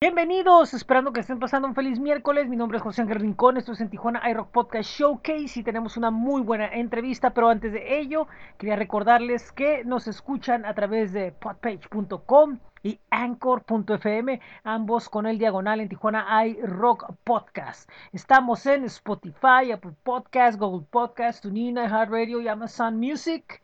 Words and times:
Bienvenidos, 0.00 0.74
esperando 0.74 1.12
que 1.12 1.18
estén 1.18 1.40
pasando 1.40 1.66
un 1.66 1.74
feliz 1.74 1.98
miércoles. 1.98 2.48
Mi 2.48 2.54
nombre 2.54 2.78
es 2.78 2.84
José 2.84 3.02
Ángel 3.02 3.18
Rincón, 3.18 3.56
esto 3.56 3.72
es 3.72 3.80
en 3.80 3.90
Tijuana 3.90 4.22
iRock 4.30 4.52
Podcast 4.52 4.88
Showcase 4.88 5.58
y 5.58 5.64
tenemos 5.64 5.96
una 5.96 6.12
muy 6.12 6.40
buena 6.40 6.72
entrevista, 6.72 7.30
pero 7.30 7.48
antes 7.48 7.72
de 7.72 7.98
ello 7.98 8.28
quería 8.58 8.76
recordarles 8.76 9.50
que 9.50 9.84
nos 9.84 10.06
escuchan 10.06 10.64
a 10.66 10.74
través 10.74 11.12
de 11.12 11.32
podpage.com 11.32 12.60
y 12.84 13.00
anchor.fm, 13.10 14.40
ambos 14.62 15.08
con 15.08 15.26
el 15.26 15.36
diagonal 15.36 15.80
en 15.80 15.88
Tijuana 15.88 16.46
iRock 16.46 17.16
Podcast. 17.24 17.90
Estamos 18.12 18.66
en 18.66 18.84
Spotify, 18.84 19.72
Apple 19.74 19.96
Podcast, 20.04 20.60
Google 20.60 20.86
Podcast, 20.88 21.42
TuneIn, 21.42 21.76
iHeartRadio 21.76 22.40
y 22.40 22.46
Amazon 22.46 23.00
Music. 23.00 23.60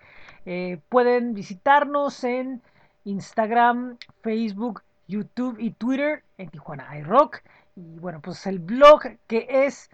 Eh, 0.47 0.81
pueden 0.89 1.33
visitarnos 1.33 2.25
en 2.25 2.61
Instagram, 3.05 3.99
Facebook, 4.21 4.83
YouTube 5.09 5.57
y 5.59 5.71
Twitter 5.71 6.23
en 6.39 6.49
Tijuana 6.51 6.99
iRock. 6.99 7.43
Y 7.77 7.99
bueno, 7.99 8.21
pues 8.21 8.47
el 8.47 8.59
blog 8.59 9.03
que 9.27 9.47
es 9.49 9.91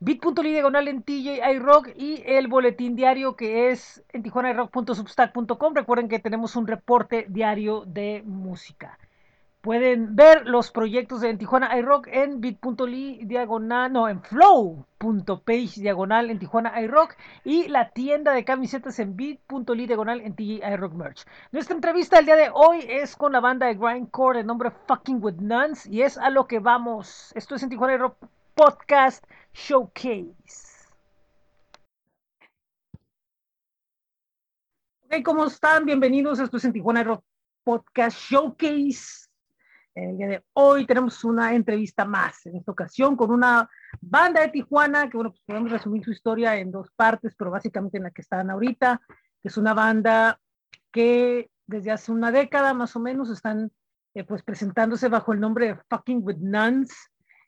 bit.ly 0.00 0.50
diagonal 0.50 0.88
en 0.88 1.02
TJ 1.02 1.40
iRock 1.54 1.90
y 1.96 2.22
el 2.26 2.48
boletín 2.48 2.96
diario 2.96 3.36
que 3.36 3.70
es 3.70 4.02
en 4.12 4.22
tijuanairock.substack.com. 4.22 5.74
Recuerden 5.74 6.08
que 6.08 6.18
tenemos 6.18 6.56
un 6.56 6.66
reporte 6.66 7.26
diario 7.28 7.84
de 7.86 8.22
música. 8.24 8.98
Pueden 9.60 10.16
ver 10.16 10.46
los 10.46 10.70
proyectos 10.70 11.20
de 11.20 11.36
Tijuana 11.36 11.76
iRock 11.76 12.06
en 12.06 12.40
bit.ly 12.40 13.26
diagonal, 13.26 13.92
no, 13.92 14.08
en 14.08 14.22
flow.page 14.22 15.82
diagonal 15.82 16.30
en 16.30 16.38
Tijuana 16.38 16.80
iRock 16.80 17.14
y 17.44 17.68
la 17.68 17.90
tienda 17.90 18.32
de 18.32 18.46
camisetas 18.46 18.98
en 19.00 19.16
bit.ly 19.16 19.86
diagonal 19.86 20.22
en 20.22 20.34
TJ 20.34 20.66
iRock 20.66 20.94
Merch. 20.94 21.26
Nuestra 21.52 21.74
entrevista 21.74 22.18
el 22.18 22.24
día 22.24 22.36
de 22.36 22.50
hoy 22.54 22.86
es 22.88 23.14
con 23.16 23.32
la 23.32 23.40
banda 23.40 23.66
de 23.66 23.74
Grindcore 23.74 24.38
de 24.38 24.44
nombre 24.44 24.70
Fucking 24.88 25.22
With 25.22 25.40
Nuns 25.40 25.84
y 25.84 26.00
es 26.00 26.16
a 26.16 26.30
lo 26.30 26.46
que 26.46 26.58
vamos. 26.58 27.30
Esto 27.34 27.54
es 27.54 27.62
en 27.62 27.68
Tijuana 27.68 27.94
iRock 27.96 28.16
Podcast 28.54 29.22
Showcase. 29.52 30.88
Ok, 35.04 35.22
¿cómo 35.22 35.44
están? 35.44 35.84
Bienvenidos. 35.84 36.38
Esto 36.38 36.56
es 36.56 36.64
en 36.64 36.72
Tijuana 36.72 37.02
iRock 37.02 37.22
Podcast 37.62 38.16
Showcase. 38.16 39.29
El 39.94 40.16
día 40.16 40.28
de 40.28 40.44
hoy 40.52 40.86
tenemos 40.86 41.24
una 41.24 41.54
entrevista 41.54 42.04
más, 42.04 42.46
en 42.46 42.56
esta 42.56 42.70
ocasión 42.70 43.16
con 43.16 43.32
una 43.32 43.68
banda 44.00 44.40
de 44.40 44.48
Tijuana, 44.48 45.10
que 45.10 45.16
bueno, 45.16 45.30
pues 45.30 45.42
podemos 45.44 45.70
resumir 45.70 46.04
su 46.04 46.12
historia 46.12 46.56
en 46.56 46.70
dos 46.70 46.90
partes, 46.94 47.34
pero 47.36 47.50
básicamente 47.50 47.96
en 47.96 48.04
la 48.04 48.10
que 48.10 48.22
están 48.22 48.50
ahorita, 48.50 49.00
que 49.08 49.48
es 49.48 49.56
una 49.56 49.74
banda 49.74 50.38
que 50.92 51.50
desde 51.66 51.90
hace 51.90 52.12
una 52.12 52.30
década 52.30 52.72
más 52.72 52.94
o 52.94 53.00
menos 53.00 53.30
están 53.30 53.72
eh, 54.14 54.24
pues 54.24 54.42
presentándose 54.42 55.08
bajo 55.08 55.32
el 55.32 55.40
nombre 55.40 55.68
de 55.68 55.76
Fucking 55.88 56.20
With 56.22 56.38
Nuns, 56.38 56.92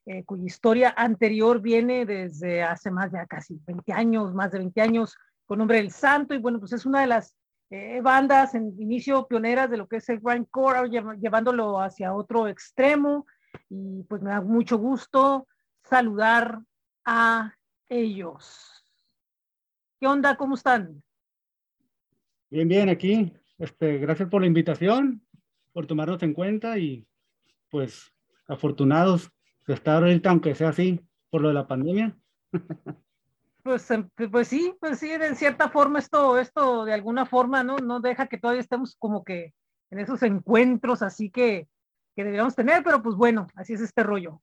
eh, 0.07 0.25
cuya 0.25 0.45
historia 0.45 0.95
anterior 0.97 1.61
viene 1.61 2.07
desde 2.07 2.63
hace 2.63 2.91
más 2.91 3.13
de 3.13 3.25
casi 3.29 3.61
20 3.67 3.93
años, 3.93 4.35
más 4.35 4.51
de 4.51 4.59
20 4.59 4.81
años, 4.81 5.17
con 5.47 5.59
nombre 5.59 5.79
del 5.79 5.93
santo, 5.93 6.35
y 6.35 6.39
bueno, 6.39 6.59
pues 6.59 6.73
es 6.73 6.87
una 6.87 7.01
de 7.01 7.07
las 7.07 7.37
eh, 7.73 8.03
bandas 8.03 8.55
en 8.55 8.75
inicio 8.79 9.27
pioneras 9.27 9.71
de 9.71 9.79
lo 9.79 9.89
que 9.89 9.97
es 9.97 10.09
el 10.11 10.21
grindcore, 10.21 10.91
llevándolo 10.91 11.81
hacia 11.81 12.15
otro 12.15 12.47
extremo. 12.47 13.27
Y 13.71 14.03
pues 14.05 14.21
me 14.21 14.31
da 14.31 14.43
mucho 14.43 14.77
gusto 14.77 15.47
saludar 15.83 16.61
a 17.07 17.55
ellos. 17.89 18.85
¿Qué 19.99 20.07
onda? 20.07 20.37
¿Cómo 20.37 20.55
están? 20.55 21.03
Bien, 22.51 22.69
bien, 22.69 22.91
aquí. 22.91 23.33
Este, 23.59 23.97
gracias 23.99 24.29
por 24.29 24.43
la 24.43 24.49
invitación, 24.49 25.27
por 25.73 25.87
tomarnos 25.87 26.23
en 26.23 26.35
cuenta 26.35 26.77
y 26.77 27.07
pues 27.71 28.13
afortunados 28.49 29.31
de 29.67 29.75
estar 29.75 30.03
ahorita, 30.03 30.29
aunque 30.29 30.55
sea 30.55 30.69
así, 30.69 31.01
por 31.31 31.41
lo 31.41 31.49
de 31.49 31.55
la 31.55 31.67
pandemia. 31.67 32.15
Pues, 33.63 33.89
em, 33.93 34.09
pues 34.31 34.49
sí, 34.49 34.75
pues 34.81 34.99
sí, 34.99 35.09
de 35.17 35.35
cierta 35.37 35.69
forma 35.69 36.01
esto, 36.01 36.39
esto 36.39 36.85
de 36.85 36.93
alguna 36.93 37.27
forma, 37.27 37.63
¿no? 37.63 37.77
No 37.79 38.01
deja 38.01 38.27
que 38.27 38.39
todavía 38.39 38.61
estemos 38.61 38.97
como 38.99 39.23
que 39.25 39.55
en 39.91 40.01
esos 40.01 40.23
encuentros 40.23 41.03
así 41.03 41.31
que, 41.31 41.69
que 42.17 42.25
deberíamos 42.25 42.57
tener, 42.57 42.83
pero 42.83 43.03
pues 43.03 43.15
bueno, 43.15 43.47
así 43.55 43.75
es 43.75 43.81
este 43.81 44.03
rollo, 44.03 44.43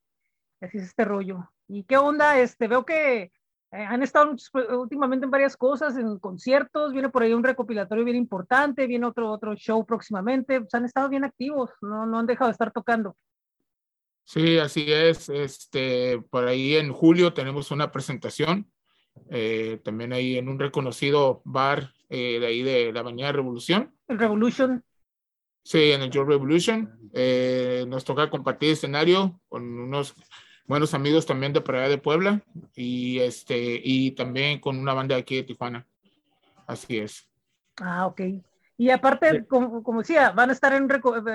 así 0.61 0.77
es 0.77 0.85
este 0.85 1.03
rollo. 1.03 1.51
¿Y 1.67 1.83
qué 1.83 1.97
onda? 1.97 2.39
Este, 2.39 2.67
veo 2.67 2.85
que 2.85 3.23
eh, 3.23 3.31
han 3.71 4.03
estado 4.03 4.33
últimamente 4.79 5.25
en 5.25 5.31
varias 5.31 5.57
cosas, 5.57 5.97
en 5.97 6.17
conciertos, 6.19 6.93
viene 6.93 7.09
por 7.09 7.23
ahí 7.23 7.33
un 7.33 7.43
recopilatorio 7.43 8.05
bien 8.05 8.17
importante, 8.17 8.87
viene 8.87 9.05
otro, 9.05 9.29
otro 9.29 9.53
show 9.55 9.85
próximamente, 9.85 10.61
pues 10.61 10.73
han 10.73 10.85
estado 10.85 11.09
bien 11.09 11.25
activos, 11.25 11.71
no, 11.81 12.05
no 12.05 12.19
han 12.19 12.25
dejado 12.25 12.47
de 12.47 12.53
estar 12.53 12.71
tocando. 12.71 13.17
Sí, 14.23 14.59
así 14.59 14.85
es. 14.91 15.27
Este, 15.29 16.21
por 16.29 16.47
ahí 16.47 16.75
en 16.75 16.93
julio 16.93 17.33
tenemos 17.33 17.71
una 17.71 17.91
presentación 17.91 18.71
eh, 19.29 19.79
también 19.83 20.13
ahí 20.13 20.37
en 20.37 20.49
un 20.49 20.59
reconocido 20.59 21.41
bar 21.45 21.93
eh, 22.09 22.39
de 22.39 22.47
ahí 22.47 22.63
de 22.63 22.91
la 22.91 23.01
Avenida 23.01 23.31
Revolución. 23.31 23.93
El 24.07 24.19
Revolution. 24.19 24.83
Sí, 25.63 25.91
en 25.91 26.01
el 26.01 26.11
Joe 26.11 26.25
Revolution. 26.25 27.11
Eh, 27.13 27.85
nos 27.87 28.03
toca 28.03 28.29
compartir 28.29 28.71
escenario 28.71 29.39
con 29.47 29.63
unos 29.79 30.15
buenos 30.65 30.93
amigos 30.93 31.25
también 31.25 31.53
de 31.53 31.61
Praia 31.61 31.89
de 31.89 31.97
Puebla 31.97 32.41
y, 32.75 33.19
este, 33.19 33.81
y 33.83 34.11
también 34.11 34.59
con 34.59 34.77
una 34.77 34.93
banda 34.93 35.15
de 35.15 35.21
aquí 35.21 35.35
de 35.35 35.43
Tijuana. 35.43 35.87
Así 36.65 36.97
es. 36.97 37.27
Ah, 37.81 38.05
ok. 38.07 38.21
Y 38.77 38.91
aparte, 38.91 39.45
como, 39.45 39.83
como, 39.83 39.99
decía, 39.99 40.31
van 40.31 40.49
a 40.51 40.53
estar 40.53 40.73
en, 40.73 40.87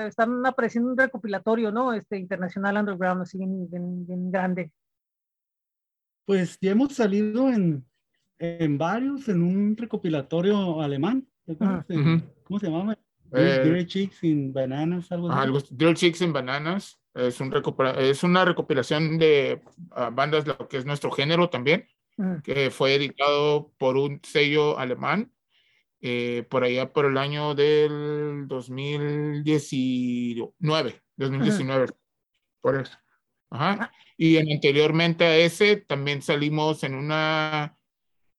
están 0.07 0.45
apareciendo 0.45 0.89
un 0.89 0.97
recopilatorio, 0.97 1.71
¿no? 1.71 1.93
Este 1.93 2.17
Internacional 2.17 2.77
Underground, 2.77 3.21
así 3.21 3.37
bien, 3.37 3.69
bien 3.69 4.31
grande. 4.31 4.71
Pues 6.25 6.57
ya 6.59 6.71
hemos 6.71 6.93
salido 6.93 7.49
en, 7.49 7.85
en 8.39 8.77
varios, 8.77 9.29
en 9.29 9.43
un 9.43 9.77
recopilatorio 9.77 10.81
alemán. 10.81 11.27
¿Cómo 12.43 12.59
se 12.59 12.67
llamaba? 12.67 12.97
Eh, 13.31 13.83
Chicks 13.85 14.23
in 14.23 14.53
Bananas, 14.53 15.11
algo 15.11 15.29
así. 15.29 15.51
Chicks 15.93 16.21
in 16.21 16.33
Bananas. 16.33 16.99
Es, 17.13 17.39
un 17.39 17.53
es 17.97 18.23
una 18.23 18.43
recopilación 18.43 19.17
de 19.17 19.61
uh, 19.91 20.13
bandas, 20.13 20.45
lo 20.45 20.67
que 20.67 20.77
es 20.77 20.85
nuestro 20.85 21.11
género 21.11 21.49
también, 21.49 21.87
que 22.43 22.69
fue 22.71 22.95
editado 22.95 23.71
por 23.77 23.95
un 23.95 24.19
sello 24.21 24.77
alemán 24.77 25.31
eh, 26.07 26.45
por 26.51 26.63
allá 26.63 26.93
por 26.93 27.05
el 27.05 27.17
año 27.17 27.55
del 27.55 28.47
2019. 28.47 31.01
2019. 31.17 31.87
Por 32.61 32.75
eso. 32.75 32.95
Ajá. 33.55 33.91
Y 34.17 34.37
anteriormente 34.37 35.25
a 35.25 35.37
ese 35.37 35.77
también 35.77 36.21
salimos 36.21 36.83
en 36.83 36.95
una, 36.95 37.77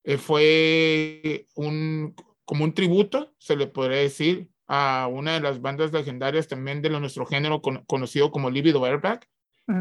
eh, 0.05 0.17
fue 0.17 1.47
un, 1.55 2.15
como 2.45 2.65
un 2.65 2.73
tributo, 2.73 3.35
se 3.39 3.57
le 3.57 3.67
podría 3.67 3.99
decir, 3.99 4.49
a 4.67 5.09
una 5.11 5.35
de 5.35 5.41
las 5.41 5.61
bandas 5.61 5.93
legendarias 5.93 6.49
también 6.49 6.83
de 6.83 6.91
nuestro 6.91 7.27
género 7.27 7.61
conocido 7.61 8.31
como 8.31 8.51
Libido 8.51 8.85
Airback, 8.85 9.29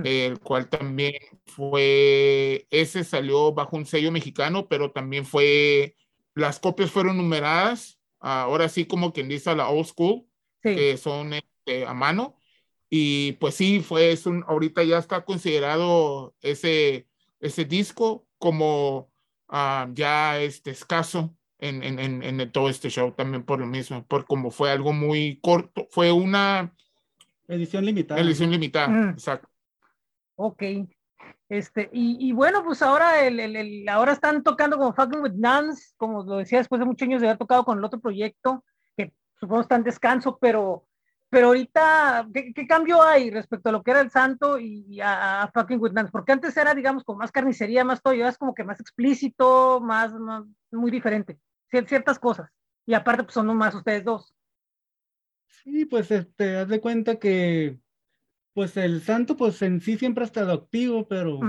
el 0.04 0.40
cual 0.40 0.68
también 0.68 1.14
fue, 1.46 2.68
ese 2.72 3.04
salió 3.04 3.54
bajo 3.54 3.78
un 3.78 3.86
sello 3.86 4.12
mexicano, 4.12 4.68
pero 4.68 4.92
también 4.92 5.26
fue, 5.26 5.96
las 6.34 6.60
copias 6.60 6.90
fueron 6.90 7.18
numeradas, 7.18 8.00
ahora 8.20 8.68
sí 8.68 8.86
como 8.86 9.14
quien 9.14 9.30
dice 9.30 9.52
a 9.52 9.56
la 9.56 9.70
old 9.70 9.86
school, 9.86 10.26
que 10.62 10.98
son 10.98 11.34
este, 11.34 11.86
a 11.86 11.94
mano, 11.94 12.40
y 12.90 13.34
pues 13.34 13.56
sí, 13.56 13.82
fue, 13.82 14.12
es 14.12 14.26
un, 14.26 14.44
ahorita 14.48 14.84
ya 14.84 14.98
está 14.98 15.26
considerado 15.26 16.36
ese, 16.42 17.08
ese 17.40 17.66
disco 17.66 18.26
como 18.38 19.12
ah, 19.48 19.88
ya 19.94 20.40
este, 20.40 20.72
escaso 20.72 21.36
en, 21.58 21.84
en, 21.84 22.00
en, 22.00 22.24
en, 22.24 22.52
todo 22.52 22.70
este 22.70 22.90
show 22.90 23.12
también 23.12 23.44
por 23.44 23.60
lo 23.60 23.66
mismo, 23.66 24.06
por 24.06 24.26
como 24.26 24.52
fue 24.52 24.72
algo 24.72 24.94
muy 24.94 25.40
corto, 25.42 25.88
fue 25.90 26.12
una 26.12 26.74
edición 27.48 27.86
limitada. 27.86 28.22
Edición 28.22 28.52
limitada, 28.52 28.88
mm. 28.88 29.10
exacto. 29.10 29.50
Ok. 30.36 30.64
Este, 31.48 31.90
y, 31.94 32.18
y, 32.28 32.32
bueno, 32.32 32.64
pues 32.64 32.82
ahora, 32.82 33.26
el, 33.26 33.40
el, 33.40 33.56
el, 33.56 33.90
ahora 33.90 34.14
están 34.14 34.44
tocando 34.44 34.78
como 34.78 34.94
Fucking 34.94 35.22
with 35.22 35.34
Nuns, 35.34 35.94
como 35.96 36.24
lo 36.24 36.38
decía 36.38 36.58
después 36.58 36.80
de 36.80 36.86
muchos 36.86 37.08
años 37.08 37.22
de 37.22 37.28
haber 37.28 37.38
tocado 37.38 37.64
con 37.64 37.78
el 37.78 37.84
otro 37.84 38.00
proyecto, 38.00 38.64
que 38.98 39.14
supongo 39.40 39.62
está 39.62 39.76
en 39.76 39.84
descanso, 39.84 40.38
pero 40.42 40.85
pero 41.36 41.48
ahorita, 41.48 42.30
¿qué, 42.34 42.66
cambio 42.66 43.04
hay 43.04 43.30
respecto 43.30 43.68
a 43.68 43.74
lo 43.74 43.84
que 43.84 43.92
era 43.92 44.00
el 44.00 44.10
santo 44.10 44.58
y, 44.58 45.02
a, 45.04 45.52
Fucking 45.54 45.82
With 45.82 45.92
Porque 46.10 46.32
antes 46.32 46.56
era, 46.56 46.74
digamos, 46.74 47.04
con 47.04 47.18
más 47.18 47.30
carnicería, 47.30 47.84
más 47.84 48.02
todo, 48.02 48.14
y 48.14 48.22
ahora 48.22 48.30
es 48.30 48.38
como 48.38 48.56
que 48.56 48.64
más 48.64 48.80
explícito, 48.80 49.82
más, 49.82 50.14
muy 50.72 50.92
diferente, 50.92 51.38
ciertas 51.70 52.20
cosas. 52.20 52.50
Y 52.86 52.94
aparte, 52.94 53.24
pues 53.24 53.34
son 53.34 53.48
más 53.58 53.76
ustedes 53.76 54.06
dos. 54.06 54.34
Sí, 55.46 55.84
pues, 55.84 56.10
este, 56.10 56.56
haz 56.56 56.70
de 56.70 56.80
cuenta 56.80 57.20
que, 57.20 57.82
pues 58.54 58.78
el 58.78 59.02
santo, 59.02 59.36
pues 59.36 59.62
en 59.62 59.82
sí 59.82 59.98
siempre 59.98 60.24
ha 60.24 60.28
estado 60.28 60.54
activo, 60.54 61.06
pero, 61.06 61.42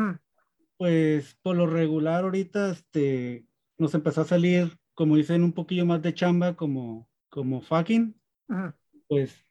pues, 0.79 1.39
por 1.43 1.55
lo 1.55 1.69
regular 1.69 2.25
ahorita, 2.25 2.73
este, 2.73 3.47
nos 3.79 3.95
empezó 3.95 4.23
a 4.23 4.25
salir, 4.25 4.77
como 4.95 5.15
dicen, 5.15 5.45
un 5.45 5.53
poquillo 5.53 5.87
más 5.87 6.03
de 6.03 6.13
chamba, 6.13 6.57
como, 6.57 7.09
como 7.29 7.61
fucking. 7.61 8.21
Pues 9.07 9.46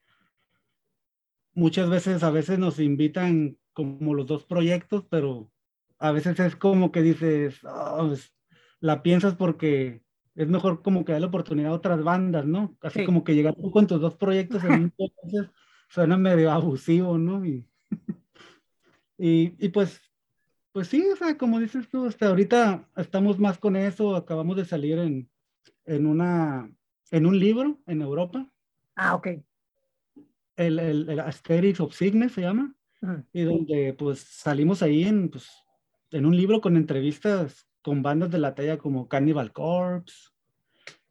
muchas 1.55 1.89
veces, 1.89 2.21
a 2.21 2.29
veces 2.29 2.59
nos 2.59 2.79
invitan 2.79 3.57
como 3.73 4.13
los 4.13 4.27
dos 4.27 4.45
proyectos, 4.45 5.05
pero 5.09 5.51
a 5.97 6.11
veces 6.11 6.39
es 6.39 6.55
como 6.55 6.91
que 6.91 7.01
dices, 7.01 7.63
oh, 7.63 8.13
la 8.79 9.01
piensas 9.01 9.35
porque 9.35 10.03
es 10.35 10.47
mejor 10.47 10.81
como 10.83 11.05
que 11.05 11.13
dar 11.13 11.21
la 11.21 11.27
oportunidad 11.27 11.71
a 11.71 11.75
otras 11.75 12.03
bandas, 12.03 12.45
¿no? 12.45 12.77
Así 12.81 13.05
como 13.05 13.23
que 13.23 13.33
llegar 13.33 13.55
tú 13.55 13.71
con 13.71 13.87
tus 13.87 14.01
dos 14.01 14.15
proyectos 14.15 14.63
en 14.63 14.73
un 14.73 14.93
suena 15.89 16.17
medio 16.17 16.51
abusivo, 16.51 17.17
¿no? 17.17 17.43
Y, 19.17 19.55
y, 19.65 19.69
pues, 19.69 20.01
pues 20.73 20.89
sí, 20.89 21.01
o 21.09 21.15
sea, 21.15 21.37
como 21.37 21.61
dices 21.61 21.87
tú, 21.87 22.05
hasta 22.05 22.27
ahorita 22.27 22.89
estamos 22.97 23.39
más 23.39 23.57
con 23.57 23.77
eso, 23.77 24.13
acabamos 24.13 24.57
de 24.57 24.65
salir 24.65 24.99
en, 24.99 25.29
en 25.85 26.05
una, 26.05 26.69
en 27.11 27.25
un 27.25 27.39
libro 27.39 27.79
en 27.87 28.01
Europa. 28.01 28.45
Ah, 28.97 29.15
ok. 29.15 29.27
El, 30.55 30.79
el, 30.79 31.09
el 31.09 31.19
Asterix 31.19 31.79
of 31.79 31.95
Cygnus 31.95 32.33
se 32.33 32.41
llama, 32.41 32.73
y 33.33 33.41
donde 33.43 33.93
pues 33.93 34.19
salimos 34.19 34.81
ahí 34.81 35.03
en, 35.03 35.29
pues, 35.29 35.47
en 36.11 36.25
un 36.25 36.35
libro 36.35 36.61
con 36.61 36.75
entrevistas 36.75 37.67
con 37.81 38.01
bandas 38.01 38.31
de 38.31 38.39
la 38.39 38.55
talla 38.55 38.79
como 38.79 39.07
Cannibal 39.07 39.53
Corpse, 39.53 40.31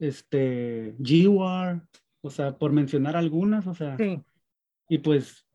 este, 0.01 0.97
G-War, 0.99 1.87
o 2.21 2.31
sea, 2.31 2.59
por 2.59 2.73
mencionar 2.73 3.17
algunas, 3.17 3.67
o 3.69 3.75
sea, 3.75 3.97
sí. 3.97 4.21
y 4.89 4.99
pues 4.99 5.47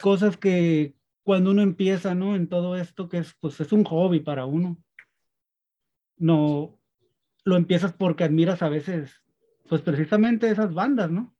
cosas 0.00 0.36
que 0.36 0.96
cuando 1.22 1.52
uno 1.52 1.62
empieza, 1.62 2.16
¿no? 2.16 2.34
En 2.34 2.48
todo 2.48 2.76
esto 2.76 3.08
que 3.08 3.18
es, 3.18 3.34
pues 3.38 3.60
es 3.60 3.72
un 3.72 3.84
hobby 3.84 4.20
para 4.20 4.44
uno. 4.44 4.76
No, 6.16 6.80
lo 7.44 7.56
empiezas 7.56 7.92
porque 7.92 8.24
admiras 8.24 8.60
a 8.62 8.68
veces, 8.68 9.22
pues 9.68 9.82
precisamente 9.82 10.50
esas 10.50 10.74
bandas, 10.74 11.12
¿no? 11.12 11.32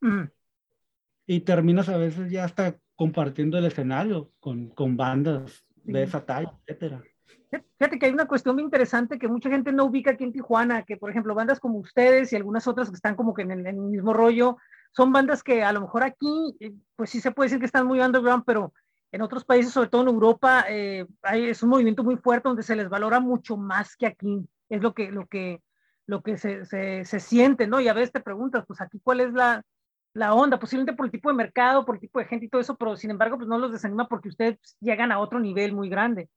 Y 1.27 1.41
terminas 1.41 1.89
a 1.89 1.97
veces 1.97 2.31
ya 2.31 2.45
hasta 2.45 2.77
compartiendo 2.97 3.59
el 3.59 3.65
escenario 3.65 4.31
con, 4.41 4.69
con 4.71 4.97
bandas 4.97 5.65
de 5.85 6.03
esa 6.03 6.25
talla, 6.25 6.53
etcétera. 6.67 7.03
Fíjate 7.79 7.99
que 7.99 8.07
hay 8.07 8.13
una 8.13 8.27
cuestión 8.27 8.57
muy 8.57 8.65
interesante 8.65 9.19
que 9.19 9.29
mucha 9.29 9.51
gente 9.51 9.73
no 9.73 9.85
ubica 9.85 10.13
aquí 10.13 10.25
en 10.25 10.33
Tijuana, 10.33 10.83
que 10.83 10.97
por 10.97 11.11
ejemplo 11.11 11.35
bandas 11.35 11.61
como 11.61 11.79
ustedes 11.79 12.33
y 12.33 12.37
algunas 12.37 12.67
otras 12.67 12.89
que 12.89 12.97
están 12.97 13.15
como 13.15 13.35
que 13.35 13.43
en 13.43 13.67
el, 13.67 13.75
mismo 13.75 14.13
rollo, 14.13 14.57
son 14.93 15.13
bandas 15.13 15.43
que 15.43 15.63
a 15.63 15.73
lo 15.73 15.81
mejor 15.83 16.03
aquí, 16.03 16.57
eh, 16.61 16.73
pues 16.97 17.11
sí 17.11 17.21
se 17.21 17.31
puede 17.31 17.47
decir 17.47 17.61
que 17.61 17.67
están 17.67 17.87
muy 17.87 18.01
underground, 18.01 18.45
pero 18.47 18.73
en 19.13 19.23
otros 19.23 19.45
países, 19.45 19.73
sobre 19.73 19.89
todo 19.89 20.03
en 20.03 20.09
Europa, 20.09 20.65
eh, 20.69 21.07
hay, 21.23 21.49
es 21.49 21.63
un 21.63 21.71
movimiento 21.71 22.03
muy 22.03 22.17
fuerte 22.17 22.49
donde 22.49 22.65
se 22.65 22.75
les 22.75 22.89
valora 22.89 23.21
mucho 23.21 23.57
más 23.57 23.97
que 23.97 24.07
aquí. 24.07 24.45
Es 24.69 24.83
lo 24.83 24.93
que, 24.93 25.13
lo 25.13 25.27
que, 25.27 25.63
lo 26.07 26.23
que 26.23 26.37
se, 26.37 26.65
se, 26.65 27.05
se 27.05 27.21
siente, 27.21 27.69
¿no? 27.69 27.81
Y 27.81 27.87
a 27.87 27.93
veces 27.93 28.13
te 28.13 28.21
preguntas, 28.21 28.65
pues 28.67 28.81
aquí 28.81 28.99
cuál 29.01 29.21
es 29.21 29.33
la, 29.33 29.63
la 30.15 30.33
onda, 30.33 30.59
posiblemente 30.59 30.97
por 30.97 31.07
el 31.07 31.13
tipo 31.13 31.29
de 31.29 31.35
mercado, 31.35 31.85
por 31.85 31.97
el 31.97 32.01
tipo 32.01 32.21
de 32.21 32.27
gente 32.27 32.47
y 32.47 32.49
todo 32.49 32.61
eso, 32.61 32.77
pero 32.77 32.97
sin 32.97 33.11
embargo, 33.11 33.37
pues 33.37 33.49
no 33.49 33.59
los 33.59 33.73
desanima 33.73 34.09
porque 34.09 34.29
ustedes 34.29 34.59
llegan 34.81 35.13
a 35.13 35.19
otro 35.19 35.41
nivel 35.41 35.75
muy 35.75 35.89
grande. 35.89 36.31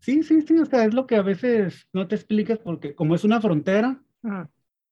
Sí, 0.00 0.22
sí, 0.22 0.42
sí, 0.42 0.58
o 0.58 0.66
sea, 0.66 0.84
es 0.84 0.92
lo 0.92 1.06
que 1.06 1.16
a 1.16 1.22
veces 1.22 1.88
no 1.92 2.06
te 2.08 2.16
explicas 2.16 2.58
porque 2.58 2.94
como 2.94 3.14
es 3.14 3.24
una 3.24 3.40
frontera, 3.40 4.02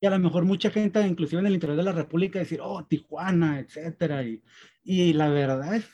y 0.01 0.07
a 0.07 0.11
lo 0.11 0.19
mejor 0.21 0.45
mucha 0.45 0.71
gente, 0.71 1.07
inclusive 1.07 1.41
en 1.41 1.47
el 1.47 1.55
interior 1.55 1.77
de 1.77 1.85
la 1.85 1.93
República, 1.93 2.39
decir, 2.39 2.61
oh, 2.63 2.85
Tijuana, 2.85 3.59
etcétera, 3.59 4.23
y, 4.23 4.43
y 4.85 5.13
la 5.13 5.29
verdad 5.29 5.75
es, 5.75 5.91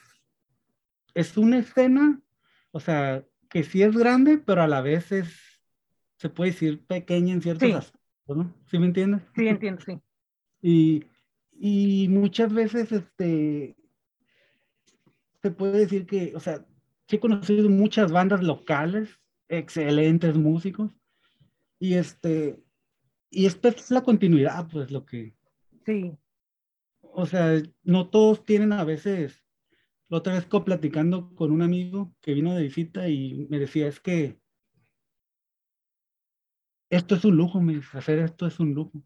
es 1.15 1.37
una 1.37 1.59
escena, 1.59 2.20
o 2.70 2.79
sea, 2.79 3.25
que 3.49 3.65
sí 3.65 3.82
es 3.82 3.97
grande, 3.97 4.38
pero 4.38 4.62
a 4.62 4.69
la 4.69 4.82
vez 4.82 5.11
es, 5.12 5.62
se 6.17 6.29
puede 6.29 6.50
decir, 6.50 6.87
pequeña 6.87 7.32
en 7.32 7.43
ciertos 7.43 7.73
aspectos, 7.73 8.37
¿no? 8.37 8.55
¿Sí 8.67 8.79
me 8.79 8.87
entiendes? 8.87 9.23
Sí, 9.35 9.49
entiendo, 9.49 9.81
sí. 9.85 9.99
Y, 10.60 11.05
y 11.52 12.08
muchas 12.08 12.52
veces, 12.52 12.93
este, 12.93 13.76
se 15.43 15.50
puede 15.50 15.78
decir 15.78 16.06
que, 16.06 16.34
o 16.34 16.40
sea, 16.40 16.64
he 17.08 17.20
conocido 17.20 17.69
muchas 17.69 18.12
bandas 18.12 18.43
locales, 18.43 19.08
excelentes 19.49 20.37
músicos, 20.37 20.93
y 21.78 21.94
este, 21.94 22.62
y 23.31 23.46
esta 23.46 23.69
es 23.69 23.90
la 23.90 24.02
continuidad, 24.02 24.69
pues 24.70 24.90
lo 24.90 25.05
que... 25.05 25.34
Sí. 25.84 26.16
O 27.00 27.26
sea, 27.26 27.60
no 27.82 28.08
todos 28.08 28.44
tienen 28.44 28.72
a 28.72 28.84
veces, 28.84 29.44
la 30.08 30.19
otra 30.19 30.34
vez 30.34 30.46
platicando 30.46 31.34
con 31.34 31.50
un 31.50 31.62
amigo 31.62 32.14
que 32.20 32.34
vino 32.34 32.55
de 32.55 32.62
visita 32.62 33.08
y 33.08 33.46
me 33.50 33.58
decía, 33.58 33.87
es 33.87 34.00
que 34.00 34.40
esto 36.90 37.16
es 37.16 37.25
un 37.25 37.37
lujo, 37.37 37.60
me 37.60 37.75
dice, 37.75 37.99
hacer 37.99 38.19
esto 38.19 38.46
es 38.46 38.58
un 38.60 38.72
lujo. 38.72 39.02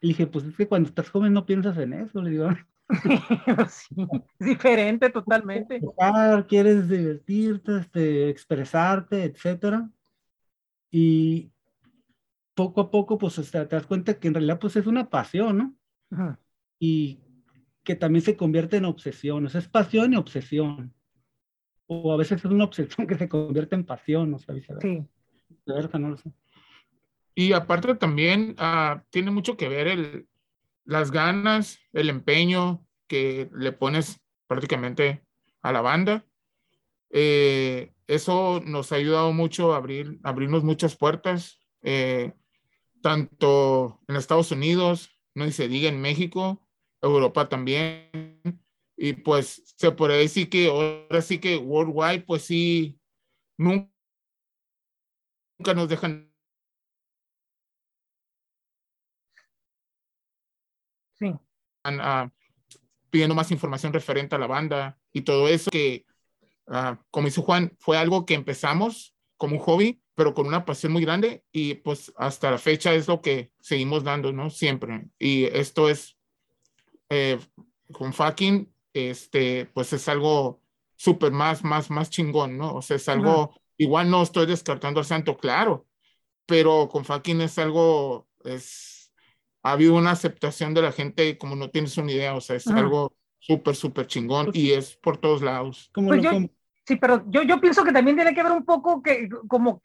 Y 0.00 0.08
dije, 0.08 0.26
pues 0.26 0.44
es 0.44 0.56
que 0.56 0.68
cuando 0.68 0.88
estás 0.88 1.10
joven 1.10 1.32
no 1.32 1.46
piensas 1.46 1.76
en 1.78 1.92
eso, 1.92 2.20
le 2.22 2.30
digo. 2.30 2.48
sí, 3.68 3.94
diferente 4.38 5.10
totalmente. 5.10 5.80
Quieres 6.48 6.88
divertirte, 6.88 7.78
este, 7.78 8.28
expresarte, 8.28 9.24
etcétera. 9.24 9.90
Y 10.90 11.50
poco 12.54 12.82
a 12.82 12.90
poco, 12.90 13.18
pues, 13.18 13.50
te 13.50 13.66
das 13.66 13.86
cuenta 13.86 14.18
que 14.18 14.28
en 14.28 14.34
realidad, 14.34 14.58
pues, 14.58 14.76
es 14.76 14.86
una 14.86 15.10
pasión, 15.10 15.76
¿no? 16.10 16.38
Y 16.78 17.20
que 17.82 17.94
también 17.94 18.22
se 18.22 18.36
convierte 18.36 18.78
en 18.78 18.86
obsesión. 18.86 19.46
O 19.46 19.48
sea, 19.48 19.60
es 19.60 19.68
pasión 19.68 20.12
y 20.12 20.16
obsesión. 20.16 20.94
O 21.86 22.12
a 22.12 22.16
veces 22.16 22.44
es 22.44 22.50
una 22.50 22.64
obsesión 22.64 23.06
que 23.08 23.16
se 23.16 23.28
convierte 23.28 23.74
en 23.74 23.84
pasión, 23.84 24.30
¿no? 24.30 24.38
¿sabes? 24.38 24.66
Sí. 24.80 25.06
De 25.66 25.74
verdad, 25.74 25.98
no 25.98 26.10
lo 26.10 26.16
sé. 26.16 26.32
Y 27.34 27.52
aparte 27.52 27.94
también 27.96 28.56
uh, 28.58 29.00
tiene 29.10 29.30
mucho 29.30 29.56
que 29.56 29.68
ver 29.68 29.88
el, 29.88 30.28
las 30.84 31.10
ganas, 31.10 31.78
el 31.92 32.08
empeño 32.08 32.86
que 33.08 33.50
le 33.52 33.72
pones 33.72 34.20
prácticamente 34.46 35.24
a 35.62 35.72
la 35.72 35.80
banda. 35.80 36.24
Eh, 37.10 37.92
eso 38.06 38.60
nos 38.64 38.92
ha 38.92 38.96
ayudado 38.96 39.32
mucho 39.32 39.72
a 39.72 39.78
abrir, 39.78 40.18
abrirnos 40.22 40.62
muchas 40.62 40.96
puertas, 40.96 41.60
eh, 41.82 42.32
tanto 43.02 44.00
en 44.08 44.16
Estados 44.16 44.50
Unidos, 44.50 45.10
no 45.34 45.50
se 45.50 45.68
diga 45.68 45.88
en 45.88 46.00
México, 46.00 46.66
Europa 47.00 47.48
también. 47.48 48.60
Y 48.96 49.14
pues 49.14 49.74
se 49.76 49.90
puede 49.90 50.18
decir 50.18 50.48
que 50.48 50.68
ahora 50.68 51.20
sí 51.22 51.38
que 51.38 51.56
worldwide, 51.56 52.22
pues 52.22 52.42
sí, 52.42 52.98
nunca, 53.56 53.90
nunca 55.58 55.74
nos 55.74 55.88
dejan 55.88 56.33
Sí. 61.18 61.26
Uh, 61.26 62.30
pidiendo 63.10 63.34
más 63.34 63.50
información 63.50 63.92
referente 63.92 64.34
a 64.34 64.38
la 64.38 64.46
banda 64.46 64.98
y 65.12 65.22
todo 65.22 65.48
eso 65.48 65.70
que, 65.70 66.06
uh, 66.66 66.96
como 67.10 67.26
dice 67.26 67.42
Juan, 67.42 67.76
fue 67.78 67.96
algo 67.96 68.26
que 68.26 68.34
empezamos 68.34 69.14
como 69.36 69.56
un 69.56 69.62
hobby, 69.62 70.02
pero 70.14 70.34
con 70.34 70.46
una 70.46 70.64
pasión 70.64 70.92
muy 70.92 71.02
grande 71.02 71.44
y 71.52 71.74
pues 71.74 72.12
hasta 72.16 72.50
la 72.50 72.58
fecha 72.58 72.94
es 72.94 73.08
lo 73.08 73.20
que 73.20 73.52
seguimos 73.60 74.04
dando, 74.04 74.32
¿no? 74.32 74.50
Siempre. 74.50 75.08
Y 75.18 75.44
esto 75.44 75.88
es, 75.88 76.16
eh, 77.10 77.38
con 77.92 78.12
fucking, 78.12 78.72
este, 78.92 79.66
pues 79.66 79.92
es 79.92 80.08
algo 80.08 80.62
súper 80.96 81.32
más, 81.32 81.64
más, 81.64 81.90
más 81.90 82.10
chingón, 82.10 82.56
¿no? 82.56 82.74
O 82.74 82.82
sea, 82.82 82.96
es 82.96 83.08
algo, 83.08 83.54
igual 83.76 84.10
no 84.10 84.22
estoy 84.22 84.46
descartando 84.46 85.00
al 85.00 85.06
santo, 85.06 85.36
claro, 85.36 85.86
pero 86.46 86.88
con 86.88 87.04
fucking 87.04 87.40
es 87.40 87.58
algo, 87.58 88.28
es 88.44 88.93
ha 89.64 89.72
habido 89.72 89.94
una 89.94 90.10
aceptación 90.10 90.74
de 90.74 90.82
la 90.82 90.92
gente 90.92 91.38
como 91.38 91.56
no 91.56 91.70
tienes 91.70 91.96
una 91.96 92.12
idea, 92.12 92.34
o 92.34 92.40
sea, 92.40 92.56
es 92.56 92.66
algo 92.68 93.14
súper, 93.38 93.74
súper 93.74 94.06
chingón 94.06 94.50
y 94.52 94.72
es 94.72 94.94
por 94.96 95.16
todos 95.16 95.40
lados. 95.40 95.90
Pues 95.94 96.22
sí, 96.86 96.96
pero 96.96 97.24
yo, 97.30 97.42
yo 97.42 97.60
pienso 97.60 97.82
que 97.82 97.92
también 97.92 98.14
tiene 98.16 98.34
que 98.34 98.42
ver 98.42 98.52
un 98.52 98.66
poco 98.66 99.02
que, 99.02 99.26
como, 99.48 99.80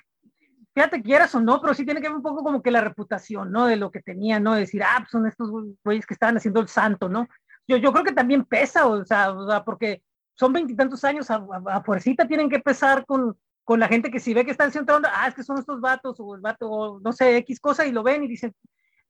fíjate, 0.74 1.02
quieras 1.02 1.34
o 1.34 1.40
no, 1.40 1.62
pero 1.62 1.74
sí 1.74 1.86
tiene 1.86 2.02
que 2.02 2.10
ver 2.10 2.18
un 2.18 2.22
poco 2.22 2.44
como 2.44 2.62
que 2.62 2.72
la 2.72 2.82
reputación, 2.82 3.54
¿no? 3.54 3.68
De 3.68 3.78
lo 3.78 3.90
que 3.90 4.02
tenía, 4.02 4.38
¿no? 4.42 4.54
De 4.54 4.62
decir, 4.62 4.84
ah, 4.84 4.98
pues 5.00 5.12
son 5.12 5.26
estos 5.26 5.50
güeyes 5.84 6.06
que 6.06 6.14
estaban 6.14 6.36
haciendo 6.36 6.60
el 6.60 6.68
santo, 6.68 7.08
¿no? 7.08 7.30
Yo, 7.66 7.78
yo 7.78 7.94
creo 7.94 8.04
que 8.04 8.12
también 8.12 8.44
pesa, 8.44 8.86
o 8.86 9.06
sea, 9.06 9.32
o 9.32 9.48
sea 9.48 9.64
porque 9.64 10.04
son 10.36 10.52
veintitantos 10.52 11.06
años, 11.06 11.32
a, 11.32 11.46
a, 11.68 11.84
fuercita 11.84 12.28
tienen 12.28 12.50
que 12.50 12.60
pesar 12.60 13.06
con, 13.06 13.38
con 13.64 13.80
la 13.80 13.88
gente 13.88 14.12
que 14.12 14.20
si 14.20 14.34
ve 14.34 14.44
que 14.44 14.52
están 14.52 14.70
haciendo 14.70 14.94
onda, 14.94 15.10
ah, 15.16 15.30
es 15.30 15.36
que 15.36 15.44
son 15.44 15.58
estos 15.58 15.80
vatos, 15.80 16.18
o 16.20 16.36
el 16.36 16.42
vato, 16.42 16.70
o 16.70 17.00
no 17.00 17.14
sé, 17.14 17.38
X 17.38 17.62
cosa, 17.62 17.86
y 17.86 17.94
lo 17.94 18.04
ven 18.04 18.26
y 18.26 18.28
dicen, 18.28 18.54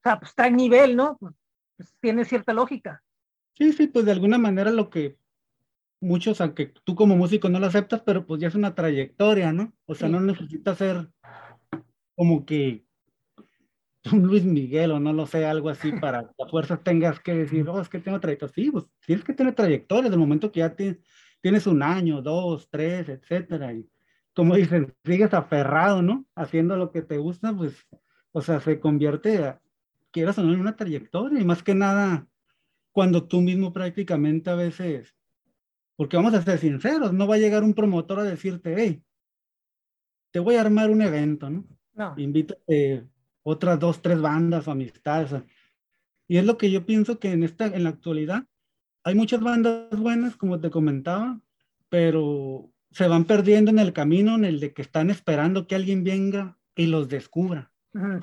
sea, 0.03 0.20
pues 0.20 0.32
está 0.32 0.48
en 0.48 0.56
nivel, 0.56 0.96
¿no? 0.96 1.18
Pues, 1.20 1.96
tiene 2.00 2.25
cierta 2.25 2.53
lógica. 2.53 3.03
Sí, 3.58 3.74
sí, 3.74 3.88
pues 3.88 4.06
de 4.06 4.12
alguna 4.12 4.38
manera 4.38 4.72
lo 4.72 4.89
que 4.89 5.18
muchos, 6.01 6.39
aunque 6.41 6.68
tú 6.84 6.96
como 6.96 7.15
músico 7.15 7.50
no 7.50 7.60
lo 7.60 7.68
aceptas, 7.68 8.01
pero 8.06 8.25
pues 8.25 8.41
ya 8.41 8.48
es 8.48 8.56
una 8.56 8.75
trayectoria, 8.75 9.51
¿no? 9.51 9.74
O 9.86 9.96
sea, 9.96 10.08
no 10.08 10.20
necesitas 10.20 10.77
ser 10.77 11.10
como 12.15 12.46
que 12.46 12.86
un 14.12 14.24
Luis 14.24 14.44
Miguel 14.44 14.91
o 14.91 15.00
no 15.00 15.13
lo 15.13 15.25
sé, 15.25 15.46
algo 15.46 15.70
así 15.70 15.91
para 15.91 16.24
que 16.38 16.44
a 16.44 16.48
fuerzas 16.48 16.84
tengas 16.84 17.20
que 17.20 17.34
decir, 17.34 17.68
oh, 17.68 17.82
es 17.82 17.89
que 17.89 18.00
tengo 18.00 18.20
trayectoria. 18.20 18.53
Sí, 18.53 18.72
pues 18.72 18.86
tienes 19.06 19.25
que 19.25 19.34
tener 19.34 19.56
trayectoria 19.56 20.03
desde 20.03 20.15
el 20.15 20.22
momento 20.22 20.51
que 20.51 20.60
ya 20.60 20.75
tienes 20.75 21.68
un 21.68 21.84
año, 21.84 22.22
dos, 22.22 22.70
tres, 22.70 23.10
etcétera. 23.10 23.74
Y 23.74 23.89
como 24.34 24.56
dicen, 24.56 24.94
sigues 25.03 25.34
aferrado, 25.34 26.01
¿no? 26.01 26.25
Haciendo 26.36 26.77
lo 26.77 26.91
que 26.91 27.01
te 27.01 27.18
gusta, 27.18 27.53
pues, 27.56 27.75
o 28.32 28.41
sea, 28.41 28.60
se 28.62 28.79
convierte 28.79 29.56
quieras 30.12 30.38
o 30.38 30.44
no 30.44 30.54
en 30.54 30.60
una 30.60 30.75
trayectoria 30.75 31.39
y 31.39 31.46
más 31.46 31.63
que 31.63 31.75
nada 31.75 32.28
cuando 32.92 33.28
tú 33.28 33.42
mismo 33.42 33.72
prácticamente 33.72 34.50
a 34.50 34.56
veces, 34.56 35.16
porque 35.96 36.18
vamos 36.18 36.34
a 36.34 36.42
ser 36.42 36.60
sinceros, 36.60 37.13
no 37.13 37.28
va 37.28 37.36
a 37.36 37.39
llegar 37.39 37.63
un 37.63 37.74
promotor 37.74 38.20
a 38.20 38.24
decirte, 38.24 38.75
hey, 38.78 39.04
te 40.32 40.39
voy 40.39 40.56
a 40.56 40.62
armar 40.62 40.89
un 40.89 41.01
evento, 41.01 41.50
¿no? 41.50 41.66
No. 41.94 42.13
Invítate 42.18 43.08
otras 43.44 43.80
dos, 43.80 44.01
tres 44.01 44.22
bandas 44.22 44.68
o 44.68 44.72
amistades. 44.72 45.44
Y 46.28 46.38
es 46.38 46.46
lo 46.46 46.58
que 46.58 46.72
yo 46.72 46.86
pienso 46.86 47.20
que 47.20 47.32
en, 47.32 47.44
esta, 47.44 47.66
en 47.66 47.84
la 47.84 47.89
actualidad 47.89 48.46
hay 49.04 49.16
muchas 49.16 49.42
bandas 49.42 49.89
buenas, 50.00 50.36
como 50.36 50.60
te 50.60 50.70
comentaba, 50.70 51.42
pero 51.89 52.72
se 52.92 53.08
van 53.08 53.25
perdiendo 53.25 53.72
en 53.72 53.80
el 53.80 53.94
camino 53.94 54.36
en 54.36 54.46
el 54.46 54.60
de 54.60 54.74
que 54.74 54.82
están 54.82 55.10
esperando 55.10 55.68
que 55.68 55.75
alguien 55.75 56.04
venga 56.04 56.58
y 56.75 56.86
los 56.88 57.10
descubra. 57.10 57.72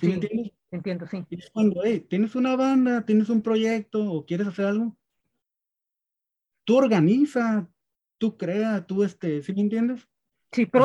¿Sí, 0.00 0.12
entiendes? 0.12 0.52
Entiendo, 0.70 1.06
sí. 1.06 1.24
Y 1.30 1.38
es 1.38 1.50
cuando, 1.50 1.80
hey, 1.84 2.04
tienes 2.08 2.34
una 2.34 2.56
banda, 2.56 3.04
tienes 3.04 3.28
un 3.28 3.40
proyecto 3.40 4.04
o 4.10 4.26
quieres 4.26 4.48
hacer 4.48 4.66
algo, 4.66 4.96
tú 6.64 6.76
organiza, 6.76 7.68
tú 8.18 8.36
crea, 8.36 8.84
tú, 8.84 9.04
este, 9.04 9.42
¿sí 9.42 9.52
me 9.54 9.62
entiendes? 9.62 10.06
Sí, 10.52 10.66
pero... 10.66 10.84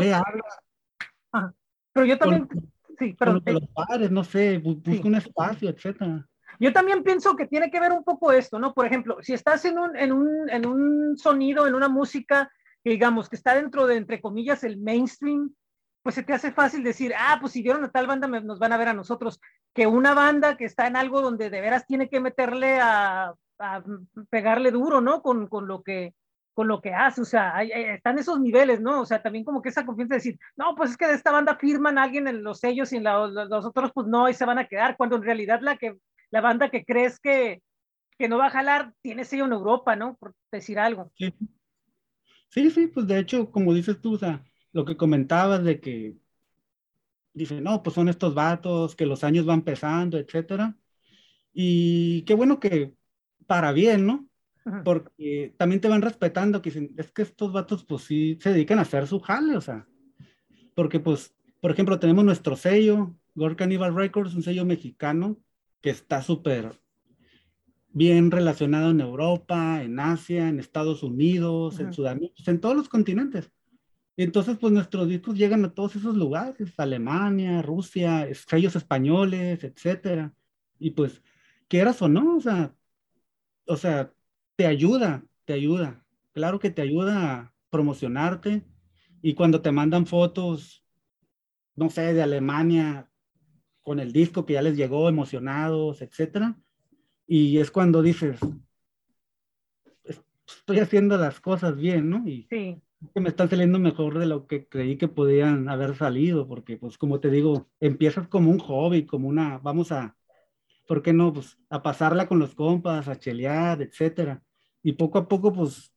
Pero 1.94 2.06
yo 2.06 2.18
también... 2.18 2.48
sí, 2.98 3.16
pero... 3.18 3.34
los 3.34 3.68
padres, 3.74 4.12
no 4.12 4.24
sé, 4.24 4.60
busca 4.60 5.08
un 5.08 5.16
espacio, 5.16 5.70
etcétera. 5.70 6.28
Yo 6.60 6.72
también 6.72 7.04
pienso 7.04 7.36
que 7.36 7.48
tiene 7.48 7.72
que 7.72 7.80
ver 7.80 7.92
un 7.92 8.04
poco 8.04 8.32
esto, 8.32 8.60
¿no? 8.60 8.74
Por 8.74 8.86
ejemplo, 8.86 9.18
si 9.22 9.34
estás 9.34 9.66
en 9.66 9.80
un, 9.80 9.96
en 9.98 10.12
un, 10.12 10.50
en 10.50 10.66
un 10.68 11.18
sonido, 11.18 11.66
en 11.66 11.74
una 11.74 11.90
música, 11.90 12.52
digamos, 12.84 13.30
que 13.30 13.36
está 13.36 13.56
dentro 13.56 13.88
de, 13.88 13.96
entre 13.96 14.22
comillas, 14.22 14.64
el 14.64 14.78
mainstream, 14.78 15.54
pues 16.04 16.16
se 16.16 16.24
te 16.24 16.34
hace 16.34 16.52
fácil 16.52 16.84
decir, 16.84 17.14
ah, 17.18 17.38
pues 17.40 17.54
si 17.54 17.62
vieron 17.62 17.84
a 17.84 17.92
tal 17.92 18.08
banda, 18.08 18.28
nos 18.28 18.60
van 18.60 18.74
a 18.74 18.78
ver 18.78 18.90
a 18.90 18.94
nosotros, 18.94 19.40
que 19.74 19.88
una 19.88 20.14
banda 20.14 20.58
que 20.58 20.66
está 20.66 20.88
en 20.88 20.96
algo 20.96 21.22
donde 21.22 21.50
de 21.50 21.62
veras 21.62 21.86
tiene 21.86 22.10
que 22.10 22.20
meterle 22.20 22.80
a, 22.82 23.34
pegarle 24.30 24.72
duro, 24.72 25.02
¿no? 25.02 25.22
Con, 25.22 25.48
con, 25.48 25.68
lo 25.68 25.84
que, 25.84 26.16
con 26.56 26.68
lo 26.68 26.82
que 26.82 26.94
hace, 26.96 27.22
o 27.22 27.26
sea, 27.26 27.62
están 27.62 28.18
esos 28.18 28.40
niveles, 28.40 28.82
¿no? 28.82 29.02
O 29.02 29.06
sea, 29.06 29.22
también 29.22 29.46
como 29.46 29.62
que 29.62 29.70
esa 29.70 29.86
confianza 29.86 30.16
de 30.16 30.18
decir, 30.18 30.40
no, 30.56 30.76
pues 30.76 30.92
es 30.92 30.98
que 30.98 31.08
de 31.08 31.14
esta 31.14 31.32
banda 31.32 31.56
firman 31.56 32.00
a 32.00 32.04
alguien 32.04 32.28
en 32.28 32.44
los 32.44 32.60
sellos 32.60 32.92
y 32.92 32.98
en 32.98 33.04
los 33.04 33.66
otros, 33.66 33.92
pues 33.94 34.08
no, 34.08 34.28
y 34.28 34.34
se 34.34 34.46
van 34.46 34.58
a 34.58 34.68
quedar, 34.68 34.98
cuando 34.98 35.18
en 35.18 35.24
realidad 35.24 35.60
la 35.62 35.78
que, 35.78 35.98
la 36.32 36.42
banda 36.42 36.72
que 36.72 36.84
crees 36.84 37.20
que, 37.20 37.62
que 38.18 38.28
no 38.28 38.40
va 38.40 38.48
a 38.48 38.52
jalar, 38.52 38.94
tiene 39.02 39.26
sello 39.26 39.46
en 39.46 39.54
Europa, 39.54 39.96
¿no? 39.96 40.16
Por 40.16 40.34
decir 40.52 40.80
algo. 40.80 41.12
Sí. 41.16 41.32
sí, 42.50 42.72
sí, 42.72 42.88
pues 42.88 43.06
de 43.06 43.20
hecho, 43.20 43.52
como 43.52 43.76
dices 43.76 44.02
tú, 44.02 44.16
o 44.16 44.18
sea, 44.18 44.44
lo 44.74 44.86
que 44.86 44.98
comentabas 44.98 45.64
de 45.64 45.80
que 45.80 46.18
dice, 47.34 47.62
no, 47.62 47.84
pues 47.84 47.96
son 47.96 48.10
estos 48.10 48.34
vatos, 48.34 48.96
que 48.96 49.06
los 49.06 49.24
años 49.24 49.46
van 49.46 49.64
pesando, 49.64 50.18
etcétera. 50.18 50.78
Y 51.54 52.24
qué 52.24 52.34
bueno 52.34 52.60
que 52.60 52.94
para 53.48 53.72
bien, 53.72 54.06
¿no? 54.06 54.28
Porque 54.84 55.54
también 55.58 55.82
te 55.82 55.88
van 55.88 56.02
respetando, 56.02 56.62
que 56.62 56.92
es 56.98 57.12
que 57.12 57.24
estos 57.24 57.52
vatos 57.52 57.84
pues 57.84 58.04
sí 58.04 58.38
se 58.40 58.54
dedican 58.54 58.80
a 58.80 58.84
hacer 58.84 59.08
su 59.08 59.20
jale, 59.20 59.58
o 59.58 59.62
sea, 59.62 59.88
porque 60.76 61.00
pues, 61.00 61.34
por 61.60 61.72
ejemplo, 61.72 62.00
tenemos 62.00 62.24
nuestro 62.24 62.56
sello, 62.56 63.16
Gore 63.34 63.56
Cannibal 63.56 63.96
Records, 63.96 64.36
un 64.36 64.44
sello 64.44 64.66
mexicano 64.66 65.38
que 65.82 65.90
está 65.90 66.22
súper 66.22 66.80
bien 67.90 68.32
relacionado 68.32 68.92
en 68.92 69.02
Europa, 69.02 69.82
en 69.84 70.00
Asia, 70.00 70.48
en 70.48 70.60
Estados 70.60 71.04
Unidos, 71.04 71.80
en 71.80 71.92
Sudamérica, 71.92 72.52
en 72.52 72.62
todos 72.62 72.76
los 72.76 72.88
continentes. 72.88 73.52
Entonces, 74.24 74.56
pues 74.60 74.72
nuestros 74.72 75.08
discos 75.08 75.36
llegan 75.36 75.66
a 75.66 75.74
todos 75.74 75.96
esos 75.96 76.16
lugares, 76.16 76.72
Alemania, 76.78 77.64
Rusia, 77.64 78.28
sellos 78.36 78.76
españoles, 78.76 79.64
etcétera. 79.64 80.32
Y 80.78 80.92
pues, 80.92 81.24
quieras 81.68 82.00
o 82.04 82.08
no, 82.08 82.38
o 82.38 82.40
sea, 82.40 82.76
o 83.66 83.76
sea, 83.78 84.14
te 84.56 84.68
ayuda, 84.68 85.26
te 85.46 85.54
ayuda. 85.54 86.06
Claro 86.34 86.60
que 86.60 86.70
te 86.70 86.84
ayuda 86.84 87.34
a 87.34 87.54
promocionarte. 87.72 88.64
Y 89.24 89.34
cuando 89.34 89.64
te 89.64 89.72
mandan 89.72 90.06
fotos, 90.06 90.86
no 91.76 91.90
sé, 91.90 92.14
de 92.14 92.22
Alemania, 92.22 93.10
con 93.82 94.00
el 94.00 94.14
disco 94.14 94.46
que 94.46 94.54
ya 94.54 94.62
les 94.62 94.78
llegó, 94.78 95.10
emocionados, 95.10 96.04
etcétera. 96.04 96.60
Y 97.26 97.58
es 97.58 97.72
cuando 97.72 98.04
dices, 98.04 98.40
estoy 100.46 100.78
haciendo 100.78 101.18
las 101.18 101.40
cosas 101.40 101.76
bien, 101.76 102.08
¿no? 102.08 102.28
Y 102.28 102.44
sí 102.44 102.84
que 103.14 103.20
me 103.20 103.30
están 103.30 103.50
saliendo 103.50 103.80
mejor 103.80 104.20
de 104.20 104.26
lo 104.26 104.48
que 104.48 104.68
creí 104.68 104.98
que 104.98 105.08
podían 105.08 105.70
haber 105.70 105.96
salido, 105.96 106.48
porque 106.48 106.78
pues 106.78 106.98
como 106.98 107.20
te 107.20 107.30
digo, 107.30 107.68
empiezas 107.80 108.28
como 108.28 108.52
un 108.52 108.60
hobby, 108.60 109.06
como 109.06 109.28
una, 109.28 109.58
vamos 109.58 109.92
a, 109.92 110.16
¿por 110.88 111.02
qué 111.02 111.14
no? 111.14 111.34
Pues 111.34 111.58
a 111.70 111.82
pasarla 111.82 112.28
con 112.28 112.40
los 112.40 112.54
compas, 112.56 113.08
a 113.08 113.18
chelear, 113.18 113.82
etcétera. 113.82 114.44
Y 114.84 114.94
poco 114.94 115.18
a 115.18 115.28
poco 115.28 115.52
pues 115.52 115.94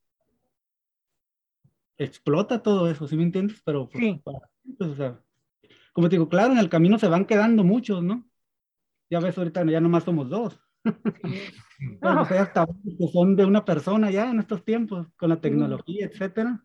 explota 1.98 2.62
todo 2.62 2.90
eso, 2.90 3.06
¿sí 3.06 3.16
me 3.16 3.22
entiendes? 3.22 3.60
Pero 3.64 3.88
pues, 3.88 4.02
sí. 4.02 4.22
pues 4.78 4.90
o 4.90 4.96
sea, 4.96 5.20
como 5.92 6.08
te 6.08 6.16
digo, 6.16 6.28
claro, 6.28 6.52
en 6.52 6.58
el 6.58 6.68
camino 6.68 6.98
se 6.98 7.08
van 7.08 7.24
quedando 7.24 7.64
muchos, 7.64 8.02
¿no? 8.02 8.26
Ya 9.10 9.20
ves, 9.20 9.36
ahorita 9.38 9.64
ya 9.64 9.80
nomás 9.80 10.04
somos 10.04 10.28
dos. 10.28 10.58
Pero, 10.82 12.26
pues, 12.28 12.40
hasta 12.40 12.66
que 12.66 13.08
son 13.12 13.36
de 13.36 13.44
una 13.44 13.64
persona 13.64 14.10
ya 14.10 14.30
en 14.30 14.40
estos 14.40 14.64
tiempos, 14.64 15.06
con 15.16 15.28
la 15.28 15.40
tecnología, 15.40 16.06
etcétera. 16.06 16.64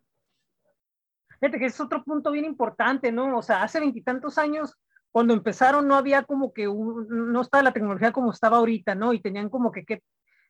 Fíjate 1.40 1.60
que 1.60 1.66
es 1.66 1.80
otro 1.80 2.04
punto 2.04 2.32
bien 2.32 2.46
importante, 2.46 3.12
¿no? 3.12 3.38
O 3.38 3.42
sea, 3.42 3.64
hace 3.64 3.80
veintitantos 3.80 4.38
años, 4.38 4.76
cuando 5.12 5.34
empezaron, 5.34 5.88
no 5.88 5.96
había 5.96 6.24
como 6.24 6.54
que, 6.54 6.66
no 6.66 7.42
estaba 7.42 7.64
la 7.64 7.74
tecnología 7.74 8.12
como 8.12 8.32
estaba 8.32 8.58
ahorita, 8.58 8.96
¿no? 8.96 9.14
Y 9.14 9.22
tenían 9.22 9.50
como 9.50 9.72
que, 9.72 9.86
que 9.86 10.04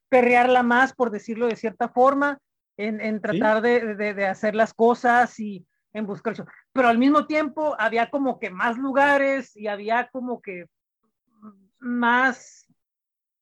perrearla 0.09 0.63
más, 0.63 0.93
por 0.93 1.11
decirlo 1.11 1.47
de 1.47 1.55
cierta 1.55 1.89
forma, 1.89 2.39
en, 2.77 3.01
en 3.01 3.21
tratar 3.21 3.61
de, 3.61 3.95
de, 3.95 4.13
de, 4.13 4.25
hacer 4.25 4.55
las 4.55 4.73
cosas 4.73 5.39
y 5.39 5.65
en 5.93 6.07
buscar 6.07 6.33
eso. 6.33 6.45
Pero 6.71 6.87
al 6.87 6.97
mismo 6.97 7.27
tiempo 7.27 7.75
había 7.77 8.09
como 8.09 8.39
que 8.39 8.49
más 8.49 8.77
lugares 8.77 9.55
y 9.55 9.67
había 9.67 10.09
como 10.11 10.41
que 10.41 10.65
más 11.79 12.65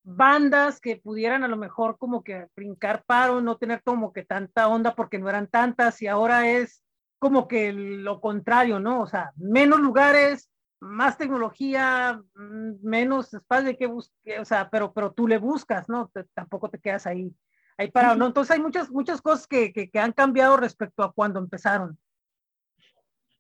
bandas 0.04 0.80
que 0.80 0.96
pudieran 0.98 1.44
a 1.44 1.48
lo 1.48 1.58
mejor 1.58 1.98
como 1.98 2.24
que 2.24 2.48
brincar 2.56 3.04
paro, 3.06 3.42
no 3.42 3.58
tener 3.58 3.84
como 3.84 4.13
que 4.13 4.24
tanta 4.24 4.70
onda 4.70 4.96
porque 4.96 5.20
no 5.20 5.30
eran 5.30 5.48
tantas 5.48 6.01
y 6.01 6.08
ahora 6.08 6.50
es 6.50 6.84
como 7.19 7.47
que 7.47 7.74
lo 7.74 8.21
contrario, 8.21 8.79
¿no? 8.79 9.01
O 9.01 9.07
sea, 9.07 9.31
menos 9.36 9.79
lugares, 9.79 10.50
más 10.79 11.17
tecnología, 11.17 12.21
mm, 12.36 12.75
menos 12.81 13.33
espacio 13.33 13.77
que 13.77 13.88
busque, 13.88 14.39
o 14.39 14.45
sea, 14.45 14.69
pero, 14.69 14.93
pero 14.93 15.12
tú 15.12 15.27
le 15.27 15.38
buscas, 15.38 15.89
¿no? 15.89 16.12
tampoco 16.33 16.69
te 16.69 16.79
quedas 16.79 17.07
ahí, 17.07 17.33
ahí 17.77 17.91
parado, 17.91 18.15
¿no? 18.15 18.27
Entonces 18.27 18.55
hay 18.55 18.62
muchas, 18.62 18.91
muchas 18.91 19.21
cosas 19.21 19.47
que, 19.47 19.74
que, 19.74 19.89
que, 19.89 20.00
han 20.00 20.12
cambiado 20.12 20.57
respecto 20.57 21.03
a 21.03 21.12
cuando 21.12 21.39
empezaron. 21.39 21.97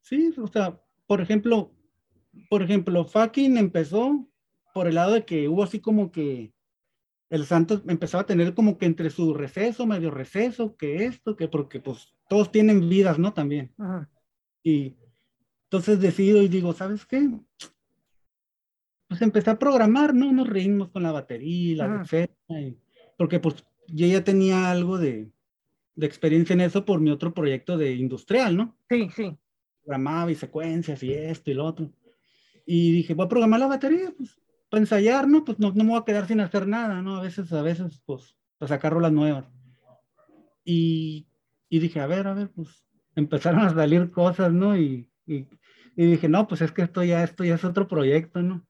Sí, 0.01 0.33
o 0.37 0.47
sea, 0.47 0.79
por 1.05 1.21
ejemplo, 1.21 1.71
por 2.49 2.63
ejemplo, 2.63 3.05
Fucking 3.05 3.57
empezó 3.57 4.27
por 4.73 4.87
el 4.87 4.95
lado 4.95 5.13
de 5.13 5.25
que 5.25 5.47
hubo 5.47 5.63
así 5.63 5.79
como 5.79 6.11
que 6.11 6.53
el 7.29 7.45
Santos 7.45 7.83
empezaba 7.87 8.21
a 8.21 8.27
tener 8.27 8.53
como 8.53 8.77
que 8.77 8.85
entre 8.85 9.09
su 9.09 9.33
receso, 9.33 9.85
medio 9.85 10.11
receso, 10.11 10.75
que 10.77 11.05
esto, 11.05 11.35
que 11.35 11.47
porque 11.47 11.79
pues 11.79 12.15
todos 12.29 12.51
tienen 12.51 12.87
vidas, 12.89 13.17
¿no? 13.19 13.33
También. 13.33 13.73
Y 14.63 14.95
entonces 15.65 15.99
decido 15.99 16.41
y 16.41 16.47
digo, 16.47 16.73
¿sabes 16.73 17.05
qué? 17.05 17.29
Pues 19.07 19.21
empecé 19.21 19.49
a 19.49 19.59
programar, 19.59 20.13
¿no? 20.13 20.27
Unos 20.29 20.47
ritmos 20.49 20.89
con 20.89 21.03
la 21.03 21.11
batería, 21.11 21.87
la 21.87 22.29
y, 22.59 22.77
porque 23.17 23.39
pues 23.39 23.63
yo 23.87 24.05
ya 24.05 24.23
tenía 24.23 24.69
algo 24.69 24.97
de, 24.97 25.31
de, 25.95 26.05
experiencia 26.05 26.53
en 26.53 26.61
eso 26.61 26.85
por 26.85 26.99
mi 26.99 27.09
otro 27.09 27.33
proyecto 27.33 27.77
de 27.77 27.93
industrial, 27.93 28.57
¿no? 28.57 28.77
Sí, 28.89 29.09
sí. 29.15 29.37
Programaba 29.83 30.31
y 30.31 30.35
secuencias 30.35 31.01
y 31.03 31.13
esto 31.13 31.51
y 31.51 31.53
lo 31.53 31.65
otro. 31.65 31.89
Y 32.65 32.91
dije, 32.91 33.13
voy 33.13 33.25
a 33.25 33.29
programar 33.29 33.61
la 33.61 33.67
batería, 33.67 34.13
pues 34.17 34.37
para 34.69 34.81
ensayar, 34.81 35.27
¿no? 35.27 35.43
Pues 35.43 35.59
no, 35.59 35.71
no, 35.71 35.83
me 35.83 35.91
voy 35.91 35.99
a 35.99 36.05
quedar 36.05 36.27
sin 36.27 36.39
hacer 36.41 36.67
nada, 36.67 37.01
¿no? 37.01 37.15
A 37.17 37.21
veces, 37.21 37.51
a 37.53 37.61
veces, 37.61 38.01
pues, 38.05 38.35
para 38.57 38.69
sacar 38.69 38.93
rolas 38.93 39.11
nuevas. 39.11 39.45
Y, 40.65 41.27
y, 41.69 41.79
dije, 41.79 41.99
a 41.99 42.07
ver, 42.07 42.27
a 42.27 42.33
ver, 42.33 42.49
pues, 42.51 42.85
empezaron 43.15 43.61
a 43.61 43.73
salir 43.73 44.11
cosas, 44.11 44.53
¿no? 44.53 44.77
Y, 44.77 45.11
y, 45.25 45.47
y 45.95 46.05
dije, 46.05 46.29
no, 46.29 46.47
pues 46.47 46.61
es 46.61 46.71
que 46.71 46.83
esto 46.83 47.03
ya, 47.03 47.23
esto 47.23 47.43
ya 47.43 47.55
es 47.55 47.63
otro 47.65 47.87
proyecto, 47.87 48.41
¿no? 48.41 48.65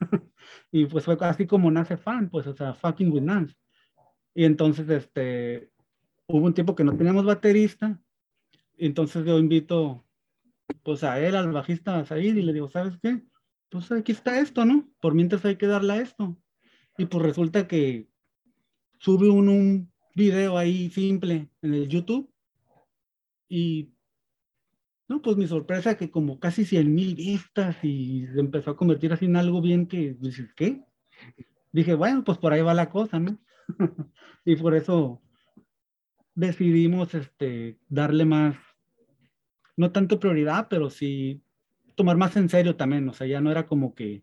y 0.72 0.86
pues 0.86 1.04
fue 1.04 1.16
así 1.20 1.46
como 1.46 1.70
nace 1.70 1.96
fan, 1.96 2.30
pues, 2.30 2.46
o 2.46 2.54
sea, 2.54 2.74
fucking 2.74 3.12
with 3.12 3.22
Nance. 3.22 3.56
Y 4.34 4.44
entonces, 4.44 4.88
este, 4.88 5.70
hubo 6.26 6.46
un 6.46 6.54
tiempo 6.54 6.74
que 6.74 6.84
no 6.84 6.96
teníamos 6.96 7.24
baterista, 7.24 8.00
y 8.76 8.86
entonces 8.86 9.24
yo 9.26 9.38
invito, 9.38 10.06
pues, 10.82 11.04
a 11.04 11.20
él, 11.20 11.36
al 11.36 11.52
bajista, 11.52 11.98
a 11.98 12.06
salir, 12.06 12.38
y 12.38 12.42
le 12.42 12.52
digo, 12.52 12.70
¿sabes 12.70 12.98
qué? 13.02 13.22
pues 13.70 13.90
aquí 13.92 14.12
está 14.12 14.40
esto, 14.40 14.64
¿no? 14.64 14.88
Por 15.00 15.14
mientras 15.14 15.44
hay 15.44 15.56
que 15.56 15.66
darle 15.66 15.92
a 15.92 16.00
esto. 16.00 16.36
Y 16.98 17.06
pues 17.06 17.24
resulta 17.24 17.68
que 17.68 18.08
sube 18.98 19.30
un, 19.30 19.48
un 19.48 19.92
video 20.14 20.58
ahí 20.58 20.90
simple 20.90 21.48
en 21.62 21.74
el 21.74 21.88
YouTube 21.88 22.29
y 23.50 23.92
no, 25.08 25.20
pues 25.20 25.36
mi 25.36 25.48
sorpresa 25.48 25.96
que 25.96 26.08
como 26.08 26.38
casi 26.38 26.64
100 26.64 26.94
mil 26.94 27.16
vistas 27.16 27.76
y 27.82 28.28
se 28.28 28.38
empezó 28.38 28.70
a 28.70 28.76
convertir 28.76 29.12
así 29.12 29.24
en 29.24 29.34
algo 29.34 29.60
bien 29.60 29.88
que 29.88 30.14
dices, 30.20 30.54
¿qué? 30.54 30.84
Dije, 31.72 31.94
bueno, 31.94 32.22
pues 32.22 32.38
por 32.38 32.52
ahí 32.52 32.62
va 32.62 32.74
la 32.74 32.90
cosa, 32.90 33.18
¿no? 33.18 33.36
y 34.44 34.54
por 34.54 34.76
eso 34.76 35.20
decidimos 36.32 37.12
este, 37.14 37.80
darle 37.88 38.24
más, 38.24 38.56
no 39.76 39.90
tanto 39.90 40.20
prioridad, 40.20 40.68
pero 40.70 40.90
sí 40.90 41.42
tomar 41.96 42.16
más 42.16 42.36
en 42.36 42.48
serio 42.48 42.76
también, 42.76 43.08
o 43.08 43.12
sea, 43.12 43.26
ya 43.26 43.40
no 43.40 43.50
era 43.50 43.66
como 43.66 43.96
que, 43.96 44.22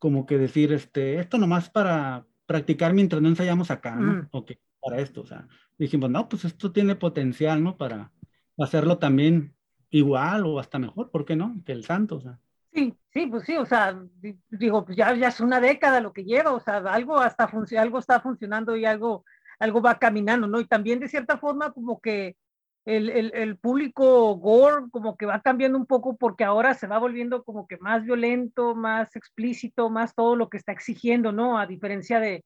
como 0.00 0.26
que 0.26 0.36
decir, 0.36 0.72
este, 0.72 1.20
esto 1.20 1.38
nomás 1.38 1.70
para 1.70 2.26
practicar 2.46 2.92
mientras 2.92 3.22
no 3.22 3.28
ensayamos 3.28 3.70
acá, 3.70 3.94
¿no? 3.94 4.14
Mm. 4.14 4.28
Ok, 4.32 4.52
para 4.80 4.98
esto, 4.98 5.20
o 5.20 5.26
sea, 5.26 5.46
dijimos, 5.78 6.10
no, 6.10 6.28
pues 6.28 6.44
esto 6.44 6.72
tiene 6.72 6.96
potencial, 6.96 7.62
¿no? 7.62 7.76
Para 7.76 8.10
hacerlo 8.58 8.98
también 8.98 9.54
igual 9.90 10.46
o 10.46 10.58
hasta 10.58 10.78
mejor, 10.78 11.10
¿por 11.10 11.24
qué 11.24 11.36
no? 11.36 11.54
Que 11.64 11.72
el 11.72 11.84
santo, 11.84 12.16
o 12.16 12.20
sea. 12.20 12.38
Sí, 12.72 12.94
sí, 13.12 13.26
pues 13.26 13.44
sí, 13.44 13.56
o 13.56 13.66
sea, 13.66 14.00
digo, 14.48 14.84
pues 14.84 14.96
ya, 14.96 15.14
ya 15.14 15.28
es 15.28 15.40
una 15.40 15.60
década 15.60 16.00
lo 16.00 16.12
que 16.12 16.24
lleva, 16.24 16.52
o 16.52 16.60
sea, 16.60 16.78
algo 16.78 17.18
hasta 17.18 17.50
algo 17.78 17.98
está 17.98 18.20
funcionando 18.20 18.76
y 18.76 18.86
algo, 18.86 19.24
algo 19.58 19.82
va 19.82 19.98
caminando, 19.98 20.46
¿no? 20.46 20.58
Y 20.58 20.66
también 20.66 20.98
de 20.98 21.08
cierta 21.08 21.36
forma 21.36 21.72
como 21.72 22.00
que 22.00 22.36
el, 22.86 23.10
el, 23.10 23.32
el, 23.34 23.58
público 23.58 24.34
gore 24.36 24.86
como 24.90 25.16
que 25.16 25.26
va 25.26 25.40
cambiando 25.40 25.78
un 25.78 25.86
poco 25.86 26.16
porque 26.16 26.44
ahora 26.44 26.74
se 26.74 26.86
va 26.86 26.98
volviendo 26.98 27.44
como 27.44 27.68
que 27.68 27.76
más 27.76 28.02
violento, 28.04 28.74
más 28.74 29.14
explícito, 29.14 29.90
más 29.90 30.14
todo 30.14 30.34
lo 30.34 30.48
que 30.48 30.56
está 30.56 30.72
exigiendo, 30.72 31.30
¿no? 31.30 31.58
A 31.58 31.66
diferencia 31.66 32.18
de, 32.18 32.42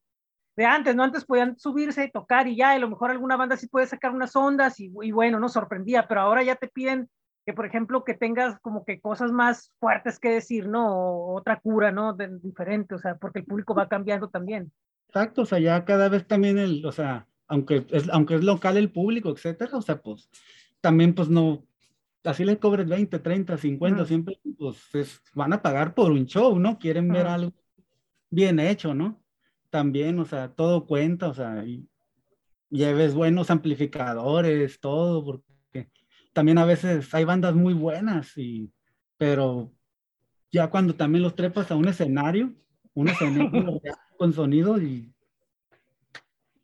de 0.57 0.65
antes, 0.65 0.95
¿no? 0.95 1.03
Antes 1.03 1.23
podían 1.23 1.57
subirse 1.57 2.03
y 2.03 2.11
tocar 2.11 2.47
y 2.47 2.55
ya, 2.57 2.73
y 2.73 2.77
a 2.77 2.79
lo 2.79 2.89
mejor 2.89 3.11
alguna 3.11 3.37
banda 3.37 3.55
sí 3.55 3.67
puede 3.67 3.85
sacar 3.85 4.11
unas 4.11 4.35
ondas 4.35 4.79
y, 4.79 4.91
y 5.03 5.11
bueno, 5.11 5.39
no 5.39 5.47
sorprendía, 5.47 6.07
pero 6.07 6.21
ahora 6.21 6.43
ya 6.43 6.55
te 6.55 6.67
piden 6.67 7.07
que, 7.45 7.53
por 7.53 7.65
ejemplo, 7.65 8.03
que 8.03 8.15
tengas 8.15 8.59
como 8.59 8.83
que 8.83 8.99
cosas 8.99 9.31
más 9.31 9.71
fuertes 9.79 10.19
que 10.19 10.31
decir, 10.31 10.67
¿no? 10.67 10.97
O 10.97 11.37
otra 11.37 11.59
cura, 11.59 11.91
¿no? 11.91 12.13
De, 12.13 12.27
diferente, 12.41 12.95
o 12.95 12.99
sea, 12.99 13.15
porque 13.15 13.39
el 13.39 13.45
público 13.45 13.75
va 13.75 13.87
cambiando 13.87 14.29
también. 14.29 14.71
Exacto, 15.07 15.43
o 15.43 15.45
sea, 15.45 15.59
ya 15.59 15.85
cada 15.85 16.09
vez 16.09 16.27
también 16.27 16.57
el, 16.57 16.83
o 16.85 16.91
sea, 16.91 17.27
aunque 17.47 17.85
es, 17.91 18.09
aunque 18.09 18.35
es 18.35 18.43
local 18.43 18.77
el 18.77 18.91
público, 18.91 19.29
etcétera, 19.29 19.77
o 19.77 19.81
sea, 19.81 20.01
pues 20.01 20.29
también 20.81 21.13
pues 21.13 21.29
no, 21.29 21.63
así 22.23 22.43
le 22.43 22.57
cobres 22.57 22.89
20, 22.89 23.19
30, 23.19 23.57
50, 23.57 24.05
siempre 24.05 24.39
pues 24.57 25.21
van 25.33 25.53
a 25.53 25.61
pagar 25.61 25.93
por 25.93 26.11
un 26.11 26.25
show, 26.25 26.57
¿no? 26.59 26.79
Quieren 26.79 27.07
ver 27.09 27.27
algo 27.27 27.53
bien 28.29 28.59
hecho, 28.59 28.93
¿no? 28.93 29.21
También, 29.69 30.19
o 30.19 30.25
sea, 30.25 30.53
todo 30.53 30.85
cuenta, 30.85 31.27
o 31.27 31.33
sea, 31.33 31.65
y 31.65 31.87
lleves 32.69 33.13
buenos 33.13 33.49
amplificadores, 33.49 34.79
todo, 34.79 35.23
porque 35.23 35.89
también 36.33 36.57
a 36.57 36.65
veces 36.65 37.13
hay 37.13 37.25
bandas 37.25 37.55
muy 37.55 37.73
buenas, 37.73 38.37
y, 38.37 38.71
pero 39.17 39.73
ya 40.51 40.69
cuando 40.69 40.95
también 40.95 41.23
los 41.23 41.35
trepas 41.35 41.71
a 41.71 41.75
un 41.75 41.87
escenario, 41.87 42.53
un 42.93 43.09
escenario 43.09 43.81
con 44.17 44.33
sonido 44.33 44.81
y 44.81 45.13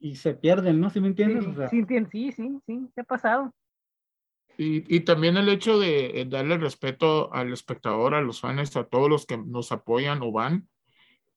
y 0.04 0.18
se 0.18 0.34
pierden, 0.34 0.82
¿no? 0.82 0.90
¿Sí 0.90 1.00
me 1.00 1.08
entiendes? 1.08 1.46
Sí, 1.70 1.86
sí, 1.88 2.32
sí, 2.34 2.60
sí, 2.66 2.90
¿qué 2.94 3.02
ha 3.02 3.06
pasado? 3.06 3.56
Y, 4.58 4.94
y, 4.94 5.00
también 5.00 5.38
el 5.38 5.48
hecho 5.48 5.80
de 5.80 6.20
eh, 6.20 6.26
darle 6.26 6.58
respeto 6.58 7.34
al 7.34 7.54
espectador, 7.54 8.14
a 8.14 8.22
los 8.22 8.42
fans, 8.42 8.76
a 8.76 8.84
todos 8.84 9.10
los 9.10 9.26
que 9.26 9.38
nos 9.38 9.72
apoyan 9.72 10.22
o 10.22 10.32
van, 10.34 10.68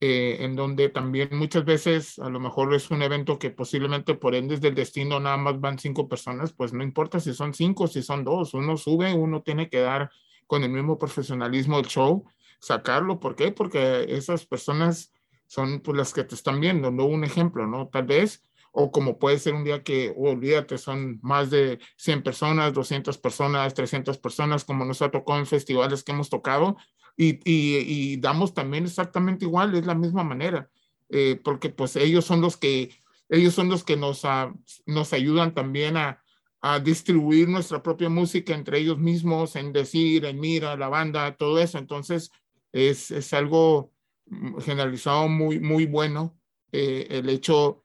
eh, 0.01 0.39
en 0.41 0.57
donde 0.57 0.89
también 0.91 1.31
muchas 1.33 1.65
veces 1.65 2.19
a 2.19 2.29
lo 2.29 2.39
mejor 2.39 2.75
es 2.75 2.91
un 2.91 3.03
evento 3.03 3.39
que 3.39 3.51
posiblemente 3.51 4.15
por 4.15 4.35
ende 4.35 4.59
del 4.59 4.75
destino 4.75 5.21
nada 5.21 5.39
más 5.39 5.59
van 5.61 5.79
cinco 5.79 6.09
personas, 6.09 6.53
pues 6.53 6.73
no 6.73 6.83
importa 6.83 7.19
si 7.19 7.33
son 7.33 7.55
cinco, 7.55 7.87
si 7.87 8.03
son 8.03 8.25
dos, 8.25 8.55
uno 8.55 8.77
sube, 8.77 9.15
uno 9.15 9.43
tiene 9.43 9.71
que 9.71 9.81
dar 9.81 10.11
con 10.47 10.63
el 10.65 10.71
mismo 10.71 10.99
profesionalismo 10.99 11.79
el 11.79 11.87
show, 11.87 12.25
sacarlo, 12.61 13.21
¿por 13.21 13.37
qué? 13.37 13.53
Porque 13.53 14.07
esas 14.09 14.45
personas 14.47 15.13
son 15.47 15.81
pues 15.81 15.97
las 15.97 16.13
que 16.13 16.25
te 16.25 16.35
están 16.35 16.61
viendo, 16.61 16.91
no 16.91 17.05
un 17.07 17.25
ejemplo, 17.25 17.67
¿no? 17.67 17.89
Tal 17.89 18.05
vez 18.05 18.43
o 18.79 18.93
como 18.93 19.19
puede 19.19 19.39
ser 19.39 19.55
un 19.55 19.65
día 19.65 19.83
que, 19.83 20.13
oh, 20.15 20.33
olvídate, 20.33 20.77
son 20.77 21.19
más 21.23 21.49
de 21.49 21.79
100 21.97 22.23
personas, 22.23 22.75
200 22.75 23.17
personas, 23.17 23.73
300 23.73 24.19
personas, 24.19 24.67
como 24.67 24.85
nos 24.85 25.01
ha 25.01 25.11
tocado 25.11 25.39
en 25.39 25.47
festivales 25.47 26.05
que 26.05 26.13
hemos 26.13 26.29
tocado, 26.29 26.77
y, 27.17 27.41
y, 27.45 28.17
damos 28.19 28.53
también 28.55 28.85
exactamente 28.85 29.45
igual, 29.45 29.75
es 29.75 29.87
la 29.87 29.95
misma 29.95 30.23
manera, 30.23 30.71
eh, 31.09 31.41
porque 31.43 31.71
pues 31.71 31.97
ellos 31.97 32.25
son 32.25 32.41
los 32.41 32.57
que, 32.57 32.91
ellos 33.29 33.55
son 33.55 33.69
los 33.69 33.85
que 33.85 33.97
nos, 33.97 34.25
uh, 34.25 34.55
nos 34.87 35.13
ayudan 35.13 35.55
también 35.55 35.97
a, 35.97 36.23
a 36.61 36.81
distribuir 36.81 37.49
nuestra 37.49 37.83
propia 37.83 38.09
música 38.09 38.55
entre 38.55 38.79
ellos 38.79 38.99
mismos, 38.99 39.57
en 39.57 39.73
decir, 39.73 40.25
en 40.25 40.41
mira, 40.41 40.77
la 40.77 40.89
banda, 40.89 41.37
todo 41.37 41.59
eso. 41.61 41.79
Entonces, 41.79 42.33
es, 42.73 43.11
es 43.11 43.33
algo 43.33 43.93
mm, 44.27 44.59
generalizado 44.59 45.29
muy, 45.29 45.61
muy 45.61 45.87
bueno. 45.87 46.37
Eh, 46.73 47.07
el 47.11 47.29
hecho 47.29 47.85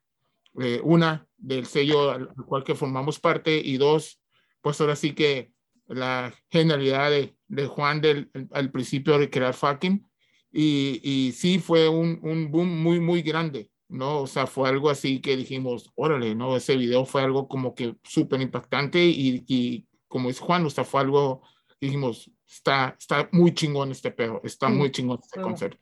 eh, 0.60 0.82
una, 0.84 1.28
del 1.38 1.65
sello 1.65 2.12
al, 2.12 2.34
cual 2.46 2.63
que 2.63 2.76
formamos 2.76 3.20
parte, 3.20 3.56
y 3.63 3.78
dos, 3.78 4.20
pues 4.62 4.82
ahora 4.82 4.96
sí 4.96 5.13
que 5.13 5.54
la 5.88 6.34
genialidad 6.50 7.12
de, 7.12 7.36
de 7.52 7.68
Juan 7.68 8.00
del, 8.00 8.32
al 8.52 8.72
principio 8.72 9.20
de 9.20 9.30
crear 9.30 9.54
fucking, 9.54 10.08
y, 10.52 11.02
y 11.04 11.32
sí 11.34 11.60
fue 11.60 11.90
un, 11.90 12.20
un 12.24 12.50
boom 12.50 12.82
muy, 12.82 13.00
muy 13.00 13.22
grande, 13.22 13.70
¿no? 13.90 14.22
O 14.22 14.28
sea, 14.28 14.48
fue 14.48 14.70
algo 14.70 14.90
así 14.90 15.20
que 15.20 15.36
dijimos, 15.36 15.92
órale, 15.96 16.34
¿no? 16.34 16.56
Ese 16.56 16.78
video 16.78 17.06
fue 17.06 17.24
algo 17.24 17.48
como 17.48 17.76
que 17.76 17.96
súper 18.04 18.42
impactante 18.42 19.04
y, 19.04 19.44
y, 19.48 19.86
como 20.08 20.30
dice 20.30 20.44
Juan, 20.44 20.66
o 20.66 20.70
sea, 20.70 20.86
fue 20.86 21.02
algo, 21.02 21.42
dijimos, 21.80 22.32
está, 22.48 22.96
está 22.98 23.28
muy 23.34 23.54
chingón 23.54 23.92
este 23.92 24.12
pedo, 24.12 24.40
está 24.44 24.70
muy 24.70 24.92
chingón 24.92 25.20
este 25.22 25.42
concierto. 25.42 25.78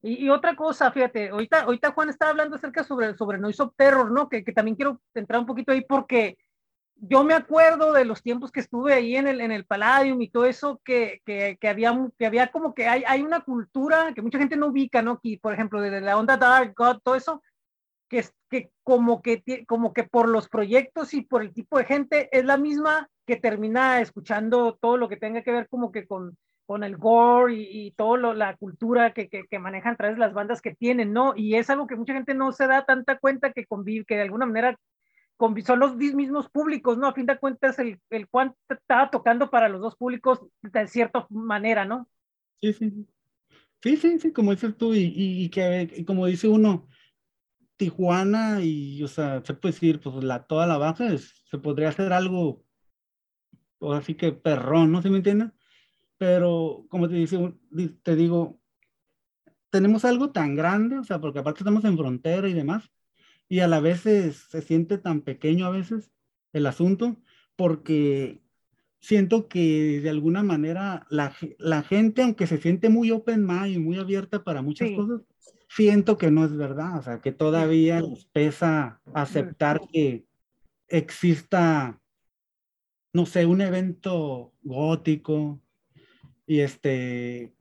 Y, 0.00 0.28
otra 0.28 0.54
cosa, 0.54 0.92
fíjate, 0.92 1.30
ahorita, 1.30 1.62
ahorita 1.62 1.90
Juan 1.90 2.08
estaba 2.08 2.30
hablando 2.30 2.54
acerca 2.54 2.84
sobre, 2.84 3.16
sobre 3.16 3.38
Noise 3.38 3.64
of 3.64 3.72
Terror, 3.76 4.10
¿no? 4.12 4.28
Que, 4.28 4.44
que, 4.44 4.52
también 4.52 4.76
quiero 4.76 5.00
entrar 5.12 5.40
un 5.40 5.46
poquito 5.46 5.72
ahí 5.72 5.80
porque 5.80 6.38
yo 7.00 7.24
me 7.24 7.34
acuerdo 7.34 7.92
de 7.92 8.04
los 8.04 8.22
tiempos 8.22 8.50
que 8.50 8.60
estuve 8.60 8.92
ahí 8.92 9.16
en 9.16 9.28
el, 9.28 9.40
en 9.40 9.52
el 9.52 9.64
Palladium 9.64 10.20
y 10.20 10.30
todo 10.30 10.46
eso, 10.46 10.80
que, 10.84 11.20
que, 11.24 11.56
que 11.60 11.68
había, 11.68 11.96
que 12.18 12.26
había 12.26 12.50
como 12.50 12.74
que 12.74 12.86
hay, 12.88 13.04
hay 13.06 13.22
una 13.22 13.40
cultura 13.40 14.12
que 14.14 14.22
mucha 14.22 14.38
gente 14.38 14.56
no 14.56 14.68
ubica, 14.68 15.02
¿no? 15.02 15.20
Que, 15.20 15.38
por 15.40 15.54
ejemplo, 15.54 15.80
de 15.80 16.00
la 16.00 16.16
onda 16.16 16.36
Dark 16.36 16.74
God, 16.76 16.98
todo 17.02 17.14
eso, 17.14 17.42
que, 18.08 18.24
que, 18.50 18.70
como 18.82 19.22
que 19.22 19.42
como 19.66 19.92
que 19.92 20.04
por 20.04 20.28
los 20.28 20.48
proyectos 20.48 21.14
y 21.14 21.22
por 21.22 21.42
el 21.42 21.52
tipo 21.52 21.78
de 21.78 21.84
gente 21.84 22.28
es 22.36 22.44
la 22.44 22.56
misma 22.56 23.08
que 23.26 23.36
termina 23.36 24.00
escuchando 24.00 24.78
todo 24.80 24.96
lo 24.96 25.08
que 25.08 25.16
tenga 25.16 25.42
que 25.42 25.52
ver 25.52 25.68
como 25.68 25.92
que 25.92 26.06
con 26.06 26.36
con 26.68 26.84
el 26.84 26.98
gore 26.98 27.54
y, 27.54 27.86
y 27.86 27.90
toda 27.92 28.34
la 28.34 28.54
cultura 28.58 29.14
que, 29.14 29.30
que, 29.30 29.46
que, 29.46 29.58
manejan 29.58 29.94
a 29.94 29.96
través 29.96 30.16
de 30.16 30.20
las 30.20 30.34
bandas 30.34 30.60
que 30.60 30.74
tienen, 30.74 31.14
¿no? 31.14 31.32
Y 31.34 31.54
es 31.54 31.70
algo 31.70 31.86
que 31.86 31.96
mucha 31.96 32.12
gente 32.12 32.34
no 32.34 32.52
se 32.52 32.66
da 32.66 32.84
tanta 32.84 33.18
cuenta 33.18 33.54
que 33.54 33.64
convive, 33.64 34.04
que 34.04 34.16
de 34.16 34.22
alguna 34.24 34.44
manera 34.44 34.78
son 35.64 35.78
los 35.78 35.96
mismos 35.96 36.48
públicos, 36.50 36.98
¿no? 36.98 37.06
A 37.06 37.14
fin 37.14 37.26
de 37.26 37.38
cuentas, 37.38 37.78
el, 37.78 38.00
el 38.10 38.26
Juan 38.26 38.54
estaba 38.68 39.10
tocando 39.10 39.50
para 39.50 39.68
los 39.68 39.80
dos 39.80 39.96
públicos 39.96 40.40
de 40.62 40.88
cierta 40.88 41.26
manera, 41.30 41.84
¿no? 41.84 42.08
Sí, 42.60 42.72
sí. 42.72 43.06
Sí, 43.80 43.96
sí, 43.96 44.18
sí, 44.18 44.32
como 44.32 44.50
dices 44.50 44.76
tú, 44.76 44.92
y, 44.92 45.12
y, 45.14 45.48
que 45.50 46.04
como 46.04 46.26
dice 46.26 46.48
uno, 46.48 46.88
Tijuana 47.76 48.60
y, 48.60 49.00
o 49.04 49.08
sea, 49.08 49.40
se 49.44 49.54
puede 49.54 49.72
decir, 49.72 50.00
pues 50.00 50.24
la, 50.24 50.42
toda 50.42 50.66
la 50.66 50.78
baja, 50.78 51.16
se 51.16 51.58
podría 51.58 51.90
hacer 51.90 52.12
algo, 52.12 52.64
o 53.78 53.92
así 53.92 54.16
que 54.16 54.32
perrón, 54.32 54.90
¿no? 54.90 55.00
¿Se 55.00 55.10
me 55.10 55.18
entiende? 55.18 55.52
pero 56.18 56.84
como 56.90 57.08
te, 57.08 57.14
dice, 57.14 57.54
te 58.02 58.16
digo, 58.16 58.60
tenemos 59.70 60.04
algo 60.04 60.32
tan 60.32 60.56
grande, 60.56 60.98
o 60.98 61.04
sea, 61.04 61.20
porque 61.20 61.38
aparte 61.38 61.60
estamos 61.60 61.84
en 61.84 61.96
frontera 61.96 62.48
y 62.48 62.52
demás, 62.52 62.90
y 63.48 63.60
a 63.60 63.68
la 63.68 63.80
vez 63.80 64.00
se, 64.00 64.32
siente 64.32 64.98
tan 64.98 65.22
pequeño 65.22 65.66
a 65.66 65.70
veces 65.70 66.10
el 66.52 66.66
asunto, 66.66 67.16
porque 67.56 68.40
siento 69.00 69.48
que 69.48 70.00
de 70.02 70.10
alguna 70.10 70.42
manera 70.42 71.06
la, 71.10 71.34
la, 71.58 71.82
gente, 71.82 72.22
aunque 72.22 72.46
se 72.46 72.58
siente 72.58 72.88
muy 72.88 73.10
open 73.10 73.46
mind 73.46 73.74
y 73.74 73.78
muy 73.78 73.98
abierta 73.98 74.44
para 74.44 74.62
muchas 74.62 74.90
cosas, 74.90 75.22
siento 75.68 76.18
que 76.18 76.30
no 76.30 76.44
es 76.44 76.56
verdad, 76.56 76.98
o 76.98 77.02
sea, 77.02 77.20
que 77.20 77.32
todavía 77.32 78.00
les 78.00 78.26
pesa 78.26 79.00
aceptar 79.14 79.80
que 79.92 80.24
exista, 80.88 82.00
no 83.12 83.26
sé, 83.26 83.46
un 83.46 83.60
evento 83.60 84.52
gótico, 84.62 85.60
y 86.48 86.60
este... 86.60 87.54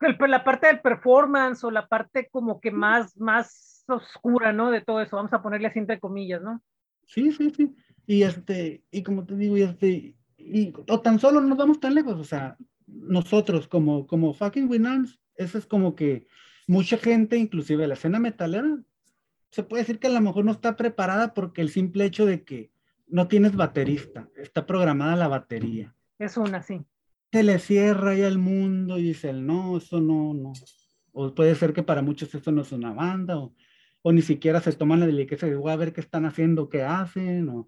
La 0.00 0.42
parte 0.42 0.66
del 0.66 0.80
performance 0.80 1.62
o 1.62 1.70
la 1.70 1.86
parte 1.86 2.28
como 2.30 2.60
que 2.60 2.70
más, 2.70 3.16
más 3.18 3.79
oscura, 3.90 4.52
¿no? 4.52 4.70
De 4.70 4.80
todo 4.80 5.00
eso, 5.00 5.16
vamos 5.16 5.32
a 5.32 5.42
ponerle 5.42 5.68
así 5.68 5.78
entre 5.78 6.00
comillas, 6.00 6.42
¿no? 6.42 6.62
Sí, 7.06 7.32
sí, 7.32 7.50
sí. 7.50 7.74
Y 8.06 8.22
este, 8.22 8.84
y 8.90 9.02
como 9.02 9.24
te 9.24 9.36
digo, 9.36 9.56
y 9.56 9.62
este, 9.62 10.14
y, 10.36 10.72
o 10.88 11.00
tan 11.00 11.18
solo 11.18 11.40
nos 11.40 11.58
vamos 11.58 11.80
tan 11.80 11.94
lejos, 11.94 12.18
o 12.18 12.24
sea, 12.24 12.56
nosotros 12.86 13.68
como, 13.68 14.06
como 14.06 14.34
fucking 14.34 14.68
Winans, 14.68 15.20
eso 15.36 15.58
es 15.58 15.66
como 15.66 15.94
que 15.94 16.26
mucha 16.66 16.96
gente, 16.96 17.36
inclusive 17.36 17.86
la 17.86 17.94
escena 17.94 18.18
metalera, 18.18 18.78
se 19.50 19.62
puede 19.62 19.82
decir 19.82 19.98
que 19.98 20.06
a 20.06 20.10
lo 20.10 20.20
mejor 20.20 20.44
no 20.44 20.52
está 20.52 20.76
preparada 20.76 21.34
porque 21.34 21.60
el 21.60 21.70
simple 21.70 22.04
hecho 22.04 22.26
de 22.26 22.44
que 22.44 22.70
no 23.08 23.26
tienes 23.26 23.56
baterista, 23.56 24.28
está 24.36 24.66
programada 24.66 25.16
la 25.16 25.28
batería. 25.28 25.94
Es 26.18 26.36
una, 26.36 26.62
sí 26.62 26.84
se 27.32 27.42
le 27.42 27.58
cierra 27.58 28.14
ya 28.14 28.26
el 28.26 28.38
mundo 28.38 28.98
y 28.98 29.02
dice 29.02 29.32
no, 29.32 29.76
eso 29.76 30.00
no, 30.00 30.34
no. 30.34 30.52
O 31.12 31.34
puede 31.34 31.54
ser 31.54 31.72
que 31.72 31.82
para 31.82 32.02
muchos 32.02 32.34
esto 32.34 32.52
no 32.52 32.62
es 32.62 32.72
una 32.72 32.92
banda, 32.92 33.38
o, 33.38 33.54
o 34.02 34.12
ni 34.12 34.22
siquiera 34.22 34.60
se 34.60 34.72
toman 34.72 35.00
la 35.00 35.06
delicadeza 35.06 35.46
de 35.46 35.56
voy 35.56 35.72
a 35.72 35.76
ver 35.76 35.92
qué 35.92 36.00
están 36.00 36.24
haciendo, 36.24 36.68
qué 36.68 36.82
hacen, 36.82 37.48
o, 37.48 37.66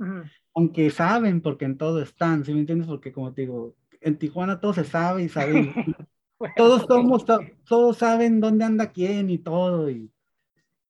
aunque 0.55 0.91
saben, 0.91 1.41
porque 1.41 1.65
en 1.65 1.77
todo 1.77 2.01
están, 2.03 2.45
¿sí 2.45 2.53
me 2.55 2.61
entiendes? 2.61 2.89
Porque 2.89 3.13
como 3.13 3.33
te 3.33 3.43
digo, 3.43 3.77
en 4.01 4.19
Tijuana 4.19 4.61
todo 4.61 4.73
se 4.73 4.85
sabe 4.85 5.25
y 5.25 5.29
saben, 5.29 5.73
todos 6.57 6.83
somos, 6.89 7.25
todos 7.67 7.97
saben 7.97 8.41
dónde 8.41 8.65
anda 8.65 8.93
quién 8.93 9.31
y 9.31 9.39
todo, 9.39 9.91
y, 9.91 10.11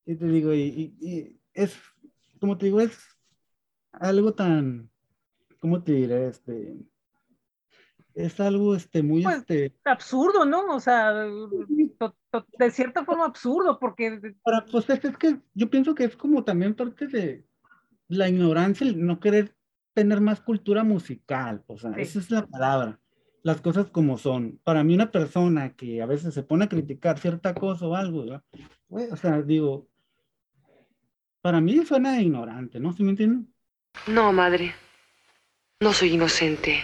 y 0.05 0.15
te 0.15 0.25
digo, 0.27 0.53
y, 0.53 0.95
y, 0.99 1.39
es, 1.53 1.77
como 2.39 2.57
te 2.57 2.67
digo, 2.67 2.79
es 2.79 2.97
algo 3.91 4.33
tan, 4.33 4.89
¿cómo 5.59 5.83
te 5.83 5.91
diré? 5.93 6.27
Este, 6.27 6.75
es 8.15 8.39
algo 8.39 8.75
este, 8.75 9.01
muy 9.01 9.23
pues, 9.23 9.37
este... 9.37 9.73
absurdo, 9.85 10.45
¿no? 10.45 10.75
O 10.75 10.79
sea, 10.79 11.13
de 11.13 12.71
cierta 12.71 13.03
forma 13.05 13.25
absurdo, 13.25 13.79
porque... 13.79 14.35
Para, 14.43 14.65
pues 14.65 14.89
es, 14.89 15.17
que 15.17 15.39
yo 15.53 15.69
pienso 15.69 15.95
que 15.95 16.05
es 16.05 16.15
como 16.15 16.43
también 16.43 16.75
parte 16.75 17.07
de 17.07 17.45
la 18.07 18.29
ignorancia, 18.29 18.87
el 18.87 19.03
no 19.05 19.19
querer 19.19 19.55
tener 19.93 20.21
más 20.21 20.41
cultura 20.41 20.83
musical, 20.83 21.63
o 21.67 21.77
sea, 21.77 21.91
esa 21.91 22.19
es 22.19 22.31
la 22.31 22.45
palabra, 22.45 22.99
las 23.43 23.61
cosas 23.61 23.89
como 23.91 24.17
son. 24.17 24.59
Para 24.63 24.83
mí 24.83 24.93
una 24.93 25.11
persona 25.11 25.75
que 25.75 26.01
a 26.01 26.05
veces 26.05 26.33
se 26.33 26.43
pone 26.43 26.65
a 26.65 26.69
criticar 26.69 27.19
cierta 27.19 27.53
cosa 27.53 27.85
o 27.87 27.95
algo, 27.95 28.25
o 28.89 29.17
sea, 29.17 29.41
digo, 29.41 29.87
para 31.41 31.61
mí 31.61 31.85
suena 31.85 32.21
ignorante, 32.21 32.79
¿no? 32.79 32.93
¿Sí 32.93 33.03
me 33.03 33.11
entienden? 33.11 33.53
No, 34.07 34.33
madre, 34.33 34.73
no 35.79 35.93
soy 35.93 36.13
inocente. 36.13 36.83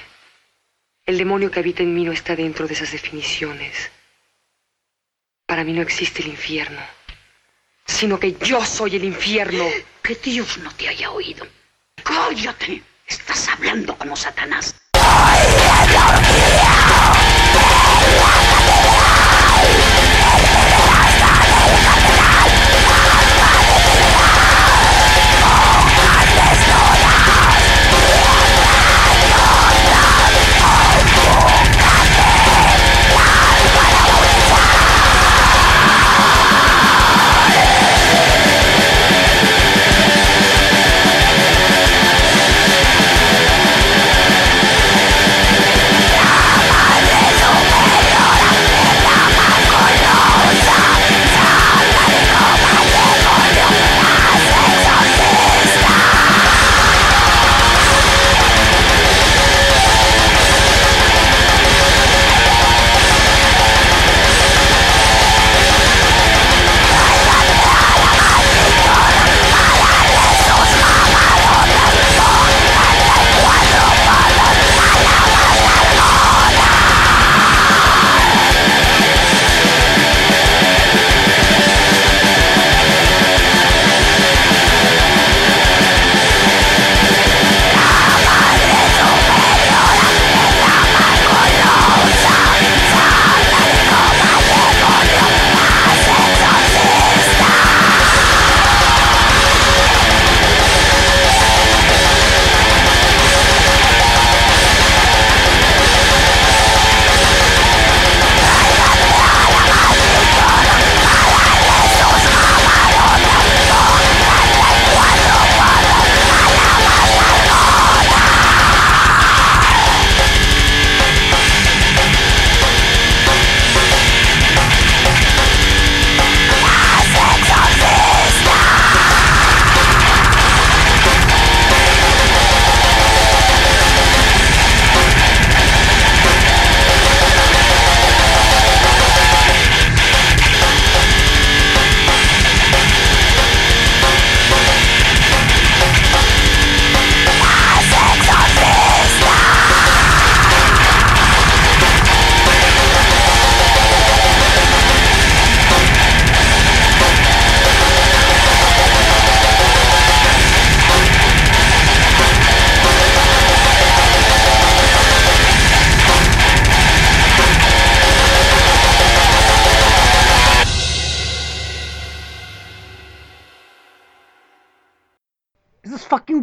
El 1.10 1.18
demonio 1.18 1.50
que 1.50 1.60
habita 1.60 1.82
en 1.82 1.96
mí 1.96 2.04
no 2.04 2.12
está 2.12 2.36
dentro 2.36 2.68
de 2.68 2.76
esas 2.76 2.92
definiciones. 2.92 3.90
Para 5.48 5.64
mí 5.64 5.74
no 5.74 5.82
existe 5.82 6.22
el 6.22 6.28
infierno, 6.28 6.80
sino 7.88 8.20
que 8.20 8.34
yo 8.34 8.64
soy 8.64 8.96
el 8.96 9.04
infierno. 9.04 9.66
Que 10.04 10.14
Dios 10.14 10.60
no 10.60 10.72
te 10.76 10.88
haya 10.88 11.10
oído. 11.10 11.48
Cállate. 12.04 12.84
Estás 13.08 13.48
hablando 13.48 13.98
como 13.98 14.16
Satanás. 14.16 14.76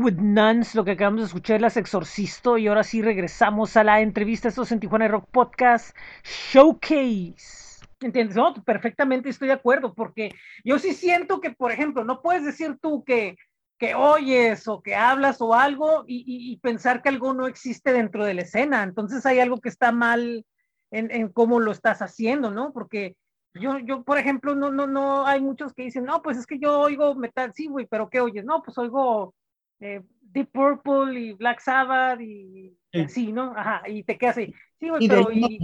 With 0.06 0.18
Nuns, 0.18 0.76
lo 0.76 0.84
que 0.84 0.92
acabamos 0.92 1.22
de 1.22 1.26
escuchar 1.26 1.60
las 1.60 1.76
Exorcisto 1.76 2.58
y 2.58 2.68
ahora 2.68 2.84
sí 2.84 3.02
regresamos 3.02 3.76
a 3.76 3.82
la 3.82 4.00
entrevista. 4.00 4.46
Esto 4.46 4.62
es 4.62 4.70
en 4.70 4.78
Tijuana 4.78 5.08
Rock 5.08 5.28
Podcast 5.32 5.96
Showcase. 6.22 7.84
¿Entiendes? 7.98 8.36
No, 8.36 8.54
perfectamente 8.54 9.30
estoy 9.30 9.48
de 9.48 9.54
acuerdo 9.54 9.94
porque 9.94 10.32
yo 10.64 10.78
sí 10.78 10.92
siento 10.92 11.40
que, 11.40 11.50
por 11.50 11.72
ejemplo, 11.72 12.04
no 12.04 12.22
puedes 12.22 12.44
decir 12.44 12.78
tú 12.80 13.02
que, 13.02 13.36
que 13.78 13.96
oyes 13.96 14.68
o 14.68 14.80
que 14.80 14.94
hablas 14.94 15.40
o 15.40 15.54
algo 15.54 16.04
y, 16.06 16.56
pensar 16.62 17.02
que 17.02 17.08
algo 17.08 17.34
no 17.34 17.48
existe 17.48 17.92
dentro 17.92 18.24
de 18.24 18.34
la 18.34 18.42
escena. 18.42 18.84
Entonces 18.84 19.26
hay 19.26 19.40
algo 19.40 19.60
que 19.60 19.70
está 19.70 19.90
mal 19.90 20.46
en, 20.92 21.32
cómo 21.32 21.58
lo 21.58 21.72
estás 21.72 22.00
haciendo, 22.00 22.52
¿no? 22.52 22.72
Porque 22.72 23.16
yo, 23.54 23.80
yo, 23.80 24.04
por 24.04 24.18
ejemplo, 24.18 24.54
no, 24.54 24.70
no, 24.70 24.86
no, 24.86 25.26
hay 25.26 25.40
muchos 25.40 25.74
que 25.74 25.82
dicen, 25.82 26.04
no, 26.04 26.22
pues 26.22 26.38
es 26.38 26.46
que 26.46 26.60
yo 26.60 26.78
oigo 26.78 27.16
metal, 27.16 27.52
sí, 27.56 27.66
güey, 27.66 27.88
pero 27.90 28.08
¿qué 28.08 28.20
oyes? 28.20 28.44
No, 28.44 28.62
pues 28.62 28.78
oigo 28.78 29.34
eh, 29.80 30.02
Deep 30.20 30.50
Purple 30.52 31.18
y 31.18 31.32
Black 31.32 31.60
Sabbath 31.60 32.20
y 32.20 32.76
sí. 33.08 33.32
¿no? 33.32 33.52
Ajá, 33.56 33.82
y 33.86 34.02
te 34.02 34.16
quedas 34.16 34.38
ahí. 34.38 34.54
Sí, 34.78 34.88
güey, 34.88 35.08
pero 35.08 35.28
¿y, 35.32 35.58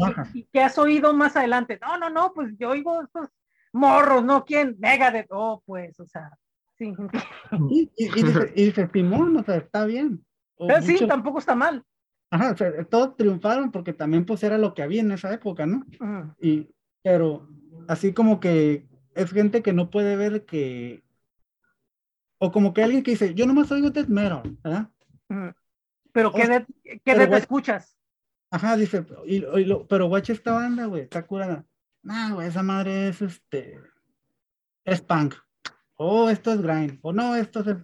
qué 0.52 0.60
has 0.60 0.78
oído 0.78 1.12
más 1.14 1.36
adelante? 1.36 1.78
No, 1.80 1.98
no, 1.98 2.10
no, 2.10 2.32
pues 2.34 2.54
yo 2.58 2.70
oigo 2.70 3.02
estos 3.02 3.28
morros, 3.72 4.24
¿no? 4.24 4.44
¿Quién? 4.44 4.76
Megadeth, 4.78 5.26
oh, 5.30 5.62
pues, 5.64 5.98
o 6.00 6.06
sea, 6.06 6.30
sí. 6.78 6.94
Y, 7.70 7.90
y, 7.96 8.64
dice, 8.64 8.88
Timón, 8.88 9.36
o 9.36 9.44
sea, 9.44 9.56
está 9.56 9.84
bien. 9.84 10.24
pero 10.58 10.82
sí, 10.82 11.06
tampoco 11.06 11.38
está 11.38 11.54
mal. 11.54 11.84
Ajá, 12.30 12.52
o 12.52 12.56
sea, 12.56 12.84
todos 12.84 13.16
triunfaron 13.16 13.70
porque 13.70 13.92
también 13.92 14.24
pues 14.24 14.42
era 14.42 14.56
lo 14.56 14.72
que 14.72 14.82
había 14.82 15.02
en 15.02 15.12
esa 15.12 15.32
época, 15.34 15.66
¿no? 15.66 15.84
Y, 16.40 16.70
pero 17.02 17.46
así 17.88 18.14
como 18.14 18.40
que 18.40 18.86
es 19.14 19.30
gente 19.32 19.62
que 19.62 19.74
no 19.74 19.90
puede 19.90 20.16
ver 20.16 20.46
que 20.46 21.01
o 22.44 22.50
como 22.50 22.74
que 22.74 22.82
alguien 22.82 23.04
que 23.04 23.12
dice, 23.12 23.34
yo 23.34 23.46
nomás 23.46 23.70
oigo 23.70 23.90
death 23.90 24.08
metal, 24.08 24.42
¿verdad? 24.64 24.90
Pero 26.10 26.32
¿qué, 26.32 26.48
de, 26.48 26.66
qué 27.04 27.14
te 27.14 27.36
escuchas? 27.36 27.96
Ajá, 28.50 28.76
dice, 28.76 29.06
y, 29.26 29.44
pero 29.88 30.08
guacha 30.08 30.32
esta 30.32 30.50
banda, 30.50 30.86
güey, 30.86 31.02
está 31.02 31.24
curada. 31.24 31.64
Nah, 32.02 32.34
güey, 32.34 32.48
esa 32.48 32.64
madre 32.64 33.06
es 33.06 33.22
este, 33.22 33.78
es 34.84 35.00
punk. 35.00 35.36
oh, 35.94 36.30
esto 36.30 36.52
es 36.52 36.60
grind, 36.60 36.98
o 37.02 37.12
no, 37.12 37.36
esto 37.36 37.60
es... 37.60 37.76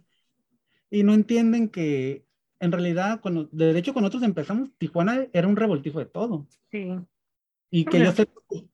Y 0.91 1.05
no 1.05 1.15
entienden 1.15 1.69
que 1.69 2.27
en 2.59 2.73
realidad, 2.73 3.21
cuando, 3.21 3.49
de 3.53 3.79
hecho, 3.79 3.93
cuando 3.93 4.09
nosotros 4.09 4.29
empezamos, 4.29 4.73
Tijuana 4.77 5.29
era 5.33 5.47
un 5.47 5.55
revoltijo 5.55 6.01
de 6.01 6.07
todo. 6.07 6.49
Sí. 6.73 6.91
Y 7.71 7.85
que 7.85 8.01
yo 8.01 8.11
sé, 8.11 8.29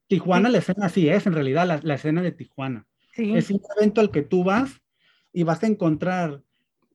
Tijuana, 0.06 0.48
la 0.48 0.58
escena 0.58 0.86
así 0.86 1.10
es, 1.10 1.26
en 1.26 1.34
realidad, 1.34 1.66
la, 1.66 1.78
la 1.82 1.96
escena 1.96 2.22
de 2.22 2.32
Tijuana. 2.32 2.86
Sí. 3.12 3.36
Es 3.36 3.50
un 3.50 3.60
evento 3.76 4.00
al 4.00 4.10
que 4.10 4.22
tú 4.22 4.44
vas 4.44 4.80
y 5.34 5.42
vas 5.42 5.62
a 5.62 5.66
encontrar 5.66 6.42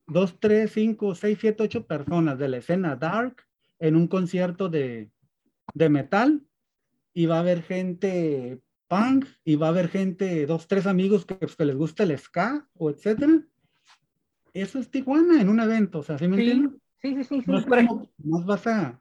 dos, 0.08 0.40
tres, 0.40 0.72
cinco, 0.72 1.14
seis, 1.14 1.38
siete, 1.40 1.62
ocho 1.62 1.86
personas 1.86 2.40
de 2.40 2.48
la 2.48 2.58
escena 2.58 2.96
dark 2.96 3.46
en 3.78 3.96
un 3.96 4.08
concierto 4.08 4.70
de, 4.70 5.12
de 5.74 5.90
metal 5.90 6.42
y 7.14 7.26
va 7.26 7.36
a 7.36 7.40
haber 7.42 7.62
gente 7.62 8.60
punk 8.88 9.26
y 9.44 9.56
va 9.56 9.68
a 9.68 9.70
haber 9.70 9.90
gente, 9.90 10.46
dos, 10.46 10.68
tres 10.68 10.88
amigos 10.88 11.26
que, 11.26 11.36
pues, 11.36 11.56
que 11.56 11.66
les 11.66 11.76
gusta 11.76 12.04
el 12.04 12.18
ska 12.18 12.66
o 12.76 12.90
etcétera. 12.90 13.44
Eso 14.54 14.80
es 14.80 14.90
Tijuana 14.90 15.42
en 15.42 15.50
un 15.50 15.60
evento, 15.60 16.00
o 16.00 16.04
sea, 16.04 16.18
¿sí 16.18 16.28
me 16.28 16.38
sí, 16.38 16.50
entiendes? 16.50 16.82
Sí, 17.02 17.24
sí, 17.24 17.42
sí. 17.42 17.44
No, 17.46 18.10
más 18.24 18.46
vas 18.46 18.68
a 18.68 19.00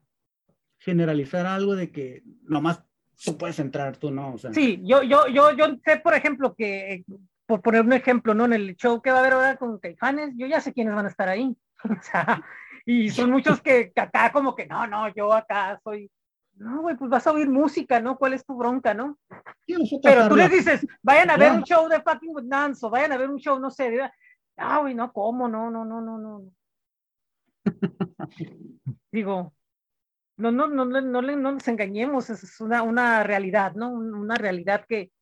generalizar 0.79 1.47
algo 1.47 1.75
de 1.77 1.91
que 1.91 2.23
nomás 2.43 2.83
tú 3.25 3.39
puedes 3.39 3.59
entrar, 3.61 3.97
tú 3.97 4.11
no. 4.11 4.35
O 4.35 4.39
sea. 4.39 4.53
Sí, 4.53 4.81
yo, 4.85 5.03
yo, 5.03 5.27
yo, 5.29 5.57
yo 5.57 5.67
sé, 5.85 5.99
por 5.99 6.15
ejemplo, 6.15 6.55
que, 6.55 7.05
por 7.49 7.63
poner 7.63 7.81
un 7.81 7.95
ejemplo, 7.95 8.35
¿no? 8.35 8.45
En 8.45 8.53
el 8.53 8.77
show 8.77 9.01
que 9.01 9.11
va 9.11 9.17
a 9.17 9.21
haber 9.21 9.33
ahora 9.33 9.57
con 9.57 9.79
Caifanes, 9.79 10.35
yo 10.37 10.47
ya 10.47 10.61
sé 10.61 10.75
quiénes 10.75 10.95
van 10.95 11.07
a 11.07 11.09
estar 11.09 11.29
ahí. 11.29 11.57
o 11.85 12.03
sea, 12.03 12.45
y 12.85 13.09
son 13.09 13.31
muchos 13.31 13.63
que, 13.63 13.91
que 13.91 14.01
acá 14.01 14.31
como 14.31 14.55
que, 14.55 14.67
no, 14.67 14.87
no, 14.87 15.09
yo 15.15 15.33
acá 15.33 15.81
soy 15.83 16.11
no, 16.59 16.83
güey, 16.83 16.97
pues 16.97 17.09
vas 17.09 17.27
a 17.27 17.33
oír 17.33 17.49
música, 17.49 18.01
¿no? 18.01 18.19
¿Cuál 18.19 18.35
es 18.35 18.45
tu 18.45 18.57
bronca, 18.57 18.93
no? 18.93 19.17
Pero 20.03 20.29
tú 20.29 20.37
les 20.37 20.51
dices, 20.51 20.87
vayan 21.03 21.31
a 21.31 21.37
ver 21.37 21.53
un 21.53 21.63
show 21.63 21.89
de 21.89 22.01
fucking 22.01 22.35
with 22.35 22.45
Nance 22.45 22.85
o 22.85 22.91
vayan 22.91 23.13
a 23.13 23.17
ver 23.17 23.31
un 23.31 23.39
show, 23.39 23.59
no 23.61 23.71
sé, 23.71 23.91
de... 23.91 24.11
ah, 24.57 24.79
güey, 24.81 24.95
no, 24.95 25.13
¿cómo? 25.13 25.49
No, 25.49 25.71
no, 25.71 25.85
no, 25.85 26.01
no, 26.01 26.19
no. 26.19 26.43
Digo, 29.13 29.55
no, 30.37 30.51
no, 30.51 30.67
no, 30.67 30.85
no, 30.85 31.01
no, 31.01 31.23
no 31.23 31.53
nos 31.53 31.69
engañemos, 31.69 32.29
es 32.29 32.61
una, 32.61 32.83
una 32.83 33.23
realidad, 33.23 33.75
¿no? 33.75 33.91
Una 33.91 34.35
realidad 34.35 34.85
que, 34.89 35.13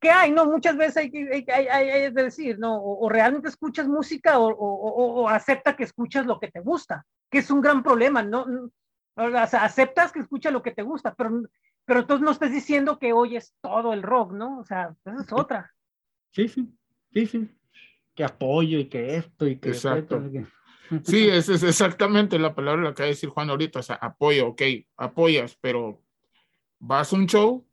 que 0.00 0.10
hay, 0.10 0.30
¿no? 0.30 0.46
Muchas 0.46 0.76
veces 0.76 0.96
hay 0.96 1.10
que 1.10 1.44
hay, 1.52 1.66
hay, 1.66 1.88
hay, 1.90 2.12
decir, 2.12 2.58
¿no? 2.58 2.80
O, 2.80 3.08
realmente 3.08 3.48
escuchas 3.48 3.88
música 3.88 4.38
o, 4.38 4.48
o, 4.48 5.22
o, 5.22 5.28
acepta 5.28 5.76
que 5.76 5.84
escuchas 5.84 6.26
lo 6.26 6.38
que 6.38 6.50
te 6.50 6.60
gusta, 6.60 7.04
que 7.30 7.38
es 7.38 7.50
un 7.50 7.60
gran 7.60 7.82
problema, 7.82 8.22
¿no? 8.22 8.46
O 9.16 9.30
sea, 9.46 9.64
aceptas 9.64 10.12
que 10.12 10.20
escucha 10.20 10.50
lo 10.50 10.62
que 10.62 10.70
te 10.70 10.82
gusta, 10.82 11.14
pero, 11.14 11.42
pero 11.84 12.00
entonces 12.00 12.24
no 12.24 12.30
estás 12.30 12.52
diciendo 12.52 12.98
que 12.98 13.12
oyes 13.12 13.54
todo 13.60 13.92
el 13.92 14.02
rock, 14.02 14.32
¿no? 14.32 14.58
O 14.58 14.64
sea, 14.64 14.94
esa 15.04 15.22
es 15.22 15.32
otra. 15.32 15.74
Sí, 16.30 16.46
sí, 16.48 16.68
sí, 17.12 17.26
sí. 17.26 17.48
Que 18.14 18.24
apoyo 18.24 18.78
y 18.78 18.88
que 18.88 19.16
esto 19.16 19.46
y 19.46 19.58
que... 19.58 19.70
Exacto. 19.70 20.22
Sí, 21.04 21.28
esa 21.28 21.54
es 21.54 21.62
exactamente 21.62 22.38
la 22.38 22.54
palabra 22.54 22.82
que 22.84 22.88
acaba 22.88 23.04
de 23.06 23.12
decir 23.12 23.28
Juan 23.28 23.50
ahorita, 23.50 23.80
o 23.80 23.82
sea, 23.82 23.96
apoyo, 23.96 24.48
ok, 24.48 24.62
apoyas, 24.96 25.58
pero 25.60 26.02
vas 26.78 27.12
a 27.12 27.16
un 27.16 27.26
show, 27.26 27.66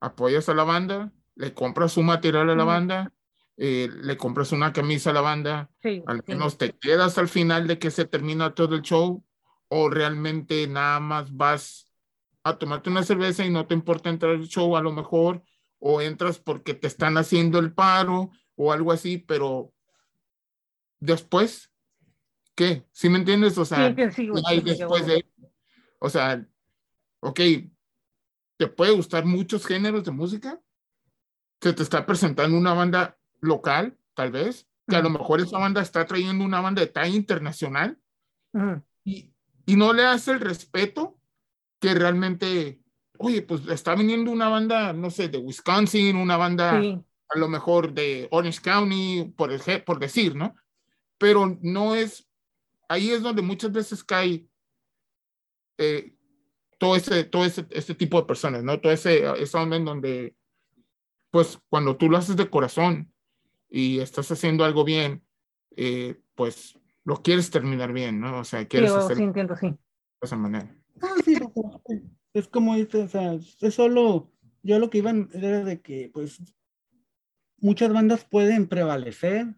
apoyas 0.00 0.48
a 0.48 0.54
la 0.54 0.64
banda, 0.64 1.12
le 1.36 1.54
compras 1.54 1.96
un 1.96 2.06
material 2.06 2.50
a 2.50 2.54
la 2.54 2.64
banda, 2.64 3.12
eh, 3.56 3.88
le 4.02 4.16
compras 4.16 4.52
una 4.52 4.72
camisa 4.72 5.10
a 5.10 5.14
la 5.14 5.20
banda, 5.20 5.70
al 6.06 6.24
menos 6.26 6.58
te 6.58 6.72
quedas 6.72 7.18
al 7.18 7.28
final 7.28 7.66
de 7.66 7.78
que 7.78 7.90
se 7.90 8.04
termina 8.04 8.54
todo 8.54 8.74
el 8.74 8.82
show, 8.82 9.24
o 9.68 9.90
realmente 9.90 10.66
nada 10.66 11.00
más 11.00 11.34
vas 11.34 11.88
a 12.42 12.58
tomarte 12.58 12.90
una 12.90 13.02
cerveza 13.02 13.44
y 13.44 13.50
no 13.50 13.66
te 13.66 13.74
importa 13.74 14.10
entrar 14.10 14.32
al 14.32 14.48
show 14.48 14.76
a 14.76 14.82
lo 14.82 14.92
mejor, 14.92 15.42
o 15.78 16.00
entras 16.00 16.38
porque 16.38 16.74
te 16.74 16.86
están 16.86 17.16
haciendo 17.18 17.58
el 17.58 17.72
paro 17.72 18.30
o 18.56 18.72
algo 18.72 18.92
así, 18.92 19.18
pero 19.18 19.72
después, 21.00 21.70
¿qué? 22.54 22.86
¿Sí 22.92 23.08
me 23.08 23.18
entiendes? 23.18 23.58
O 23.58 23.64
sea, 23.64 23.94
hay 24.46 24.60
después 24.60 25.06
de, 25.06 25.26
o 25.98 26.08
sea, 26.08 26.46
ok, 27.20 27.40
te 28.56 28.66
puede 28.68 28.92
gustar 28.92 29.24
muchos 29.24 29.66
géneros 29.66 30.04
de 30.04 30.10
música, 30.10 30.60
se 31.64 31.72
te 31.72 31.82
está 31.82 32.04
presentando 32.04 32.58
una 32.58 32.74
banda 32.74 33.16
local, 33.40 33.96
tal 34.12 34.30
vez, 34.30 34.68
que 34.86 34.96
a 34.96 35.00
lo 35.00 35.08
mejor 35.08 35.40
esa 35.40 35.56
banda 35.56 35.80
está 35.80 36.04
trayendo 36.04 36.44
una 36.44 36.60
banda 36.60 36.82
de 36.82 36.88
talla 36.88 37.16
internacional, 37.16 37.98
y, 39.02 39.32
y 39.64 39.76
no 39.76 39.94
le 39.94 40.04
hace 40.04 40.32
el 40.32 40.40
respeto 40.40 41.18
que 41.80 41.94
realmente, 41.94 42.82
oye, 43.16 43.40
pues 43.40 43.66
está 43.68 43.94
viniendo 43.94 44.30
una 44.30 44.50
banda, 44.50 44.92
no 44.92 45.08
sé, 45.08 45.30
de 45.30 45.38
Wisconsin, 45.38 46.16
una 46.16 46.36
banda 46.36 46.78
a 46.78 47.38
lo 47.38 47.48
mejor 47.48 47.94
de 47.94 48.28
Orange 48.30 48.60
County, 48.60 49.32
por, 49.34 49.50
por 49.84 49.98
decir, 49.98 50.36
¿no? 50.36 50.54
Pero 51.16 51.58
no 51.62 51.94
es, 51.94 52.28
ahí 52.90 53.10
es 53.10 53.22
donde 53.22 53.40
muchas 53.40 53.72
veces 53.72 54.04
cae 54.04 54.46
eh, 55.78 56.14
todo, 56.78 56.94
ese, 56.94 57.24
todo 57.24 57.46
ese, 57.46 57.66
este 57.70 57.94
tipo 57.94 58.20
de 58.20 58.26
personas, 58.26 58.62
¿no? 58.62 58.78
Todo 58.82 58.92
ese, 58.92 59.24
esa 59.40 59.62
onda 59.62 59.76
en 59.76 59.86
donde, 59.86 60.36
pues 61.34 61.58
cuando 61.68 61.96
tú 61.96 62.08
lo 62.08 62.16
haces 62.16 62.36
de 62.36 62.48
corazón 62.48 63.12
y 63.68 63.98
estás 63.98 64.30
haciendo 64.30 64.64
algo 64.64 64.84
bien, 64.84 65.24
eh, 65.74 66.20
pues 66.36 66.78
lo 67.02 67.22
quieres 67.22 67.50
terminar 67.50 67.92
bien, 67.92 68.20
¿no? 68.20 68.38
O 68.38 68.44
sea, 68.44 68.68
quieres 68.68 68.92
sí, 68.92 69.16
sí, 69.16 69.22
entiendo, 69.24 69.56
sí. 69.56 69.66
de 69.66 69.76
esa 70.22 70.36
manera. 70.36 70.72
Ah, 71.02 71.16
sí, 71.24 71.36
es 72.34 72.46
como 72.46 72.76
dices, 72.76 73.06
o 73.06 73.08
sea, 73.08 73.32
es 73.34 73.74
solo, 73.74 74.30
yo 74.62 74.78
lo 74.78 74.90
que 74.90 74.98
iba 74.98 75.10
era 75.32 75.64
de 75.64 75.80
que, 75.80 76.08
pues, 76.14 76.40
muchas 77.58 77.92
bandas 77.92 78.24
pueden 78.24 78.68
prevalecer, 78.68 79.56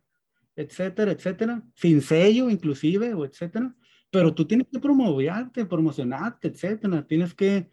etcétera, 0.54 1.12
etcétera, 1.12 1.62
sin 1.74 2.00
sello 2.00 2.48
inclusive, 2.48 3.12
o 3.12 3.26
etcétera, 3.26 3.76
pero 4.10 4.32
tú 4.32 4.46
tienes 4.46 4.66
que 4.72 4.78
promoverte, 4.78 5.66
promocionarte, 5.66 6.48
etcétera, 6.48 7.06
tienes 7.06 7.34
que, 7.34 7.70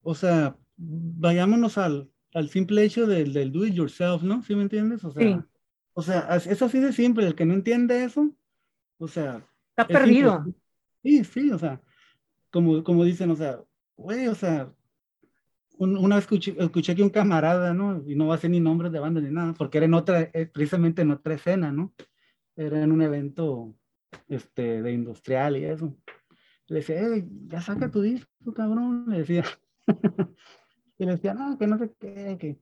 o 0.00 0.14
sea, 0.14 0.56
vayámonos 0.78 1.76
al, 1.76 2.08
al 2.34 2.48
simple 2.48 2.84
hecho 2.84 3.06
del, 3.06 3.32
del 3.32 3.52
do 3.52 3.66
it 3.66 3.74
yourself, 3.74 4.22
¿no? 4.22 4.42
¿Sí 4.42 4.54
me 4.54 4.62
entiendes? 4.62 5.04
O 5.04 5.12
sea, 5.12 5.22
sí. 5.22 5.40
o 5.92 6.02
sea, 6.02 6.36
es 6.36 6.62
así 6.62 6.80
de 6.80 6.92
simple, 6.92 7.26
el 7.26 7.34
que 7.34 7.44
no 7.44 7.54
entiende 7.54 8.04
eso, 8.04 8.30
o 8.98 9.08
sea. 9.08 9.46
Está 9.70 9.86
perdido. 9.86 10.44
Sí, 11.02 11.24
sí, 11.24 11.50
o 11.50 11.58
sea, 11.58 11.80
como, 12.50 12.84
como 12.84 13.04
dicen, 13.04 13.30
o 13.30 13.36
sea, 13.36 13.60
güey, 13.96 14.28
o 14.28 14.34
sea, 14.34 14.72
una 15.78 16.16
vez 16.16 16.24
escuché, 16.24 16.54
escuché 16.58 16.94
que 16.94 17.02
un 17.02 17.10
camarada, 17.10 17.74
¿no? 17.74 18.02
Y 18.06 18.14
no 18.14 18.28
va 18.28 18.36
a 18.36 18.38
ser 18.38 18.50
ni 18.50 18.60
nombres 18.60 18.92
de 18.92 19.00
banda 19.00 19.20
ni 19.20 19.30
nada, 19.30 19.52
porque 19.54 19.78
era 19.78 19.86
en 19.86 19.94
otra, 19.94 20.30
eh, 20.32 20.46
precisamente 20.52 21.02
en 21.02 21.10
otra 21.10 21.34
escena, 21.34 21.72
¿no? 21.72 21.92
Era 22.54 22.82
en 22.82 22.92
un 22.92 23.02
evento 23.02 23.74
este, 24.28 24.82
de 24.82 24.92
industrial 24.92 25.56
y 25.56 25.64
eso. 25.64 25.96
Le 26.66 26.76
decía, 26.76 26.96
hey, 27.00 27.26
ya 27.46 27.60
saca 27.60 27.90
tu 27.90 28.00
disco, 28.00 28.54
cabrón, 28.54 29.06
le 29.08 29.18
decía. 29.18 29.44
y 31.02 31.06
le 31.06 31.12
decía, 31.12 31.34
no, 31.34 31.58
que 31.58 31.66
no 31.66 31.78
sé 31.78 31.92
qué, 31.98 32.36
que 32.38 32.58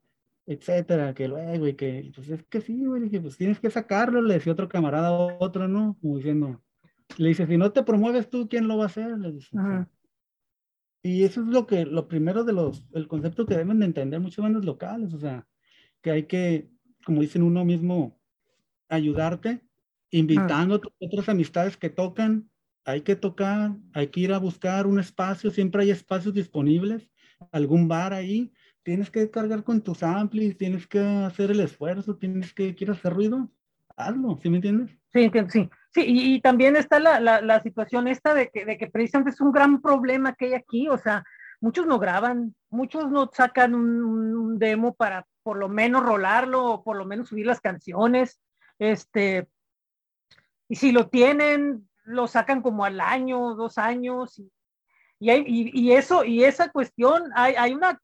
etcétera, 0.46 1.14
que 1.14 1.28
luego 1.28 1.68
y 1.68 1.74
que, 1.74 2.10
pues 2.14 2.28
es 2.28 2.42
que 2.44 2.60
sí, 2.60 2.84
güey, 2.84 3.02
dije, 3.02 3.20
pues 3.20 3.36
tienes 3.36 3.60
que 3.60 3.70
sacarlo, 3.70 4.20
le 4.20 4.34
decía 4.34 4.52
otro 4.52 4.68
camarada 4.68 5.08
a 5.08 5.12
otro, 5.38 5.68
¿no? 5.68 5.96
Como 6.00 6.16
diciendo, 6.16 6.60
le 7.18 7.28
dice, 7.28 7.46
si 7.46 7.56
no 7.56 7.70
te 7.72 7.82
promueves 7.82 8.28
tú, 8.28 8.48
¿quién 8.48 8.66
lo 8.66 8.76
va 8.76 8.84
a 8.84 8.86
hacer? 8.86 9.16
Le 9.18 9.32
dice, 9.32 9.56
y 11.02 11.24
eso 11.24 11.42
es 11.42 11.46
lo 11.46 11.66
que, 11.66 11.86
lo 11.86 12.08
primero 12.08 12.44
de 12.44 12.52
los, 12.52 12.84
el 12.92 13.08
concepto 13.08 13.46
que 13.46 13.56
deben 13.56 13.78
de 13.78 13.86
entender 13.86 14.20
muchas 14.20 14.42
bandas 14.42 14.64
locales, 14.64 15.14
o 15.14 15.18
sea, 15.18 15.46
que 16.02 16.10
hay 16.10 16.22
que, 16.24 16.68
como 17.04 17.20
dicen 17.20 17.42
uno 17.42 17.64
mismo, 17.64 18.18
ayudarte, 18.88 19.62
invitando 20.10 20.74
a 20.74 20.80
otras 20.98 21.28
amistades 21.28 21.76
que 21.76 21.90
tocan, 21.90 22.50
hay 22.84 23.02
que 23.02 23.14
tocar, 23.14 23.76
hay 23.92 24.08
que 24.08 24.20
ir 24.20 24.32
a 24.32 24.38
buscar 24.38 24.86
un 24.86 24.98
espacio, 24.98 25.50
siempre 25.50 25.82
hay 25.82 25.90
espacios 25.90 26.34
disponibles, 26.34 27.08
algún 27.52 27.88
bar 27.88 28.12
ahí, 28.12 28.52
tienes 28.82 29.10
que 29.10 29.30
cargar 29.30 29.64
con 29.64 29.80
tus 29.82 30.02
amplis, 30.02 30.56
tienes 30.56 30.86
que 30.86 31.00
hacer 31.00 31.50
el 31.50 31.60
esfuerzo, 31.60 32.16
tienes 32.16 32.52
que, 32.52 32.74
quieres 32.74 32.98
hacer 32.98 33.14
ruido, 33.14 33.48
hazlo, 33.96 34.38
¿sí 34.42 34.48
me 34.48 34.56
entiendes? 34.56 34.90
Sí, 35.12 35.30
sí. 35.48 35.70
Sí, 35.92 36.04
y, 36.06 36.40
también 36.40 36.76
está 36.76 37.00
la, 37.00 37.18
la, 37.18 37.40
la, 37.40 37.60
situación 37.60 38.06
esta 38.06 38.32
de 38.32 38.48
que, 38.50 38.64
de 38.64 38.78
que 38.78 38.86
precisamente 38.86 39.30
es 39.30 39.40
un 39.40 39.50
gran 39.50 39.82
problema 39.82 40.34
que 40.34 40.46
hay 40.46 40.54
aquí, 40.54 40.88
o 40.88 40.96
sea, 40.96 41.24
muchos 41.60 41.84
no 41.84 41.98
graban, 41.98 42.54
muchos 42.68 43.10
no 43.10 43.28
sacan 43.32 43.74
un, 43.74 44.04
un, 44.04 44.58
demo 44.58 44.94
para 44.94 45.26
por 45.42 45.56
lo 45.56 45.68
menos 45.68 46.04
rolarlo 46.04 46.64
o 46.64 46.84
por 46.84 46.96
lo 46.96 47.06
menos 47.06 47.28
subir 47.28 47.44
las 47.44 47.60
canciones, 47.60 48.40
este, 48.78 49.48
y 50.68 50.76
si 50.76 50.92
lo 50.92 51.08
tienen, 51.08 51.88
lo 52.04 52.28
sacan 52.28 52.62
como 52.62 52.84
al 52.84 53.00
año, 53.00 53.56
dos 53.56 53.76
años, 53.76 54.38
y, 54.38 54.48
y, 55.20 55.30
hay, 55.30 55.44
y, 55.46 55.78
y 55.78 55.92
eso, 55.92 56.24
y 56.24 56.44
esa 56.44 56.70
cuestión, 56.70 57.30
hay, 57.34 57.54
hay 57.54 57.74
una, 57.74 58.00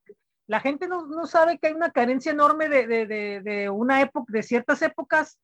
la 0.46 0.60
gente 0.60 0.86
no, 0.86 1.06
no, 1.06 1.26
sabe 1.26 1.58
que 1.58 1.68
hay 1.68 1.72
una 1.72 1.90
carencia 1.90 2.30
enorme 2.30 2.68
de, 2.68 2.86
de, 2.86 3.06
de, 3.06 3.40
de 3.40 3.70
una 3.70 4.02
época, 4.02 4.30
de 4.32 4.42
ciertas 4.42 4.82
épocas 4.82 5.38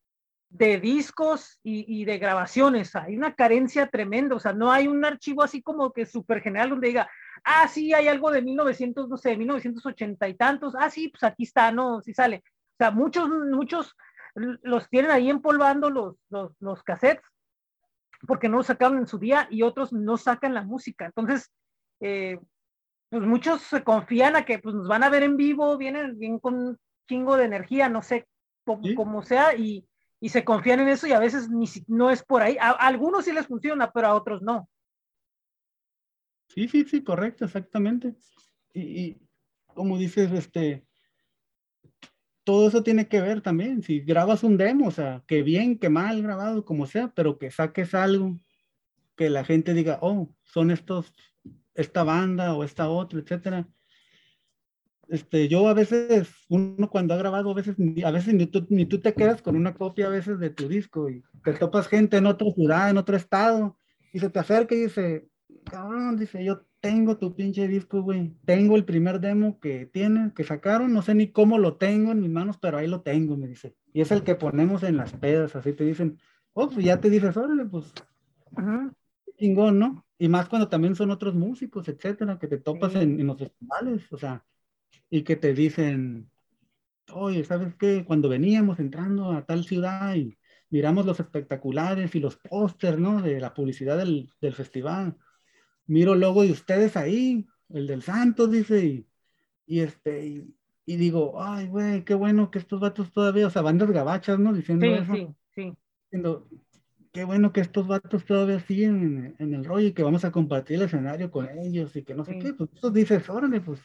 de 0.51 0.79
discos 0.79 1.59
y, 1.63 2.01
y, 2.01 2.05
de 2.05 2.19
grabaciones. 2.19 2.95
Hay 2.95 3.17
una 3.17 3.35
carencia 3.35 3.87
tremenda, 3.87 4.37
o 4.37 4.39
sea, 4.39 4.53
no 4.53 4.71
hay 4.71 4.87
un 4.87 5.03
archivo 5.03 5.43
así 5.43 5.63
como 5.63 5.93
que 5.93 6.05
súper 6.05 6.43
general 6.43 6.69
donde 6.69 6.89
diga, 6.89 7.11
ah, 7.43 7.67
sí, 7.69 7.95
hay 7.95 8.07
algo 8.07 8.31
de 8.31 8.43
1900, 8.43 9.09
no 9.09 9.17
sé, 9.17 9.35
1980 9.35 10.29
y 10.29 10.35
tantos, 10.35 10.75
ah, 10.79 10.91
sí, 10.91 11.09
pues 11.09 11.23
aquí 11.23 11.45
está, 11.45 11.73
no, 11.73 12.03
sí 12.03 12.13
sale. 12.13 12.45
O 12.75 12.77
sea, 12.77 12.91
muchos, 12.91 13.31
muchos 13.31 13.97
los 14.35 14.91
tienen 14.91 15.11
ahí 15.11 15.31
empolvando 15.31 15.89
los, 15.89 16.17
los, 16.29 16.53
los 16.61 16.83
cassettes 16.83 17.25
porque 18.27 18.49
no 18.49 18.59
lo 18.59 18.63
sacaron 18.63 18.99
en 18.99 19.07
su 19.07 19.19
día 19.19 19.49
y 19.51 19.63
otros 19.63 19.93
no 19.93 20.17
sacan 20.17 20.55
la 20.55 20.63
música. 20.63 21.07
Entonces, 21.07 21.51
eh, 22.03 22.38
pues 23.09 23.23
muchos 23.23 23.62
se 23.62 23.85
confían 23.85 24.37
a 24.37 24.45
que 24.45 24.59
pues, 24.59 24.75
nos 24.75 24.88
van 24.88 25.05
a 25.05 25.09
ver 25.09 25.23
en 25.23 25.37
vivo, 25.37 25.79
vienen 25.79 26.19
bien 26.19 26.38
con 26.38 26.55
un 26.55 26.79
chingo 27.09 27.37
de 27.37 27.45
energía, 27.45 27.88
no 27.88 28.03
sé 28.03 28.27
cómo, 28.65 29.23
sea, 29.23 29.55
y, 29.57 29.87
y, 30.21 30.29
se 30.29 30.45
confían 30.45 30.81
en 30.81 30.88
eso 30.88 31.07
y 31.07 31.12
a 31.12 31.19
veces 31.19 31.49
ni 31.49 31.67
no 31.88 32.11
es 32.11 32.23
por 32.23 32.43
ahí. 32.43 32.57
A, 32.61 32.71
algunos 32.71 33.25
sí 33.25 33.33
les 33.33 33.47
funciona, 33.47 33.91
pero 33.91 34.09
a 34.09 34.15
otros 34.15 34.43
no. 34.43 34.69
Sí, 36.49 36.69
sí, 36.69 36.85
sí, 36.85 37.03
correcto, 37.03 37.45
exactamente. 37.45 38.15
Y, 38.73 38.81
y 38.81 39.29
como 39.75 39.99
dices, 39.99 40.31
este, 40.33 40.85
todo 42.45 42.69
eso 42.69 42.83
tiene 42.83 43.09
que 43.09 43.21
ver 43.21 43.41
también. 43.41 43.83
Si 43.83 44.01
grabas 44.01 44.43
un 44.43 44.57
demo, 44.57 44.88
o 44.88 44.91
sea, 44.91 45.23
que 45.27 45.43
bien, 45.43 45.79
que 45.79 45.88
mal 45.88 46.23
grabado, 46.23 46.65
como 46.65 46.87
sea, 46.87 47.12
pero 47.15 47.38
que 47.38 47.51
saques 47.51 47.95
algo 47.95 48.38
que 49.17 49.31
la 49.31 49.45
gente 49.45 49.75
diga, 49.75 49.99
oh, 50.03 50.35
son 50.43 50.71
estos, 50.71 51.12
esta 51.75 52.05
banda 52.05 52.55
o 52.55 52.65
esta 52.65 52.89
otra, 52.89 53.21
etcétera. 53.21 53.69
Este, 55.09 55.49
yo 55.49 55.69
a 55.69 55.75
veces, 55.75 56.31
uno 56.49 56.89
cuando 56.89 57.13
ha 57.13 57.19
grabado, 57.19 57.51
a 57.51 57.55
veces, 57.55 57.77
a 58.05 58.11
veces 58.11 58.35
ni 58.35 58.47
tú, 58.47 58.67
ni 58.71 58.87
tú 58.87 59.01
te 59.01 59.13
quedas 59.13 59.43
con 59.43 59.57
una 59.57 59.75
copia 59.75 60.07
a 60.07 60.11
veces 60.11 60.39
de 60.39 60.51
tu 60.51 60.69
disco 60.69 61.11
y 61.11 61.23
te 61.45 61.53
topas 61.55 61.89
gente 61.89 62.17
en 62.17 62.27
otra 62.27 62.51
ciudad, 62.51 62.89
en 62.89 62.97
otro 62.97 63.17
estado, 63.17 63.77
y 64.13 64.21
se 64.21 64.31
te 64.31 64.39
acerca 64.39 64.75
y 64.75 64.83
dice, 64.83 65.29
cabrón, 65.65 66.17
dice, 66.17 66.45
yo 66.45 66.65
tengo 66.81 67.17
tu 67.17 67.35
pinche 67.35 67.69
disco, 67.69 68.03
güey. 68.03 68.35
Tengo 68.45 68.77
el 68.77 68.85
primer 68.85 69.21
demo 69.21 69.61
que 69.61 69.87
tienen, 69.87 70.33
que 70.33 70.45
sacaron, 70.45 70.93
no 70.93 71.03
sé 71.03 71.15
ni 71.15 71.31
cómo 71.31 71.59
lo 71.59 71.77
tengo 71.77 72.13
en 72.13 72.21
mis 72.21 72.31
manos, 72.31 72.59
pero 72.59 72.79
ahí 72.79 72.89
lo 72.89 73.03
tengo, 73.03 73.37
me 73.37 73.47
dice. 73.47 73.77
Y 73.93 74.01
es 74.01 74.11
el 74.11 74.23
que 74.25 74.35
ponemos 74.35 74.83
en 74.83 74.97
las 74.97 75.13
pedas, 75.13 75.55
así 75.55 75.73
te 75.73 75.85
dicen, 75.85 76.19
oh, 76.55 76.69
pues 76.69 76.85
ya 76.85 77.01
te 77.01 77.09
dices, 77.09 77.37
órale, 77.37 77.65
pues, 77.67 77.93
chingón, 79.39 79.79
¿no? 79.79 80.05
Y 80.23 80.29
más 80.29 80.49
cuando 80.49 80.69
también 80.69 80.95
son 80.95 81.11
otros 81.11 81.35
músicos, 81.35 81.89
etcétera, 81.89 82.39
que 82.39 82.47
te 82.47 82.59
topas 82.59 82.95
en, 82.95 83.19
en, 83.19 83.27
los 83.27 83.39
festivales, 83.39 84.13
o 84.13 84.17
sea, 84.17 84.45
y 85.11 85.23
que 85.23 85.37
te 85.37 85.53
dicen, 85.53 86.31
oye, 87.13 87.45
¿sabes 87.45 87.75
qué? 87.75 88.05
Cuando 88.05 88.29
veníamos 88.29 88.79
entrando 88.79 89.33
a 89.33 89.45
tal 89.45 89.65
ciudad 89.65 90.15
y 90.15 90.39
miramos 90.71 91.07
los 91.07 91.19
espectaculares 91.19 92.15
y 92.15 92.21
los 92.21 92.37
pósters, 92.37 92.99
¿no? 92.99 93.21
De 93.21 93.41
la 93.41 93.53
publicidad 93.53 93.99
del, 93.99 94.31
del 94.41 94.53
festival 94.53 95.17
miro 95.87 96.15
logo 96.15 96.43
de 96.43 96.53
ustedes 96.53 96.97
ahí, 96.97 97.47
el 97.71 97.87
del 97.87 98.03
Santos, 98.03 98.51
dice, 98.51 98.85
y, 98.85 99.07
y 99.67 99.81
este, 99.81 100.45
y, 100.85 100.97
digo, 100.97 101.43
ay, 101.43 101.69
güey, 101.69 102.05
qué 102.05 102.15
bueno 102.15 102.51
que 102.51 102.59
estos 102.59 102.81
vatos 102.81 103.13
todavía, 103.13 103.47
o 103.47 103.51
sea, 103.51 103.63
bandas 103.63 103.91
gabachas, 103.91 104.39
¿no? 104.39 104.53
Diciendo 104.53 104.87
sí, 104.87 104.93
eso. 104.93 105.15
Sí, 105.15 105.29
sí. 105.55 105.77
Diciendo, 106.05 106.49
qué 107.12 107.25
bueno 107.25 107.53
que 107.53 107.61
estos 107.61 107.87
vatos 107.87 108.25
todavía 108.25 108.61
siguen 108.61 109.37
en, 109.38 109.55
el 109.55 109.64
rollo 109.64 109.88
y 109.88 109.92
que 109.92 110.03
vamos 110.03 110.25
a 110.25 110.33
compartir 110.33 110.77
el 110.77 110.83
escenario 110.83 111.31
con 111.31 111.48
ellos 111.59 111.94
y 111.94 112.03
que 112.03 112.14
no 112.14 112.25
sé 112.25 112.38
qué, 112.38 112.55
pues 112.55 112.70
tú 112.70 112.90
dices, 112.90 113.29
órale, 113.29 113.61
pues 113.61 113.81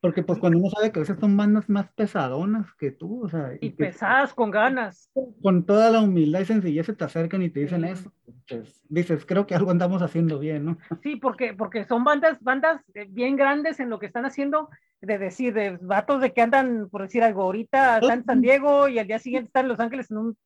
porque 0.00 0.22
pues 0.22 0.38
cuando 0.38 0.58
uno 0.58 0.70
sabe 0.70 0.92
que 0.92 0.98
a 0.98 1.02
veces 1.02 1.18
son 1.18 1.36
bandas 1.36 1.68
más 1.68 1.90
pesadonas 1.92 2.72
que 2.74 2.90
tú, 2.90 3.24
o 3.24 3.28
sea. 3.28 3.52
Y, 3.60 3.70
pesadas 3.70 4.32
con 4.32 4.50
ganas. 4.50 5.10
Con 5.42 5.66
toda 5.66 5.90
la 5.90 6.00
humildad 6.00 6.40
y 6.40 6.44
sencillez 6.46 6.86
se 6.86 6.94
te 6.94 7.04
acercan 7.04 7.42
y 7.42 7.50
te 7.50 7.60
dicen 7.60 7.84
eso. 7.84 8.12
Pues 8.48 8.80
dices, 8.88 9.24
creo 9.26 9.46
que 9.46 9.54
algo 9.54 9.70
andamos 9.70 10.02
haciendo 10.02 10.38
bien, 10.38 10.64
¿no? 10.64 10.78
Sí, 11.02 11.16
porque, 11.16 11.54
porque 11.54 11.84
son 11.84 12.04
bandas, 12.04 12.40
bandas 12.40 12.80
eh, 12.94 13.06
bien 13.08 13.36
grandes 13.36 13.80
en 13.80 13.90
lo 13.90 13.98
que 13.98 14.06
están 14.06 14.24
haciendo, 14.24 14.68
de 15.00 15.18
decir, 15.18 15.54
de 15.54 15.76
vatos 15.80 16.20
de 16.20 16.32
que 16.32 16.42
andan, 16.42 16.88
por 16.90 17.02
decir 17.02 17.22
algo, 17.22 17.42
ahorita 17.42 17.98
están 17.98 18.20
en 18.20 18.24
San 18.24 18.40
Diego 18.40 18.88
y 18.88 18.98
al 18.98 19.06
día 19.06 19.18
siguiente 19.18 19.48
están 19.48 19.64
en 19.64 19.68
Los 19.68 19.80
Ángeles 19.80 20.10
en 20.10 20.16
un 20.16 20.36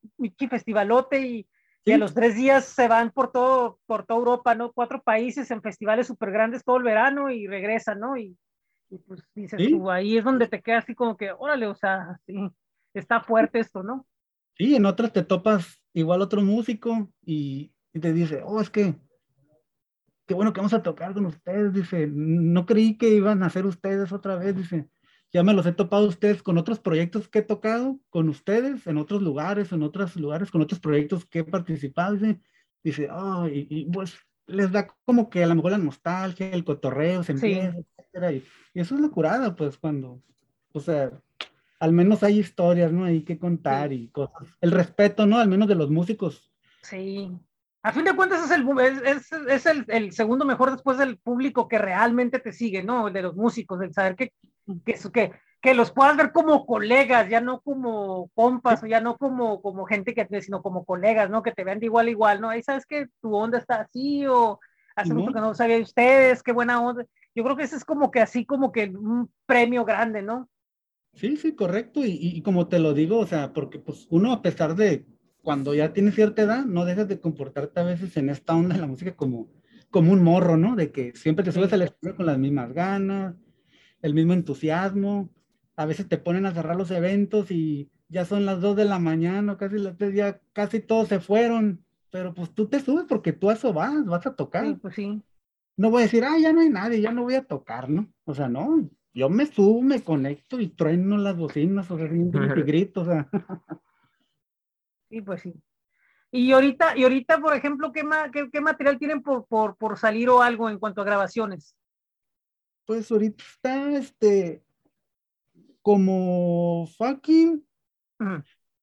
festivalote 0.49 1.27
y, 1.27 1.47
y 1.85 1.93
a 1.93 1.99
los 1.99 2.15
tres 2.15 2.37
días 2.37 2.65
se 2.65 2.89
van 2.89 3.11
por 3.11 3.33
todo, 3.33 3.79
por 3.87 4.07
toda 4.07 4.19
Europa, 4.19 4.55
¿no? 4.55 4.73
Cuatro 4.73 5.03
países 5.03 5.51
en 5.51 5.63
festivales 5.63 6.07
súper 6.07 6.31
grandes 6.31 6.65
todo 6.65 6.77
el 6.77 6.85
verano 6.85 7.31
y 7.31 7.47
regresan, 7.47 8.01
¿no? 8.01 8.17
Y 8.17 8.37
y 8.93 8.99
pues 8.99 9.23
dices 9.35 9.59
tú, 9.71 9.91
ahí 9.91 10.19
es 10.19 10.25
donde 10.25 10.47
te 10.47 10.61
queda 10.61 10.79
así 10.79 10.95
como 10.95 11.17
que, 11.17 11.33
órale, 11.33 11.67
o 11.67 11.75
sea, 11.75 12.21
sí, 12.27 12.37
está 12.93 13.21
fuerte 13.23 13.59
esto, 13.59 13.83
¿no? 13.83 14.07
Sí, 14.59 14.77
en 14.77 14.85
otras 14.85 15.15
te 15.15 15.23
topas 15.23 15.81
igual 15.95 16.21
otro 16.21 16.43
músico 16.43 17.11
y, 17.25 17.73
y 17.95 18.01
te 18.01 18.13
dice, 18.13 18.43
oh, 18.45 18.61
es 18.61 18.69
que, 18.69 18.95
qué 20.27 20.35
bueno 20.35 20.53
que 20.53 20.61
vamos 20.61 20.75
a 20.75 20.83
tocar 20.83 21.15
con 21.15 21.25
ustedes, 21.25 21.73
dice, 21.73 22.07
no 22.07 22.67
creí 22.67 22.99
que 22.99 23.09
iban 23.09 23.43
a 23.43 23.47
hacer 23.47 23.65
ustedes 23.65 24.13
otra 24.13 24.37
vez, 24.37 24.55
dice, 24.55 24.91
ya 25.33 25.43
me 25.43 25.55
los 25.55 25.65
he 25.67 25.73
topado 25.73 26.07
ustedes 26.07 26.43
con 26.43 26.59
otros 26.59 26.79
proyectos 26.79 27.29
que 27.29 27.41
he 27.41 27.43
tocado 27.43 27.99
con 28.11 28.29
ustedes 28.29 28.87
en 28.87 28.99
otros 28.99 29.23
lugares, 29.23 29.73
en 29.73 29.83
otros 29.83 30.17
lugares, 30.17 30.51
con 30.51 30.61
otros 30.61 30.81
proyectos 30.81 31.25
que 31.25 31.41
he 31.41 31.45
participado, 31.45 32.15
dice, 32.15 32.41
dice, 32.83 33.09
oh, 33.11 33.49
y, 33.49 33.89
pues 33.93 34.17
les 34.47 34.71
da 34.71 34.89
como 35.05 35.31
que 35.31 35.43
a 35.43 35.47
lo 35.47 35.55
mejor 35.55 35.71
la 35.73 35.79
nostalgia, 35.79 36.51
el 36.51 36.65
cotorreo, 36.65 37.23
se 37.23 37.33
empieza, 37.33 37.79
etcétera, 37.97 38.33
y, 38.33 38.45
y 38.75 38.81
eso 38.81 38.95
es 38.95 39.01
la 39.01 39.09
curada, 39.09 39.57
pues, 39.57 39.79
cuando, 39.79 40.21
o 40.73 40.81
sea, 40.81 41.11
al 41.83 41.93
menos 41.93 42.23
hay 42.23 42.39
historias, 42.39 42.93
¿no? 42.93 43.05
Hay 43.05 43.23
que 43.23 43.39
contar 43.39 43.93
y 43.93 44.09
cosas. 44.09 44.47
El 44.61 44.71
respeto, 44.71 45.27
¿no? 45.27 45.39
Al 45.39 45.49
menos 45.49 45.67
de 45.67 45.75
los 45.75 45.91
músicos. 45.91 46.53
Sí. 46.83 47.37
A 47.83 47.91
fin 47.91 48.05
de 48.05 48.15
cuentas 48.15 48.45
es 48.45 48.51
el, 48.53 48.65
es, 49.05 49.33
es 49.33 49.67
el, 49.67 49.85
el, 49.89 50.13
segundo 50.13 50.45
mejor 50.45 50.71
después 50.71 50.97
del 50.99 51.19
público 51.19 51.67
que 51.67 51.79
realmente 51.79 52.39
te 52.39 52.53
sigue, 52.53 52.85
¿no? 52.85 53.09
El 53.09 53.15
de 53.15 53.23
los 53.23 53.35
músicos, 53.35 53.81
el 53.81 53.93
saber 53.93 54.15
que, 54.15 54.33
que, 54.85 54.95
que, 55.13 55.33
que 55.61 55.75
los 55.75 55.93
puedas 55.93 56.17
ver 56.17 56.33
como 56.33 56.67
colegas, 56.67 57.29
ya 57.29 57.41
no 57.41 57.61
como 57.61 58.31
compas, 58.35 58.83
o 58.83 58.87
ya 58.87 59.01
no 59.01 59.17
como, 59.17 59.63
como 59.63 59.85
gente 59.85 60.15
que, 60.15 60.43
sino 60.43 60.63
como 60.63 60.85
colegas, 60.85 61.31
¿no? 61.31 61.43
Que 61.43 61.53
te 61.53 61.65
vean 61.65 61.81
de 61.81 61.87
igual 61.87 62.07
a 62.07 62.11
igual, 62.11 62.41
¿no? 62.41 62.51
Ahí 62.51 62.63
sabes 62.63 62.87
que 62.87 63.09
tu 63.21 63.35
onda 63.35 63.59
está 63.59 63.83
así 63.83 64.27
o 64.27 64.61
hace 64.95 65.15
mucho 65.15 65.33
que 65.33 65.41
no 65.41 65.55
sabía 65.55 65.77
de 65.77 65.83
ustedes, 65.83 66.43
qué 66.43 66.53
buena 66.53 66.83
onda 66.83 67.07
yo 67.35 67.45
creo 67.45 67.57
que 67.57 67.63
ese 67.65 67.77
es 67.77 67.85
como 67.85 68.11
que 68.11 68.21
así 68.21 68.45
como 68.45 68.73
que 68.73 68.87
un 68.89 69.31
premio 69.47 69.85
grande, 69.85 70.23
¿no? 70.23 70.49
Sí, 71.15 71.37
sí, 71.37 71.55
correcto. 71.55 72.01
Y, 72.05 72.41
como 72.43 72.69
te 72.69 72.79
lo 72.79 72.95
digo, 72.95 73.19
o 73.19 73.27
sea, 73.27 73.53
porque 73.53 73.79
pues 73.79 74.07
uno 74.11 74.33
a 74.33 74.43
pesar 74.43 74.75
de 74.75 75.07
cuando 75.43 75.75
ya 75.75 75.93
tiene 75.93 76.13
cierta 76.13 76.43
edad, 76.43 76.65
no 76.65 76.85
dejas 76.85 77.09
de 77.09 77.21
comportarte 77.21 77.81
a 77.81 77.85
veces 77.85 78.17
en 78.17 78.31
esta 78.31 78.55
onda 78.55 78.75
de 78.75 78.81
la 78.81 78.87
música 78.87 79.15
como, 79.17 79.51
como 79.91 80.13
un 80.13 80.23
morro, 80.23 80.57
¿no? 80.57 80.77
De 80.77 80.91
que 80.93 81.15
siempre 81.15 81.45
te 81.45 81.53
subes 81.53 81.73
al 81.73 81.83
escenario 81.83 82.17
con 82.17 82.27
las 82.27 82.39
mismas 82.39 82.73
ganas, 82.73 83.35
el 84.03 84.15
mismo 84.15 84.35
entusiasmo. 84.35 85.31
A 85.77 85.87
veces 85.87 86.09
te 86.09 86.19
ponen 86.19 86.47
a 86.47 86.53
cerrar 86.53 86.77
los 86.77 86.91
eventos 86.91 87.51
y 87.51 87.91
ya 88.09 88.25
son 88.25 88.45
las 88.45 88.61
dos 88.61 88.77
de 88.77 88.85
la 88.85 88.99
mañana, 88.99 89.57
casi 89.57 89.79
las 89.79 89.97
tres, 89.97 90.15
ya 90.15 90.41
casi 90.53 90.81
todos 90.81 91.09
se 91.09 91.21
fueron. 91.21 91.85
Pero 92.11 92.35
pues 92.35 92.51
tú 92.51 92.69
te 92.69 92.81
subes 92.81 93.07
porque 93.09 93.33
tú 93.33 93.49
a 93.49 93.55
eso 93.55 93.73
vas, 93.73 94.05
vas 94.05 94.27
a 94.27 94.37
tocar. 94.37 94.67
Sí, 94.67 94.75
pues 94.75 94.95
sí 94.95 95.23
no 95.77 95.91
voy 95.91 96.03
a 96.03 96.05
decir, 96.05 96.25
ah, 96.25 96.39
ya 96.39 96.53
no 96.53 96.61
hay 96.61 96.71
nadie, 96.71 97.01
ya 97.01 97.13
no 97.13 97.23
voy 97.23 97.35
a 97.35 97.45
tocar, 97.45 97.89
¿no? 97.89 98.13
O 98.25 98.35
sea, 98.35 98.49
no, 98.49 98.89
yo 99.15 99.29
me 99.29 99.47
subo, 99.47 99.81
me 99.83 100.03
conecto 100.03 100.61
y 100.61 100.69
trueno 100.69 101.17
las 101.17 101.37
bocinas, 101.37 101.91
o 101.91 101.99
sea, 101.99 102.07
y 102.07 102.63
grito, 102.63 103.03
o 103.03 103.05
sea. 103.05 103.29
Sí, 105.09 105.21
pues 105.21 105.43
sí. 105.43 105.55
Y 106.31 106.53
ahorita, 106.53 106.97
y 106.97 107.03
ahorita 107.03 107.39
por 107.39 107.55
ejemplo, 107.55 107.93
¿qué, 107.93 108.03
qué, 108.51 108.61
material 108.63 108.99
tienen 108.99 109.23
por, 109.23 109.47
por, 109.47 109.77
por, 109.77 109.99
salir 109.99 110.31
o 110.31 110.41
algo 110.41 110.71
en 110.71 110.79
cuanto 110.79 111.03
a 111.03 111.05
grabaciones? 111.05 111.77
Pues 112.85 113.11
ahorita 113.11 113.45
está, 113.45 113.97
este, 113.97 114.63
como 115.83 116.89
fucking, 116.97 117.65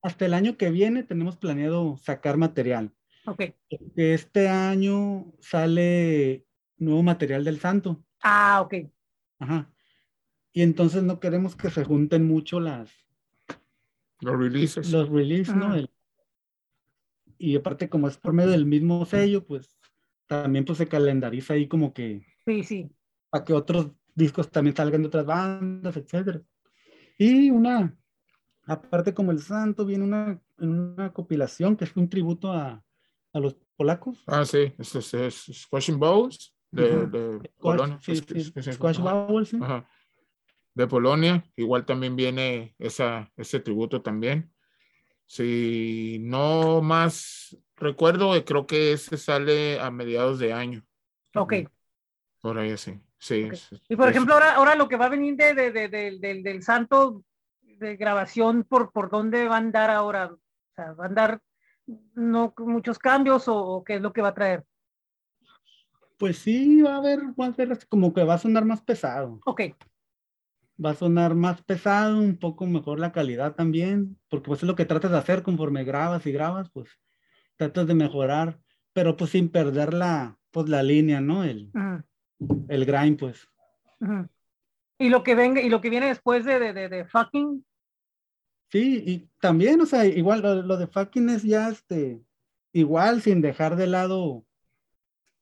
hasta 0.02 0.26
el 0.26 0.34
año 0.34 0.58
que 0.58 0.70
viene 0.70 1.04
tenemos 1.04 1.38
planeado 1.38 1.98
sacar 1.98 2.38
material. 2.38 2.92
Ok. 3.26 3.54
Este 3.96 4.48
año 4.48 5.32
sale 5.40 6.46
nuevo 6.78 7.04
material 7.04 7.44
del 7.44 7.60
santo. 7.60 8.04
Ah, 8.22 8.62
ok. 8.62 8.90
Ajá. 9.40 9.72
Y 10.52 10.62
entonces 10.62 11.04
no 11.04 11.20
queremos 11.20 11.56
que 11.56 11.70
se 11.70 11.84
junten 11.84 12.28
mucho 12.28 12.60
las... 12.60 12.92
Los 14.22 14.38
releases. 14.38 14.92
Los 14.92 15.10
releases, 15.10 15.56
¿no? 15.56 15.76
y 17.41 17.56
aparte 17.56 17.89
como 17.89 18.10
es 18.10 18.18
por 18.18 18.34
medio 18.34 18.52
del 18.52 18.66
mismo 18.66 19.06
sello, 19.06 19.45
pues 19.45 19.80
también 20.28 20.66
pues 20.66 20.78
se 20.78 20.88
calendariza 20.88 21.54
ahí 21.54 21.68
como 21.68 21.93
que... 21.93 22.26
Sí, 22.45 22.64
sí. 22.64 22.91
Para 23.30 23.43
que 23.43 23.53
otros 23.53 23.91
discos 24.15 24.49
también 24.49 24.75
salgan 24.75 25.01
de 25.01 25.07
otras 25.07 25.25
bandas, 25.25 25.95
etcétera. 25.95 26.41
Y 27.17 27.49
una, 27.49 27.95
aparte 28.65 29.13
como 29.13 29.32
el 29.32 29.41
santo, 29.41 29.86
viene 29.86 30.03
una, 30.03 30.41
una 30.57 31.13
compilación 31.13 31.75
que 31.75 31.86
es 31.86 31.95
un 31.95 32.09
tributo 32.09 32.51
a, 32.51 32.84
a 33.34 33.39
los 33.39 33.55
polacos. 33.75 34.23
Ah, 34.27 34.45
sí, 34.45 34.73
es, 34.77 34.95
es, 34.95 35.13
es 35.13 35.51
Squashing 35.53 35.99
Balls 35.99 36.55
de, 36.71 37.07
de 37.07 37.49
Polonia. 37.57 37.99
De 40.75 40.88
Polonia, 40.88 41.43
igual 41.55 41.86
también 41.86 42.15
viene 42.15 42.75
esa, 42.80 43.32
ese 43.36 43.59
tributo 43.59 44.01
también. 44.01 44.53
Si 45.25 46.17
no 46.21 46.82
más 46.82 47.57
recuerdo, 47.75 48.32
creo 48.45 48.65
que 48.65 48.93
ese 48.93 49.17
sale 49.17 49.80
a 49.80 49.91
mediados 49.91 50.39
de 50.39 50.53
año. 50.53 50.86
Ok. 51.36 51.53
Por 52.41 52.57
ahí 52.57 52.69
sí. 53.20 53.49
Y 53.88 53.95
por 53.95 54.09
ejemplo, 54.09 54.34
ahora, 54.34 54.55
ahora 54.55 54.76
lo 54.76 54.88
que 54.88 54.95
va 54.97 55.05
a 55.05 55.09
venir 55.09 55.36
de, 55.36 55.53
de, 55.53 55.88
del, 55.89 56.43
del 56.43 56.63
santo, 56.63 57.24
de, 57.61 57.95
grabación 57.97 58.63
por, 58.63 58.91
por 58.91 59.09
dónde 59.09 59.47
va 59.47 59.55
a 59.55 59.59
andar 59.59 59.89
ahora? 59.89 60.32
O 60.32 60.39
sea, 60.76 60.93
¿va 60.93 61.05
a 61.05 61.07
andar 61.07 61.41
no 62.15 62.53
muchos 62.57 62.99
cambios 62.99 63.45
o, 63.47 63.84
qué 63.86 63.95
es 63.95 64.01
lo 64.01 64.13
que 64.13 64.22
va 64.22 64.30
a 64.30 64.34
traer? 64.34 64.63
Pues 66.17 66.38
sí, 66.38 66.82
va 66.82 66.95
a 66.95 66.97
haber, 66.97 67.20
va 67.39 67.45
a 67.45 67.47
haber 67.47 67.88
como 67.88 68.13
que 68.13 68.24
va 68.24 68.36
a 68.36 68.39
sonar 68.39 68.65
más 68.65 68.82
pesado. 68.82 69.39
Ok. 69.45 69.61
Va 70.84 70.91
a 70.91 70.95
sonar 70.95 71.36
más 71.36 71.61
pesado, 71.61 72.20
un 72.20 72.38
poco 72.38 72.65
mejor 72.65 72.99
la 72.99 73.11
calidad 73.11 73.55
también, 73.55 74.17
porque 74.30 74.47
pues 74.47 74.63
es 74.63 74.67
lo 74.67 74.76
que 74.76 74.86
tratas 74.86 75.11
de 75.11 75.17
hacer 75.17 75.43
conforme 75.43 75.84
grabas 75.84 76.26
y 76.26 76.32
grabas, 76.32 76.70
pues 76.72 76.89
tratas 77.57 77.88
de 77.88 77.95
mejorar, 77.95 78.59
pero 78.93 79.17
pues 79.17 79.32
sin 79.32 79.49
perder 79.49 79.93
la, 79.93 80.38
pues 80.51 80.70
la 80.70 80.84
línea, 80.84 81.20
¿no? 81.20 81.43
El, 81.43 81.72
el 82.68 82.86
grind, 82.86 83.20
pues. 83.20 83.48
Y 84.98 85.10
lo 85.10 85.24
que 85.24 85.36
venga, 85.36 85.62
y 85.62 85.70
lo 85.70 85.82
que 85.82 85.90
viene 85.90 86.08
después 86.08 86.46
de, 86.46 86.60
de, 86.60 86.90
de, 86.90 87.06
fucking. 87.06 87.66
Sí, 88.70 89.04
y 89.06 89.30
también, 89.40 89.82
o 89.82 89.86
sea, 89.86 90.06
igual 90.06 90.42
lo, 90.42 90.78
de 90.78 90.88
fucking 90.88 91.30
es 91.30 91.44
ya 91.44 91.70
este, 91.70 92.22
igual 92.74 93.22
sin 93.22 93.42
dejar 93.42 93.76
de 93.76 93.88
lado, 93.88 94.46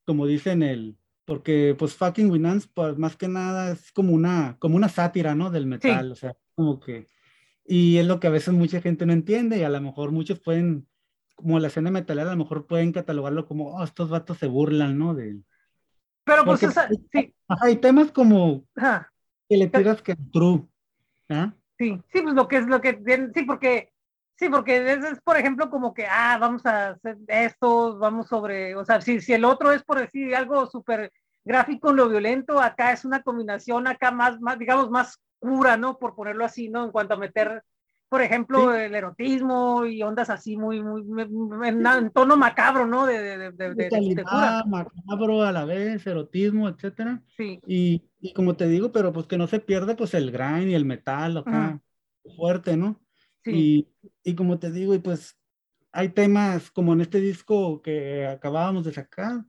como 0.05 0.25
dicen 0.25 0.63
el, 0.63 0.97
porque 1.25 1.75
pues 1.77 1.93
fucking 1.95 2.31
Winans, 2.31 2.67
pues 2.67 2.97
más 2.97 3.17
que 3.17 3.27
nada 3.27 3.71
es 3.71 3.91
como 3.91 4.13
una, 4.13 4.55
como 4.59 4.77
una 4.77 4.89
sátira, 4.89 5.35
¿no? 5.35 5.49
Del 5.49 5.65
metal, 5.65 6.11
o 6.11 6.15
sea, 6.15 6.37
como 6.55 6.79
que, 6.79 7.07
y 7.65 7.97
es 7.97 8.05
lo 8.05 8.19
que 8.19 8.27
a 8.27 8.31
veces 8.31 8.53
mucha 8.53 8.79
gente 8.79 9.05
no 9.05 9.13
entiende 9.13 9.57
y 9.57 9.63
a 9.63 9.69
lo 9.69 9.81
mejor 9.81 10.11
muchos 10.11 10.39
pueden, 10.39 10.87
como 11.35 11.59
la 11.59 11.67
escena 11.67 11.91
metalera, 11.91 12.29
a 12.29 12.35
lo 12.35 12.43
mejor 12.43 12.65
pueden 12.65 12.93
catalogarlo 12.93 13.45
como, 13.45 13.75
oh, 13.75 13.83
estos 13.83 14.09
vatos 14.09 14.37
se 14.37 14.47
burlan, 14.47 14.97
¿no? 14.97 15.13
De, 15.13 15.41
pero 16.27 16.43
pues 16.43 16.59
sí. 16.59 17.33
hay 17.47 17.77
temas 17.77 18.11
como 18.11 18.65
que 19.47 19.57
le 19.57 19.67
tiras 19.67 20.01
que 20.01 20.15
true. 20.33 20.67
¿ah? 21.29 21.53
Sí, 21.77 22.01
sí, 22.11 22.21
pues 22.21 22.35
lo 22.35 22.49
que 22.49 22.57
es 22.57 22.67
lo 22.67 22.81
que, 22.81 23.01
sí, 23.33 23.43
porque, 23.43 23.93
sí, 24.35 24.49
porque 24.49 24.91
es, 24.91 25.21
por 25.23 25.37
ejemplo 25.37 25.69
como 25.69 25.93
que, 25.93 26.05
ah, 26.05 26.37
vamos 26.37 26.65
a 26.65 26.89
hacer 26.89 27.17
esto, 27.27 27.97
vamos 27.97 28.27
sobre, 28.27 28.75
o 28.75 28.83
sea, 28.83 28.99
si, 28.99 29.21
si 29.21 29.31
el 29.31 29.45
otro 29.45 29.71
es 29.71 29.83
por 29.83 29.99
decir 29.99 30.35
algo 30.35 30.65
súper 30.65 31.13
gráfico 31.45 31.91
en 31.91 31.95
lo 31.95 32.09
violento, 32.09 32.59
acá 32.59 32.91
es 32.91 33.05
una 33.05 33.23
combinación 33.23 33.87
acá 33.87 34.11
más, 34.11 34.41
más, 34.41 34.59
digamos, 34.59 34.89
más 34.89 35.17
cura, 35.39 35.77
¿no? 35.77 35.97
Por 35.97 36.13
ponerlo 36.13 36.43
así, 36.43 36.67
¿no? 36.67 36.83
En 36.83 36.91
cuanto 36.91 37.13
a 37.13 37.17
meter 37.17 37.63
por 38.09 38.21
ejemplo, 38.21 38.73
el 38.73 38.95
erotismo 38.95 39.85
y 39.85 40.01
ondas 40.01 40.29
así 40.29 40.55
muy, 40.55 40.81
muy, 40.81 41.03
en, 41.65 42.11
tono 42.11 42.37
macabro, 42.37 42.87
¿no? 42.87 43.05
De, 43.05 43.19
de, 43.19 43.51
de, 43.51 43.73
de, 43.75 44.23
macabro 44.65 45.43
a 45.43 45.51
la 45.51 45.65
vez, 45.65 46.07
erotismo, 46.07 46.69
etcétera. 46.69 47.21
Sí. 47.35 47.59
Y, 47.67 48.03
y, 48.21 48.33
como 48.33 48.55
te 48.55 48.67
digo, 48.67 48.91
pero 48.91 49.11
pues 49.11 49.27
que 49.27 49.37
no 49.37 49.47
se 49.47 49.59
pierda 49.59 49.95
pues 49.95 50.13
el 50.13 50.31
grind 50.31 50.69
y 50.69 50.75
el 50.75 50.85
metal 50.85 51.37
acá, 51.37 51.81
fuerte, 52.37 52.77
¿no? 52.77 53.01
Sí. 53.43 53.87
Y, 54.23 54.31
y 54.31 54.35
como 54.35 54.57
te 54.57 54.71
digo, 54.71 54.95
y 54.95 54.99
pues 54.99 55.37
hay 55.91 56.09
temas 56.09 56.71
como 56.71 56.93
en 56.93 57.01
este 57.01 57.19
disco 57.19 57.81
que 57.81 58.25
acabábamos 58.25 58.85
de 58.85 58.93
sacar, 58.93 59.43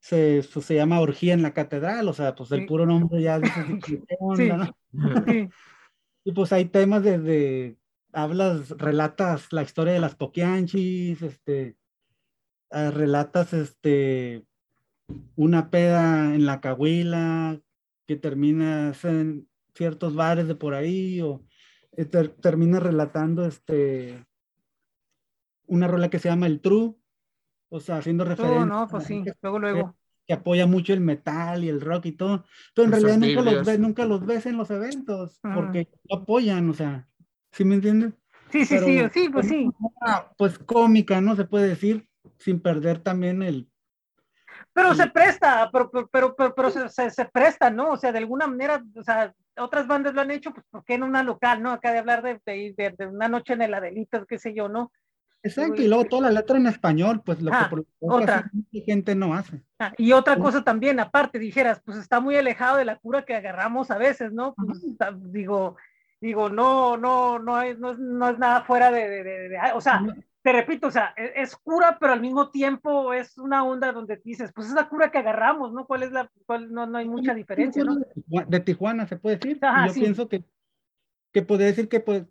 se, 0.00 0.42
pues, 0.52 0.64
se 0.64 0.76
llama 0.76 1.00
Orgía 1.00 1.34
en 1.34 1.42
la 1.42 1.52
Catedral, 1.52 2.08
o 2.08 2.12
sea, 2.14 2.34
pues 2.34 2.52
el 2.52 2.66
puro 2.66 2.86
nombre 2.86 3.20
ya 3.20 3.38
dice 3.38 3.52
sí. 3.86 4.02
sí. 5.26 5.48
Y 6.24 6.32
pues 6.32 6.52
hay 6.52 6.66
temas 6.66 7.02
desde 7.02 7.78
hablas, 8.12 8.70
relatas 8.70 9.52
la 9.52 9.62
historia 9.62 9.92
de 9.92 10.00
las 10.00 10.14
Poquianchis, 10.14 11.22
este, 11.22 11.76
ah, 12.70 12.90
relatas 12.90 13.52
este, 13.52 14.46
una 15.36 15.70
peda 15.70 16.34
en 16.34 16.46
la 16.46 16.60
Cahuila 16.60 17.60
que 18.06 18.16
termina 18.16 18.92
en 19.02 19.48
ciertos 19.74 20.14
bares 20.14 20.48
de 20.48 20.54
por 20.54 20.74
ahí, 20.74 21.20
o 21.20 21.44
eh, 21.96 22.04
termina 22.04 22.80
relatando 22.80 23.44
este, 23.44 24.26
una 25.66 25.86
rola 25.86 26.08
que 26.08 26.18
se 26.18 26.28
llama 26.28 26.46
El 26.46 26.60
True, 26.60 26.94
o 27.68 27.80
sea, 27.80 27.98
haciendo 27.98 28.24
referencia. 28.24 28.64
no, 28.64 28.88
pues 28.88 29.04
sí, 29.04 29.22
luego, 29.42 29.58
luego. 29.58 29.96
Que, 30.26 30.34
apoya 30.34 30.66
mucho 30.66 30.92
el 30.92 31.00
metal 31.00 31.64
y 31.64 31.68
el 31.68 31.80
rock 31.80 32.06
y 32.06 32.12
todo, 32.12 32.44
pero 32.74 32.86
en 32.86 32.92
realidad 32.92 33.18
nunca 33.18 33.50
los, 33.50 33.66
ves, 33.66 33.78
nunca 33.78 34.04
los 34.04 34.26
ves 34.26 34.46
en 34.46 34.56
los 34.58 34.70
eventos, 34.70 35.40
porque 35.54 35.88
apoyan, 36.10 36.68
o 36.68 36.74
sea, 36.74 37.07
¿Sí 37.58 37.64
me 37.64 37.74
entiendes? 37.74 38.12
Sí, 38.52 38.64
sí, 38.64 38.78
sí, 38.78 39.00
sí, 39.12 39.28
pues 39.30 39.48
sí. 39.48 39.68
Pues 40.36 40.60
cómica, 40.60 41.20
¿no? 41.20 41.34
Se 41.34 41.44
puede 41.44 41.66
decir, 41.66 42.08
sin 42.38 42.60
perder 42.60 43.00
también 43.00 43.42
el... 43.42 43.68
Pero 44.72 44.94
se 44.94 45.08
presta, 45.08 45.68
pero, 45.72 45.90
pero, 45.90 46.36
pero, 46.36 46.54
pero 46.54 46.70
se, 46.70 47.10
se, 47.10 47.24
presta, 47.24 47.68
¿no? 47.68 47.90
O 47.90 47.96
sea, 47.96 48.12
de 48.12 48.18
alguna 48.18 48.46
manera, 48.46 48.80
o 48.94 49.02
sea, 49.02 49.34
otras 49.56 49.88
bandas 49.88 50.14
lo 50.14 50.20
han 50.20 50.30
hecho, 50.30 50.52
pues, 50.52 50.64
¿por 50.70 50.84
qué 50.84 50.94
en 50.94 51.02
una 51.02 51.24
local, 51.24 51.60
no? 51.60 51.72
Acá 51.72 51.90
de 51.90 51.98
hablar 51.98 52.22
de, 52.22 52.40
de, 52.46 52.94
de 52.96 53.06
una 53.08 53.28
noche 53.28 53.54
en 53.54 53.62
el 53.62 53.74
Adelito, 53.74 54.24
qué 54.24 54.38
sé 54.38 54.54
yo, 54.54 54.68
¿no? 54.68 54.92
Exacto, 55.42 55.82
y 55.82 55.88
luego 55.88 56.04
toda 56.04 56.22
la 56.22 56.40
letra 56.40 56.58
en 56.58 56.66
español, 56.68 57.22
pues 57.24 57.40
lo 57.40 57.50
que 57.50 57.56
ah, 57.56 57.70
por 57.70 57.84
otra 58.00 58.50
gente 58.72 59.16
no 59.16 59.34
hace. 59.34 59.62
Ah, 59.80 59.92
y 59.96 60.12
otra 60.12 60.36
cosa 60.36 60.62
también, 60.62 61.00
aparte, 61.00 61.40
dijeras, 61.40 61.80
pues 61.84 61.98
está 61.98 62.20
muy 62.20 62.36
alejado 62.36 62.76
de 62.76 62.84
la 62.84 62.98
cura 62.98 63.24
que 63.24 63.34
agarramos 63.34 63.90
a 63.90 63.98
veces, 63.98 64.32
¿no? 64.32 64.54
Pues, 64.54 64.80
digo, 65.32 65.76
digo, 66.20 66.48
no, 66.48 66.96
no, 66.96 67.38
no 67.38 67.62
es, 67.62 67.78
no, 67.78 67.94
no 67.94 68.28
es 68.28 68.38
nada 68.38 68.62
fuera 68.62 68.90
de, 68.90 69.08
de, 69.08 69.22
de, 69.24 69.58
o 69.74 69.80
sea, 69.80 70.02
te 70.42 70.52
repito, 70.52 70.88
o 70.88 70.90
sea, 70.90 71.14
e, 71.16 71.32
es, 71.36 71.56
cura, 71.56 71.98
pero 72.00 72.12
al 72.12 72.20
mismo 72.20 72.50
tiempo 72.50 73.12
es 73.12 73.38
una 73.38 73.64
onda 73.64 73.92
donde 73.92 74.20
dices, 74.24 74.52
pues 74.54 74.68
es 74.68 74.74
la 74.74 74.88
cura 74.88 75.10
que 75.10 75.18
agarramos, 75.18 75.72
¿no? 75.72 75.86
¿Cuál 75.86 76.04
es 76.04 76.12
la, 76.12 76.30
cuál, 76.46 76.72
no, 76.72 76.86
no 76.86 76.98
hay 76.98 77.08
mucha 77.08 77.34
diferencia, 77.34 77.84
¿no? 77.84 77.96
De 78.26 78.60
Tijuana 78.60 79.06
se 79.06 79.16
puede 79.16 79.36
decir. 79.36 79.60
yo 79.60 79.94
pienso 79.94 80.28
que, 80.28 80.44
que 81.32 81.42
podría 81.42 81.68
decir 81.68 81.88
que 81.88 82.00
pues 82.00 82.24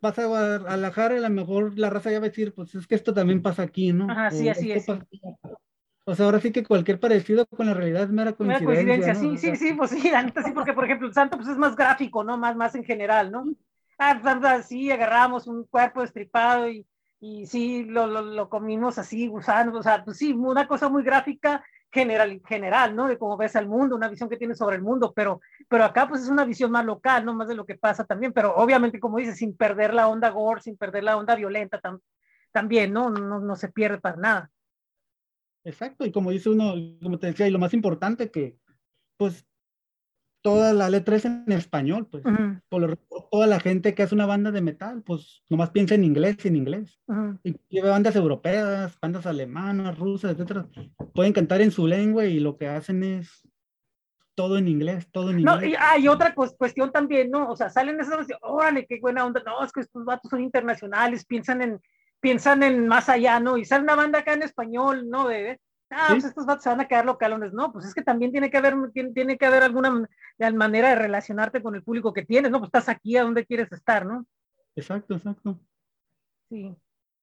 vas 0.00 0.18
a 0.18 0.26
Guadalajara 0.26 1.14
y 1.14 1.18
a 1.18 1.28
lo 1.28 1.30
mejor 1.30 1.78
la 1.78 1.88
raza 1.88 2.10
ya 2.10 2.18
va 2.18 2.26
a 2.26 2.28
decir, 2.28 2.52
pues 2.52 2.74
es 2.74 2.86
que 2.86 2.96
esto 2.96 3.14
también 3.14 3.40
pasa 3.40 3.62
aquí, 3.62 3.92
¿no? 3.92 4.10
Ajá, 4.10 4.30
sí, 4.30 4.48
así 4.48 4.72
es. 4.72 4.84
O 6.04 6.14
sea, 6.14 6.26
ahora 6.26 6.40
sí 6.40 6.50
que 6.50 6.64
cualquier 6.64 6.98
parecido 6.98 7.46
con 7.46 7.66
la 7.66 7.74
realidad 7.74 8.02
es 8.04 8.10
mera 8.10 8.32
coincidencia. 8.32 8.84
Mera 8.84 8.96
coincidencia, 8.96 9.14
sí, 9.14 9.36
sí, 9.36 9.56
sí, 9.56 9.74
pues 9.74 9.90
sí, 9.90 10.10
la 10.10 10.22
sí, 10.22 10.50
porque 10.52 10.72
por 10.72 10.84
ejemplo 10.84 11.06
el 11.06 11.14
santo 11.14 11.36
pues 11.36 11.48
es 11.48 11.56
más 11.56 11.76
gráfico, 11.76 12.24
¿no? 12.24 12.36
Más, 12.36 12.56
más 12.56 12.74
en 12.74 12.84
general, 12.84 13.30
¿no? 13.30 13.44
Ah, 13.98 14.18
pues, 14.20 14.66
sí, 14.66 14.90
agarramos 14.90 15.46
un 15.46 15.64
cuerpo 15.64 16.00
destripado 16.00 16.68
y, 16.68 16.84
y 17.20 17.46
sí, 17.46 17.84
lo, 17.84 18.08
lo, 18.08 18.22
lo 18.22 18.48
comimos 18.48 18.98
así, 18.98 19.28
gusanos, 19.28 19.76
o 19.76 19.82
sea, 19.82 20.04
pues 20.04 20.16
sí, 20.16 20.32
una 20.32 20.66
cosa 20.66 20.88
muy 20.88 21.04
gráfica 21.04 21.64
general, 21.92 22.40
general, 22.48 22.96
¿no? 22.96 23.06
De 23.06 23.18
cómo 23.18 23.36
ves 23.36 23.54
al 23.54 23.68
mundo, 23.68 23.94
una 23.94 24.08
visión 24.08 24.28
que 24.28 24.38
tienes 24.38 24.58
sobre 24.58 24.76
el 24.76 24.82
mundo, 24.82 25.12
pero, 25.14 25.40
pero 25.68 25.84
acá 25.84 26.08
pues 26.08 26.22
es 26.22 26.28
una 26.28 26.44
visión 26.44 26.70
más 26.72 26.84
local, 26.84 27.24
¿no? 27.24 27.34
Más 27.34 27.46
de 27.48 27.54
lo 27.54 27.66
que 27.66 27.76
pasa 27.76 28.04
también, 28.04 28.32
pero 28.32 28.56
obviamente, 28.56 28.98
como 28.98 29.18
dices, 29.18 29.36
sin 29.36 29.56
perder 29.56 29.92
la 29.92 30.08
onda 30.08 30.30
gore, 30.30 30.62
sin 30.62 30.76
perder 30.76 31.04
la 31.04 31.16
onda 31.16 31.36
violenta 31.36 31.80
también, 32.50 32.92
¿no? 32.92 33.10
¿no? 33.10 33.40
No 33.40 33.56
se 33.56 33.68
pierde 33.68 34.00
para 34.00 34.16
nada. 34.16 34.50
Exacto, 35.64 36.04
y 36.04 36.12
como 36.12 36.30
dice 36.30 36.48
uno, 36.48 36.74
como 37.02 37.18
te 37.18 37.28
decía, 37.28 37.46
y 37.46 37.50
lo 37.50 37.58
más 37.58 37.74
importante 37.74 38.30
que, 38.30 38.58
pues, 39.16 39.46
toda 40.42 40.72
la 40.72 40.90
letra 40.90 41.14
es 41.14 41.24
en 41.24 41.44
español, 41.52 42.08
pues, 42.10 42.24
por 42.68 42.98
toda 43.30 43.46
la 43.46 43.60
gente 43.60 43.94
que 43.94 44.02
hace 44.02 44.14
una 44.14 44.26
banda 44.26 44.50
de 44.50 44.60
metal, 44.60 45.02
pues, 45.02 45.44
nomás 45.48 45.70
piensa 45.70 45.94
en 45.94 46.02
inglés, 46.02 46.44
en 46.44 46.56
inglés. 46.56 47.00
Y 47.44 47.54
lleva 47.68 47.90
bandas 47.90 48.16
europeas, 48.16 48.98
bandas 49.00 49.24
alemanas, 49.26 49.96
rusas, 49.98 50.32
etcétera, 50.32 50.66
pueden 51.14 51.32
cantar 51.32 51.60
en 51.60 51.70
su 51.70 51.86
lengua 51.86 52.24
y 52.24 52.40
lo 52.40 52.56
que 52.56 52.66
hacen 52.66 53.04
es 53.04 53.48
todo 54.34 54.58
en 54.58 54.66
inglés, 54.66 55.08
todo 55.12 55.30
en 55.30 55.40
inglés. 55.40 55.60
No, 55.60 55.64
y 55.64 55.74
hay 55.78 56.08
otra 56.08 56.34
cuestión 56.34 56.90
también, 56.90 57.30
¿no? 57.30 57.48
O 57.48 57.56
sea, 57.56 57.70
salen 57.70 58.00
esas, 58.00 58.26
órale, 58.40 58.86
qué 58.86 58.98
buena 59.00 59.24
onda, 59.24 59.42
no, 59.46 59.62
es 59.62 59.70
que 59.70 59.80
estos 59.80 60.04
vatos 60.04 60.28
son 60.28 60.40
internacionales, 60.40 61.24
piensan 61.24 61.62
en, 61.62 61.80
piensan 62.22 62.62
en 62.62 62.86
más 62.86 63.08
allá, 63.08 63.40
¿no? 63.40 63.58
Y 63.58 63.64
sale 63.64 63.82
una 63.82 63.96
banda 63.96 64.20
acá 64.20 64.32
en 64.32 64.44
español, 64.44 65.10
¿no? 65.10 65.26
De, 65.26 65.60
ah, 65.90 66.06
pues 66.10 66.24
estos 66.24 66.46
vatos 66.46 66.62
se 66.62 66.70
van 66.70 66.80
a 66.80 66.86
quedar 66.86 67.04
localones. 67.04 67.52
No, 67.52 67.72
pues 67.72 67.84
es 67.84 67.92
que 67.92 68.02
también 68.02 68.30
tiene 68.30 68.48
que 68.48 68.56
haber, 68.56 68.76
tiene, 69.12 69.36
que 69.36 69.44
haber 69.44 69.64
alguna 69.64 70.06
manera 70.54 70.90
de 70.90 70.94
relacionarte 70.94 71.62
con 71.62 71.74
el 71.74 71.82
público 71.82 72.12
que 72.12 72.24
tienes, 72.24 72.52
¿no? 72.52 72.60
Pues 72.60 72.68
estás 72.68 72.88
aquí 72.88 73.16
a 73.16 73.24
donde 73.24 73.44
quieres 73.44 73.70
estar, 73.72 74.06
¿no? 74.06 74.24
Exacto, 74.76 75.16
exacto. 75.16 75.58
Sí, 76.48 76.74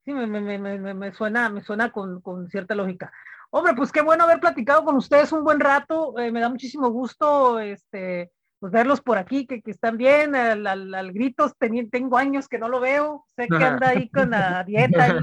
sí, 0.04 0.14
me, 0.14 0.28
me, 0.28 0.60
me, 0.60 0.94
me 0.94 1.14
suena, 1.14 1.50
me 1.50 1.64
suena 1.64 1.92
con, 1.94 2.20
con, 2.20 2.50
cierta 2.50 2.76
lógica. 2.76 3.12
Hombre, 3.52 3.74
pues 3.76 3.94
qué 3.94 4.02
bueno 4.02 4.26
haber 4.26 4.42
platicado 4.42 4.84
con 4.84 4.98
ustedes 4.98 5.32
un 5.32 5.46
buen 5.46 5.62
rato. 5.62 6.20
Eh, 6.20 6.30
me 6.30 6.42
da 6.42 6.50
muchísimo 6.50 6.90
gusto, 6.90 7.58
este, 7.60 8.34
pues 8.60 8.72
verlos 8.72 9.02
por 9.02 9.18
aquí, 9.18 9.48
que, 9.48 9.62
que 9.62 9.72
están 9.72 9.98
bien, 9.98 10.36
al, 10.36 10.68
al, 10.68 10.94
al 10.94 11.12
gritos, 11.14 11.54
tengo 11.58 12.18
años 12.18 12.48
que 12.48 12.60
no 12.60 12.68
lo 12.68 12.80
veo, 12.80 13.26
sé 13.36 13.48
que 13.48 13.64
anda 13.64 13.90
ahí 13.90 14.10
con 14.10 14.32
la 14.32 14.64
dieta, 14.64 15.08
y, 15.08 15.14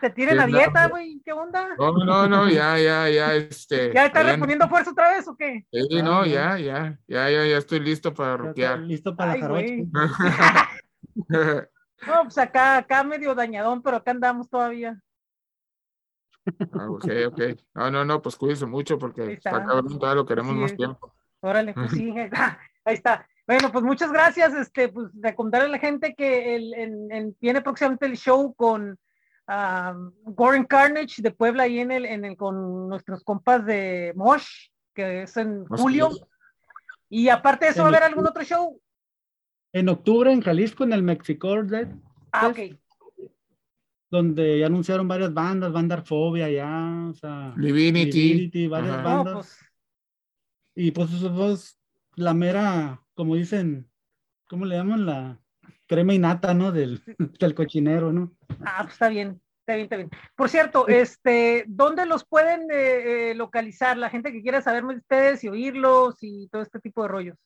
te 0.00 0.10
tienen 0.10 0.38
la 0.38 0.46
dieta, 0.46 0.88
güey, 0.88 1.20
¿qué 1.24 1.32
onda? 1.32 1.68
No, 1.78 1.92
no, 1.92 2.26
no, 2.26 2.48
ya, 2.48 2.78
ya, 2.78 3.08
ya, 3.08 3.34
este. 3.34 3.92
¿Ya 3.94 4.06
estás 4.06 4.26
reponiendo 4.26 4.68
fuerza 4.68 4.90
otra 4.90 5.10
vez 5.10 5.28
o 5.28 5.36
qué? 5.36 5.66
Sí, 5.70 6.02
no, 6.02 6.24
ya, 6.24 6.58
ya, 6.58 6.98
ya, 7.06 7.30
ya, 7.30 7.46
ya 7.46 7.58
estoy 7.58 7.80
listo 7.80 8.12
para 8.14 8.36
roquear. 8.36 8.80
Listo 8.80 9.14
para 9.14 9.36
la 9.36 10.68
No, 12.06 12.24
pues 12.24 12.36
acá, 12.38 12.78
acá 12.78 13.02
medio 13.04 13.34
dañadón, 13.34 13.82
pero 13.82 13.96
acá 13.98 14.10
andamos 14.10 14.50
todavía. 14.50 15.00
Ah, 16.72 16.90
ok, 16.90 17.08
ok. 17.28 17.40
No, 17.74 17.90
no, 17.90 18.04
no, 18.04 18.22
pues 18.22 18.36
cuídense 18.36 18.66
mucho 18.66 18.98
porque 18.98 19.32
está 19.32 19.64
cabrón, 19.64 19.98
todavía 19.98 20.22
lo 20.22 20.26
queremos 20.26 20.54
más 20.54 20.76
tiempo. 20.76 21.15
Órale, 21.46 21.72
pues 21.74 21.92
sí, 21.92 22.12
ahí 22.84 22.94
está. 22.94 23.26
Bueno, 23.46 23.70
pues 23.70 23.84
muchas 23.84 24.12
gracias. 24.12 24.54
Este, 24.54 24.88
pues 24.88 25.08
de 25.12 25.34
contarle 25.34 25.68
a 25.68 25.70
la 25.70 25.78
gente 25.78 26.14
que 26.14 26.56
el, 26.56 27.36
viene 27.40 27.62
próximamente 27.62 28.06
el 28.06 28.16
show 28.16 28.52
con 28.54 28.98
um, 29.48 30.12
Goran 30.24 30.64
Carnage 30.64 31.22
de 31.22 31.30
Puebla 31.30 31.62
ahí 31.62 31.78
en 31.78 31.92
el, 31.92 32.04
en 32.04 32.24
el 32.24 32.36
con 32.36 32.88
nuestros 32.88 33.22
compas 33.22 33.64
de 33.64 34.12
Mosh, 34.16 34.70
que 34.92 35.22
es 35.22 35.36
en 35.36 35.64
julio. 35.66 36.10
Y 37.08 37.28
aparte 37.28 37.66
de 37.66 37.70
eso, 37.70 37.82
¿va 37.82 37.86
a 37.86 37.90
haber 37.90 38.02
algún 38.02 38.26
otro 38.26 38.42
show? 38.42 38.80
En 39.72 39.88
octubre 39.88 40.32
en 40.32 40.40
Jalisco, 40.40 40.82
en 40.82 40.92
el 40.92 41.02
Mexico 41.02 41.54
Ah, 42.32 42.48
ok. 42.48 42.58
Donde 44.10 44.60
ya 44.60 44.66
anunciaron 44.66 45.06
varias 45.06 45.32
bandas, 45.32 45.72
Bandarfobia 45.72 46.50
ya, 46.50 47.08
o 47.10 47.14
sea, 47.14 47.54
Divinity, 47.56 48.66
varias 48.66 49.02
bandas. 49.02 49.34
Pues. 49.34 49.65
Y 50.76 50.90
pues 50.90 51.10
eso 51.10 51.34
pues, 51.34 51.78
la 52.16 52.34
mera, 52.34 53.02
como 53.14 53.34
dicen, 53.34 53.90
¿cómo 54.46 54.66
le 54.66 54.76
llaman? 54.76 55.06
La 55.06 55.40
crema 55.86 56.12
y 56.12 56.18
nata, 56.18 56.52
¿no? 56.52 56.70
Del, 56.70 57.02
del 57.40 57.54
cochinero, 57.54 58.12
¿no? 58.12 58.36
Ah, 58.60 58.80
pues 58.82 58.92
está 58.92 59.08
bien, 59.08 59.40
está 59.60 59.74
bien, 59.74 59.84
está 59.84 59.96
bien. 59.96 60.10
Por 60.36 60.50
cierto, 60.50 60.86
este, 60.86 61.64
¿dónde 61.66 62.04
los 62.04 62.26
pueden 62.26 62.70
eh, 62.70 63.30
eh, 63.30 63.34
localizar 63.34 63.96
la 63.96 64.10
gente 64.10 64.32
que 64.32 64.42
quiera 64.42 64.60
saber 64.60 64.84
más 64.84 64.96
de 64.96 65.00
ustedes 65.00 65.44
y 65.44 65.48
oírlos 65.48 66.16
y 66.20 66.46
todo 66.48 66.60
este 66.60 66.78
tipo 66.78 67.02
de 67.02 67.08
rollos? 67.08 67.38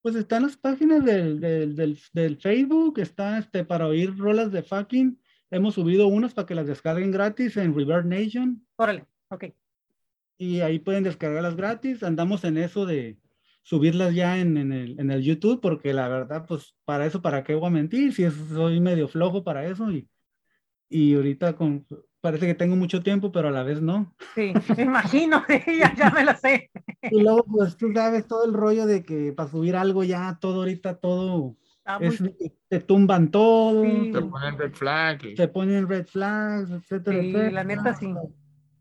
Pues 0.00 0.14
están 0.14 0.44
las 0.44 0.56
páginas 0.56 1.04
del, 1.04 1.38
del, 1.38 1.76
del, 2.14 2.36
Facebook, 2.38 2.98
está 2.98 3.36
este, 3.36 3.62
para 3.62 3.86
oír 3.86 4.16
rolas 4.16 4.50
de 4.50 4.62
fucking. 4.62 5.20
Hemos 5.50 5.74
subido 5.74 6.06
unas 6.06 6.32
para 6.32 6.46
que 6.46 6.54
las 6.54 6.66
descarguen 6.66 7.10
gratis 7.10 7.58
en 7.58 7.74
River 7.74 8.06
Nation. 8.06 8.66
Órale, 8.76 9.04
ok. 9.28 9.44
Y 10.40 10.62
ahí 10.62 10.78
pueden 10.78 11.04
descargarlas 11.04 11.54
gratis. 11.54 12.02
Andamos 12.02 12.44
en 12.44 12.56
eso 12.56 12.86
de, 12.86 13.18
subirlas 13.62 14.14
ya 14.14 14.38
en, 14.38 14.56
en, 14.56 14.72
el, 14.72 14.98
en, 14.98 15.10
el, 15.10 15.22
YouTube, 15.22 15.60
porque 15.60 15.92
la 15.92 16.08
verdad, 16.08 16.46
pues 16.48 16.74
para 16.86 17.04
eso, 17.04 17.20
¿para 17.20 17.44
qué 17.44 17.54
voy 17.54 17.66
a 17.66 17.70
mentir? 17.70 18.14
Si 18.14 18.28
soy 18.30 18.80
medio 18.80 19.06
flojo 19.06 19.44
para 19.44 19.66
eso 19.66 19.92
y, 19.92 20.08
y 20.88 21.14
ahorita 21.14 21.56
con, 21.56 21.86
parece 22.22 22.46
que 22.46 22.54
tengo 22.54 22.74
mucho 22.74 23.02
tiempo, 23.02 23.30
pero 23.30 23.48
a 23.48 23.50
la 23.50 23.64
vez 23.64 23.82
no. 23.82 24.16
Sí, 24.34 24.54
me 24.78 24.84
imagino, 24.84 25.44
ya, 25.78 25.94
ya 25.94 26.10
me 26.10 26.24
lo 26.24 26.34
sé. 26.34 26.70
Y 27.02 27.20
luego, 27.20 27.44
pues 27.44 27.76
tú 27.76 27.92
sabes 27.92 28.26
todo 28.26 28.46
el 28.46 28.54
rollo 28.54 28.86
de 28.86 29.02
que 29.02 29.34
para 29.34 29.50
subir 29.50 29.76
algo 29.76 30.04
ya, 30.04 30.38
todo 30.40 30.60
ahorita, 30.60 30.96
todo, 30.96 31.54
ah, 31.84 31.98
es, 32.00 32.18
te 32.66 32.80
tumban 32.80 33.30
todo. 33.30 33.82
Te 33.82 34.22
ponen 34.22 34.56
red 34.56 34.72
flags. 34.72 35.34
Te 35.34 35.48
ponen 35.48 35.86
red 35.86 36.06
flags, 36.06 36.70
etcétera, 36.70 37.20
sí, 37.20 37.52
la 37.52 37.62
neta 37.62 37.92
sí 37.92 38.08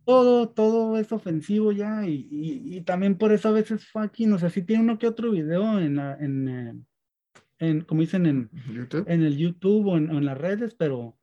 todo, 0.09 0.49
todo 0.49 0.97
es 0.97 1.11
ofensivo 1.11 1.71
ya 1.71 2.03
y, 2.03 2.27
y, 2.31 2.81
también 2.81 3.15
por 3.15 3.31
eso 3.31 3.49
a 3.49 3.51
veces 3.51 3.87
fucking, 3.91 4.33
o 4.33 4.39
sea, 4.39 4.49
sí 4.49 4.63
tiene 4.63 4.81
uno 4.81 4.97
que 4.97 5.05
otro 5.05 5.29
video 5.29 5.79
en, 5.79 5.97
la, 5.97 6.15
en, 6.15 6.49
eh, 6.49 6.73
en 7.59 7.81
como 7.81 8.01
dicen, 8.01 8.25
en, 8.25 8.49
¿YouTube? 8.73 9.03
en 9.07 9.21
el 9.21 9.37
YouTube 9.37 9.85
o 9.85 9.97
en, 9.97 10.09
en, 10.09 10.25
las 10.25 10.35
redes, 10.35 10.73
pero 10.73 11.15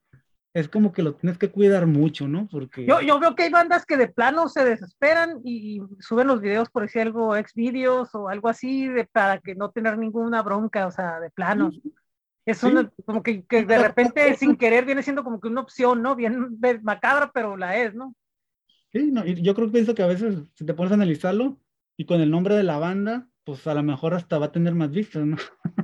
es 0.55 0.68
como 0.68 0.93
que 0.93 1.03
lo 1.03 1.16
tienes 1.16 1.37
que 1.37 1.51
cuidar 1.51 1.89
mucho, 1.89 2.28
¿no? 2.28 2.47
Porque... 2.47 2.87
Yo, 2.87 3.01
yo 3.01 3.18
veo 3.18 3.34
que 3.34 3.43
hay 3.43 3.51
bandas 3.51 3.84
que 3.84 3.97
de 3.97 4.07
plano 4.07 4.49
se 4.49 4.64
desesperan 4.64 5.41
y, 5.43 5.80
suben 5.99 6.28
los 6.28 6.41
videos 6.41 6.70
por 6.70 6.82
decir 6.82 7.03
algo, 7.03 7.34
ex 7.34 7.55
videos 7.55 8.14
o 8.14 8.28
algo 8.28 8.49
así, 8.49 8.87
de, 8.87 9.05
para 9.05 9.41
que 9.41 9.57
no 9.57 9.72
tener 9.72 9.99
ninguna 9.99 10.43
bronca, 10.43 10.87
o 10.87 10.93
sea, 10.93 11.18
de 11.18 11.30
plano. 11.30 11.72
Es 12.45 12.62
una, 12.62 12.89
como 13.05 13.24
que, 13.24 13.45
que 13.47 13.64
de 13.64 13.78
repente 13.78 14.32
sin 14.37 14.55
querer 14.55 14.84
viene 14.84 15.03
siendo 15.03 15.24
como 15.24 15.41
que 15.41 15.49
una 15.49 15.62
opción, 15.62 16.03
¿no? 16.03 16.14
Bien 16.14 16.57
macabra, 16.84 17.32
pero 17.34 17.57
la 17.57 17.76
es, 17.78 17.93
¿no? 17.93 18.14
Sí, 18.93 19.11
no, 19.12 19.24
yo 19.24 19.55
creo 19.55 19.66
que 19.66 19.72
pienso 19.72 19.95
que 19.95 20.03
a 20.03 20.07
veces 20.07 20.37
si 20.55 20.64
te 20.64 20.74
pones 20.74 20.93
a 20.93 20.95
analizarlo 20.95 21.59
y 21.97 22.05
con 22.07 22.20
el 22.20 22.30
nombre 22.30 22.55
de 22.55 22.62
la 22.62 22.78
banda, 22.78 23.28
pues 23.45 23.66
a 23.66 23.74
lo 23.74 23.82
mejor 23.82 24.14
hasta 24.14 24.39
va 24.39 24.47
a 24.47 24.53
tener 24.53 24.74
más 24.74 24.91
vistas, 24.91 25.24
¿no? 25.24 25.37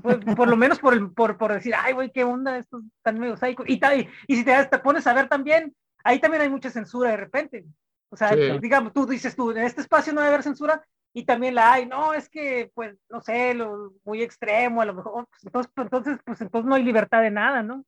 Pues, 0.03 0.19
por 0.37 0.49
lo 0.49 0.57
menos 0.57 0.81
por, 0.81 0.95
el, 0.95 1.13
por, 1.13 1.39
por 1.39 1.53
decir, 1.53 1.75
ay, 1.79 1.93
güey, 1.93 2.11
qué 2.11 2.25
onda, 2.25 2.59
esto 2.59 2.83
tan 3.03 3.21
medio 3.21 3.37
psycho. 3.37 3.63
Y, 3.67 3.81
y, 4.27 4.37
si 4.37 4.45
te, 4.45 4.65
te, 4.65 4.79
pones 4.79 5.07
a 5.07 5.15
ver 5.15 5.29
también, 5.29 5.73
ahí 6.03 6.19
también 6.19 6.43
hay 6.43 6.49
mucha 6.49 6.71
censura 6.71 7.11
de 7.11 7.19
repente. 7.19 7.65
O 8.11 8.17
sea, 8.17 8.35
digamos, 8.35 8.93
tú 8.93 9.07
dices 9.07 9.37
tú, 9.37 9.53
en 9.53 9.59
este 9.59 9.81
espacio 9.81 10.13
no 10.13 10.21
debe 10.21 10.35
haber 10.35 10.43
censura 10.43 10.85
y 11.15 11.25
también 11.25 11.55
la 11.55 11.75
hay. 11.75 11.87
No, 11.87 12.13
es 12.13 12.29
que, 12.29 12.73
pues, 12.75 12.97
no 13.09 13.21
sé, 13.21 13.55
lo, 13.55 13.95
muy 14.05 14.23
extremo, 14.23 14.83
a 14.83 14.85
lo 14.85 14.95
mejor. 14.95 15.27
Pues, 15.31 15.45
entonces, 15.45 15.73
entonces, 15.77 16.19
pues 16.25 16.41
entonces 16.41 16.69
no 16.69 16.75
hay 16.75 16.83
libertad 16.83 17.23
de 17.23 17.31
nada, 17.31 17.63
¿no? 17.63 17.85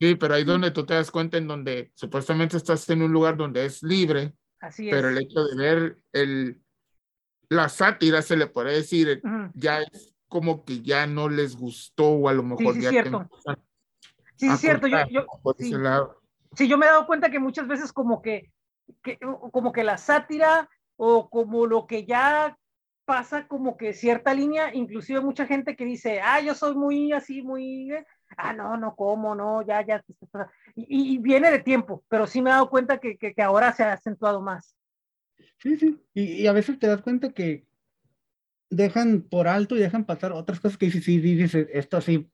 Sí, 0.00 0.14
pero 0.14 0.34
ahí 0.34 0.44
donde 0.44 0.70
tú 0.70 0.86
te 0.86 0.94
das 0.94 1.10
cuenta 1.10 1.38
en 1.38 1.48
donde 1.48 1.90
supuestamente 1.94 2.56
estás 2.56 2.88
en 2.90 3.02
un 3.02 3.12
lugar 3.12 3.36
donde 3.36 3.64
es 3.64 3.82
libre, 3.82 4.34
pero 4.76 5.08
el 5.08 5.18
hecho 5.18 5.44
de 5.44 5.56
ver 5.56 5.98
el, 6.12 6.62
la 7.48 7.68
sátira, 7.68 8.22
se 8.22 8.36
le 8.36 8.46
puede 8.46 8.74
decir, 8.74 9.20
ya 9.54 9.82
es 9.82 10.14
como 10.28 10.64
que 10.64 10.82
ya 10.82 11.06
no 11.06 11.28
les 11.28 11.56
gustó 11.56 12.08
o 12.10 12.28
a 12.28 12.32
lo 12.32 12.42
mejor 12.42 12.74
sí, 12.74 12.82
ya... 12.82 12.90
Cierto. 12.90 13.28
Sí, 14.36 14.46
es 14.46 14.60
cierto. 14.60 14.86
Yo, 14.86 14.98
yo, 15.10 15.26
sí. 15.58 15.74
sí. 16.54 16.68
yo 16.68 16.78
me 16.78 16.86
he 16.86 16.90
dado 16.90 17.06
cuenta 17.06 17.30
que 17.30 17.40
muchas 17.40 17.66
veces 17.66 17.92
como 17.92 18.22
que, 18.22 18.52
que, 19.02 19.18
como 19.18 19.72
que 19.72 19.82
la 19.82 19.98
sátira 19.98 20.68
o 20.96 21.28
como 21.28 21.66
lo 21.66 21.86
que 21.86 22.04
ya 22.04 22.56
pasa 23.04 23.48
como 23.48 23.76
que 23.76 23.94
cierta 23.94 24.34
línea, 24.34 24.74
inclusive 24.74 25.20
mucha 25.20 25.46
gente 25.46 25.74
que 25.74 25.86
dice, 25.86 26.20
ah, 26.20 26.40
yo 26.40 26.54
soy 26.54 26.74
muy 26.74 27.12
así, 27.12 27.42
muy, 27.42 27.90
ah, 28.36 28.52
no, 28.52 28.76
no, 28.76 28.94
¿cómo? 28.94 29.34
No, 29.34 29.62
ya, 29.62 29.84
ya. 29.84 30.04
Y, 30.74 31.14
y 31.14 31.18
viene 31.18 31.50
de 31.50 31.58
tiempo, 31.60 32.04
pero 32.08 32.26
sí 32.26 32.40
me 32.40 32.50
he 32.50 32.52
dado 32.52 32.70
cuenta 32.70 32.98
que, 32.98 33.16
que, 33.16 33.34
que 33.34 33.42
ahora 33.42 33.72
se 33.72 33.82
ha 33.82 33.92
acentuado 33.92 34.40
más. 34.40 34.76
Sí, 35.58 35.76
sí, 35.76 36.00
y, 36.14 36.42
y, 36.42 36.46
a 36.46 36.52
veces 36.52 36.78
te 36.78 36.86
das 36.86 37.02
cuenta 37.02 37.32
que 37.32 37.66
dejan 38.70 39.22
por 39.22 39.48
alto 39.48 39.76
y 39.76 39.80
dejan 39.80 40.04
pasar 40.04 40.32
otras 40.32 40.60
cosas 40.60 40.78
que 40.78 40.86
dices, 40.86 41.04
sí, 41.04 41.18
dices, 41.18 41.68
esto 41.72 41.96
así, 41.96 42.30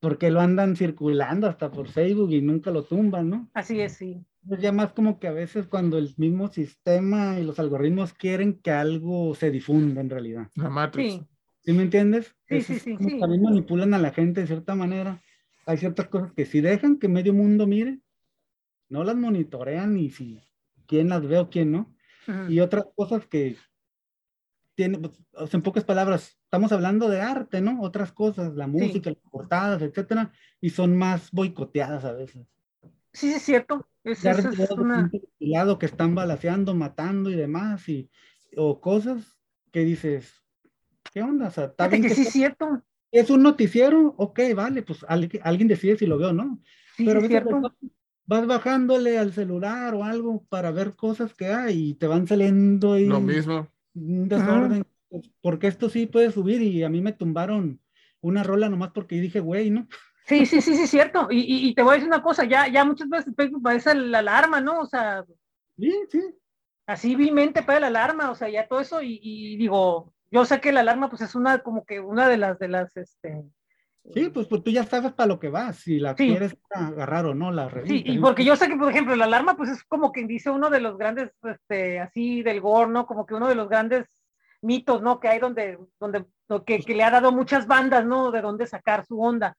porque 0.00 0.30
lo 0.30 0.40
andan 0.40 0.74
circulando 0.74 1.46
hasta 1.46 1.70
por 1.70 1.88
Facebook 1.88 2.32
y 2.32 2.42
nunca 2.42 2.72
lo 2.72 2.84
tumban, 2.84 3.30
¿no? 3.30 3.50
Así 3.54 3.80
es, 3.80 3.92
sí. 3.92 4.24
Es 4.50 4.60
ya 4.60 4.72
más 4.72 4.92
como 4.92 5.20
que 5.20 5.28
a 5.28 5.32
veces 5.32 5.68
cuando 5.68 5.98
el 5.98 6.12
mismo 6.16 6.48
sistema 6.48 7.38
y 7.38 7.44
los 7.44 7.60
algoritmos 7.60 8.12
quieren 8.12 8.60
que 8.60 8.72
algo 8.72 9.36
se 9.36 9.52
difunda 9.52 10.00
en 10.00 10.10
realidad. 10.10 10.48
La 10.56 10.68
matriz. 10.68 11.14
Sí. 11.14 11.26
¿Sí 11.64 11.72
me 11.72 11.82
entiendes? 11.82 12.34
Sí, 12.48 12.60
sí, 12.60 12.78
sí, 12.78 12.96
sí. 12.98 13.20
También 13.20 13.42
manipulan 13.42 13.94
a 13.94 13.98
la 13.98 14.12
gente 14.12 14.40
de 14.40 14.46
cierta 14.46 14.74
manera. 14.74 15.22
Hay 15.64 15.78
ciertas 15.78 16.08
cosas 16.08 16.32
que 16.32 16.44
si 16.44 16.60
dejan 16.60 16.98
que 16.98 17.08
medio 17.08 17.32
mundo 17.32 17.66
mire, 17.66 18.00
no 18.88 19.04
las 19.04 19.16
monitorean 19.16 19.94
ni 19.94 20.10
si 20.10 20.40
quién 20.86 21.08
las 21.08 21.26
ve 21.26 21.38
o 21.38 21.50
quién 21.50 21.72
no. 21.72 21.94
Y 22.48 22.60
otras 22.60 22.84
cosas 22.94 23.26
que 23.26 23.56
tienen, 24.74 25.02
pues, 25.02 25.54
en 25.54 25.62
pocas 25.62 25.84
palabras, 25.84 26.38
estamos 26.44 26.72
hablando 26.72 27.08
de 27.08 27.20
arte, 27.20 27.60
¿no? 27.60 27.80
Otras 27.82 28.12
cosas, 28.12 28.54
la 28.54 28.66
música, 28.66 29.10
las 29.10 29.30
portadas, 29.30 29.82
etcétera, 29.82 30.32
y 30.60 30.70
son 30.70 30.96
más 30.96 31.30
boicoteadas 31.30 32.04
a 32.04 32.12
veces. 32.12 32.46
Sí, 33.12 33.28
sí, 33.28 33.34
es 33.34 33.42
cierto. 33.42 33.88
Es, 34.04 34.24
es 34.24 34.70
una... 34.72 35.10
que 35.78 35.86
están 35.86 36.14
balaseando, 36.14 36.74
matando 36.74 37.30
y 37.30 37.34
demás, 37.34 37.88
y, 37.88 38.10
o 38.56 38.80
cosas 38.80 39.38
que 39.70 39.80
dices, 39.80 40.41
¿qué 41.12 41.22
onda? 41.22 41.48
O 41.48 41.50
sea, 41.50 41.64
está 41.64 41.88
bien 41.88 42.02
que, 42.02 42.10
sí, 42.10 42.22
es 42.22 42.32
cierto. 42.32 42.82
Es 43.10 43.30
un 43.30 43.42
noticiero, 43.42 44.14
ok, 44.16 44.40
vale, 44.56 44.82
pues 44.82 45.04
alguien 45.08 45.68
decide 45.68 45.96
si 45.96 46.06
lo 46.06 46.18
veo 46.18 46.30
o 46.30 46.32
no. 46.32 46.60
Sí, 46.96 47.04
Pero 47.04 47.20
es 47.20 47.28
cierto. 47.28 47.74
Vas 48.24 48.46
bajándole 48.46 49.18
al 49.18 49.32
celular 49.32 49.94
o 49.94 50.04
algo 50.04 50.44
para 50.48 50.70
ver 50.70 50.94
cosas 50.94 51.34
que 51.34 51.46
hay 51.46 51.90
y 51.90 51.94
te 51.94 52.06
van 52.06 52.26
saliendo 52.26 52.98
y 52.98 53.06
lo 53.06 53.20
mismo. 53.20 53.68
Un 53.94 54.28
desorden. 54.28 54.86
Porque 55.42 55.66
esto 55.66 55.90
sí 55.90 56.06
puede 56.06 56.30
subir 56.30 56.62
y 56.62 56.82
a 56.84 56.88
mí 56.88 57.02
me 57.02 57.12
tumbaron 57.12 57.80
una 58.22 58.42
rola 58.42 58.70
nomás 58.70 58.92
porque 58.92 59.20
dije, 59.20 59.40
güey, 59.40 59.70
¿no? 59.70 59.86
Sí, 60.24 60.46
sí, 60.46 60.60
sí, 60.60 60.74
sí, 60.74 60.86
cierto. 60.86 61.28
Y, 61.30 61.40
y, 61.40 61.68
y, 61.68 61.74
te 61.74 61.82
voy 61.82 61.92
a 61.92 61.94
decir 61.94 62.08
una 62.08 62.22
cosa, 62.22 62.44
ya, 62.44 62.68
ya 62.68 62.84
muchas 62.84 63.08
veces 63.08 63.34
parece 63.62 63.94
la 63.94 64.20
alarma, 64.20 64.60
¿no? 64.60 64.80
O 64.80 64.86
sea. 64.86 65.24
Sí, 65.76 65.92
sí. 66.08 66.20
Así 66.86 67.16
vilmente 67.16 67.62
para 67.62 67.80
la 67.80 67.86
alarma, 67.88 68.30
o 68.30 68.34
sea, 68.34 68.48
ya 68.48 68.66
todo 68.66 68.80
eso, 68.80 69.02
y, 69.02 69.20
y 69.22 69.56
digo, 69.56 70.14
yo 70.32 70.44
sé 70.44 70.60
que 70.60 70.72
la 70.72 70.80
alarma 70.80 71.08
pues 71.08 71.22
es 71.22 71.36
una 71.36 71.58
como 71.60 71.84
que 71.84 72.00
una 72.00 72.28
de 72.28 72.38
las 72.38 72.58
de 72.58 72.68
las 72.68 72.96
este 72.96 73.44
Sí, 74.12 74.30
pues, 74.30 74.48
pues 74.48 74.64
tú 74.64 74.70
ya 74.70 74.84
sabes 74.84 75.12
para 75.12 75.28
lo 75.28 75.38
que 75.38 75.48
vas, 75.48 75.76
si 75.76 76.00
la 76.00 76.16
quieres 76.16 76.56
agarrar 76.70 77.24
o 77.26 77.34
no 77.34 77.52
la 77.52 77.68
revista. 77.68 77.94
Sí, 77.94 78.02
y 78.04 78.18
porque 78.18 78.44
yo 78.44 78.56
sé 78.56 78.68
que, 78.68 78.76
por 78.76 78.90
ejemplo, 78.90 79.14
la 79.14 79.26
alarma, 79.26 79.56
pues 79.56 79.70
es 79.70 79.84
como 79.84 80.10
que 80.10 80.26
dice 80.26 80.50
uno 80.50 80.70
de 80.70 80.80
los 80.80 80.98
grandes, 80.98 81.30
este, 81.44 82.00
así 82.00 82.42
del 82.42 82.60
gore, 82.60 82.90
¿no? 82.90 83.06
Como 83.06 83.26
que 83.26 83.34
uno 83.34 83.48
de 83.48 83.54
los 83.54 83.68
grandes 83.68 84.08
mitos, 84.60 85.02
¿no? 85.02 85.20
Que 85.20 85.28
hay 85.28 85.38
donde, 85.38 85.78
donde, 86.00 86.26
que, 86.66 86.80
que 86.80 86.94
le 86.96 87.04
ha 87.04 87.12
dado 87.12 87.30
muchas 87.30 87.68
bandas, 87.68 88.04
¿no? 88.04 88.32
De 88.32 88.40
dónde 88.40 88.66
sacar 88.66 89.06
su 89.06 89.20
onda. 89.20 89.56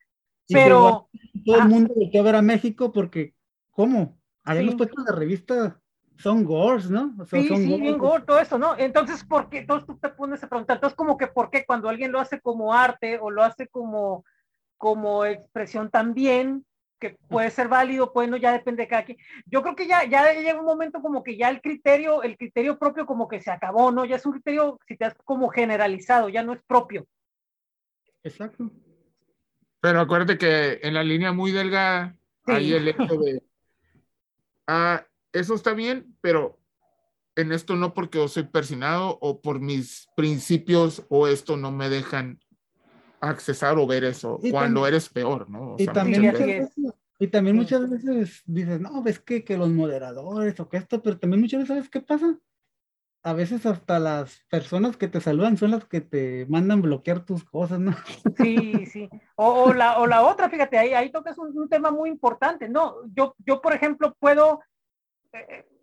Pero. 0.48 1.08
todo 1.46 1.60
el 1.60 1.70
mundo 1.70 1.94
le 1.96 2.20
a 2.20 2.24
ver 2.24 2.36
a 2.36 2.42
México 2.42 2.92
porque, 2.92 3.34
¿cómo? 3.72 4.20
Habíamos 4.44 4.74
sí. 4.74 4.78
puesto 4.78 5.02
la 5.08 5.16
revista 5.16 5.82
son 6.18 6.44
gores, 6.44 6.90
¿no? 6.90 7.14
O 7.20 7.26
sea, 7.26 7.42
sí, 7.42 7.48
sí, 7.48 7.80
bien 7.80 7.98
gore, 7.98 8.24
todo 8.26 8.40
eso, 8.40 8.58
¿no? 8.58 8.78
Entonces, 8.78 9.24
¿por 9.24 9.50
qué? 9.50 9.60
Entonces 9.60 9.88
tú 9.88 9.98
te 9.98 10.10
pones 10.10 10.44
a 10.44 10.48
preguntar, 10.48 10.78
entonces 10.78 10.96
como 10.96 11.18
que, 11.18 11.28
¿por 11.28 11.50
qué 11.50 11.66
cuando 11.66 11.90
alguien 11.90 12.12
lo 12.12 12.20
hace 12.20 12.40
como 12.40 12.74
arte 12.74 13.20
o 13.20 13.30
lo 13.30 13.44
hace 13.44 13.68
como, 13.68 14.24
como 14.78 15.26
expresión 15.26 15.90
también, 15.90 16.66
que 17.00 17.18
puede 17.28 17.52
ser 17.52 17.68
válido, 17.68 18.14
pues 18.14 18.30
no, 18.30 18.38
ya 18.38 18.54
depende 18.54 18.84
de 18.84 18.88
cada 18.88 19.04
quien. 19.04 19.18
Yo 19.46 19.62
creo 19.62 19.76
que 19.76 19.88
ya, 19.88 20.06
ya 20.06 20.34
llega 20.34 20.60
un 20.60 20.66
momento 20.66 21.02
como 21.02 21.22
que 21.22 21.36
ya 21.36 21.50
el 21.50 21.60
criterio, 21.60 22.24
el 22.24 22.38
criterio 22.38 22.80
propio 22.80 23.06
como 23.06 23.28
que 23.28 23.42
se 23.42 23.52
acabó, 23.52 23.92
¿no? 23.92 24.06
Ya 24.06 24.16
es 24.16 24.26
un 24.26 24.32
criterio, 24.32 24.80
si 24.88 24.96
te 24.96 25.06
has 25.06 25.14
como 25.26 25.50
generalizado, 25.50 26.30
ya 26.30 26.44
no 26.44 26.54
es 26.54 26.62
propio. 26.66 27.06
Exacto. 28.24 28.72
Pero 29.82 30.00
acuérdate 30.00 30.38
que 30.38 30.80
en 30.82 30.94
la 30.94 31.04
línea 31.04 31.34
muy 31.34 31.52
delgada 31.52 32.16
hay 32.46 32.72
el 32.74 32.88
hecho 32.88 33.18
de, 33.18 33.44
ah, 34.68 35.06
eso 35.34 35.56
está 35.56 35.74
bien, 35.74 36.16
pero 36.22 36.60
en 37.36 37.52
esto 37.52 37.76
no 37.76 37.94
porque 37.94 38.20
yo 38.20 38.28
soy 38.28 38.44
persinado 38.44 39.18
o 39.20 39.42
por 39.42 39.60
mis 39.60 40.08
principios 40.16 41.06
o 41.10 41.28
esto 41.28 41.58
no 41.58 41.72
me 41.72 41.90
dejan 41.90 42.40
accesar 43.20 43.78
o 43.78 43.88
ver 43.88 44.04
eso 44.04 44.40
cuando 44.52 44.86
eres 44.86 45.10
peor, 45.10 45.50
¿no? 45.50 45.76
y, 45.78 45.86
también 45.88 46.22
muchas 46.22 46.46
veces, 46.46 46.74
y, 47.20 47.28
también 47.28 47.56
muchas 47.56 47.90
veces, 47.90 48.44
dices, 48.46 48.80
no, 48.80 49.02
ves 49.02 49.20
que, 49.20 49.44
que 49.44 49.58
los 49.58 49.70
moderadores 49.70 50.60
o 50.60 50.70
que 50.70 50.78
esto, 50.78 51.02
pero 51.02 51.18
también 51.18 51.42
muchas 51.42 51.62
veces, 51.62 51.76
¿sabes 51.76 51.90
qué 51.90 52.02
pasa? 52.02 52.38
a 53.24 53.34
veces 53.34 53.66
hasta 53.66 54.00
las 54.00 54.44
personas 54.50 54.98
que 54.98 55.08
te 55.08 55.22
saludan 55.22 55.56
son 55.56 55.72
las 55.72 55.86
que 55.86 56.02
te 56.02 56.46
mandan 56.50 56.82
bloquear 56.82 57.26
tus 57.26 57.46
cosas, 57.46 57.80
¿no? 57.80 57.96
Sí, 58.38 58.86
sí. 58.86 59.10
O, 59.36 59.74
la, 59.74 60.00
o 60.00 60.08
la 60.08 60.24
otra, 60.24 60.50
fíjate, 60.50 60.78
ahí, 60.78 60.94
ahí 60.94 61.10
tocas 61.10 61.38
un, 61.38 61.58
un, 61.58 61.70
tema 61.70 61.90
muy 61.90 62.10
importante, 62.10 62.68
¿no? 62.68 62.98
Yo, 63.16 63.34
yo, 63.46 63.62
por 63.62 63.74
ejemplo, 63.74 64.14
puedo, 64.20 64.60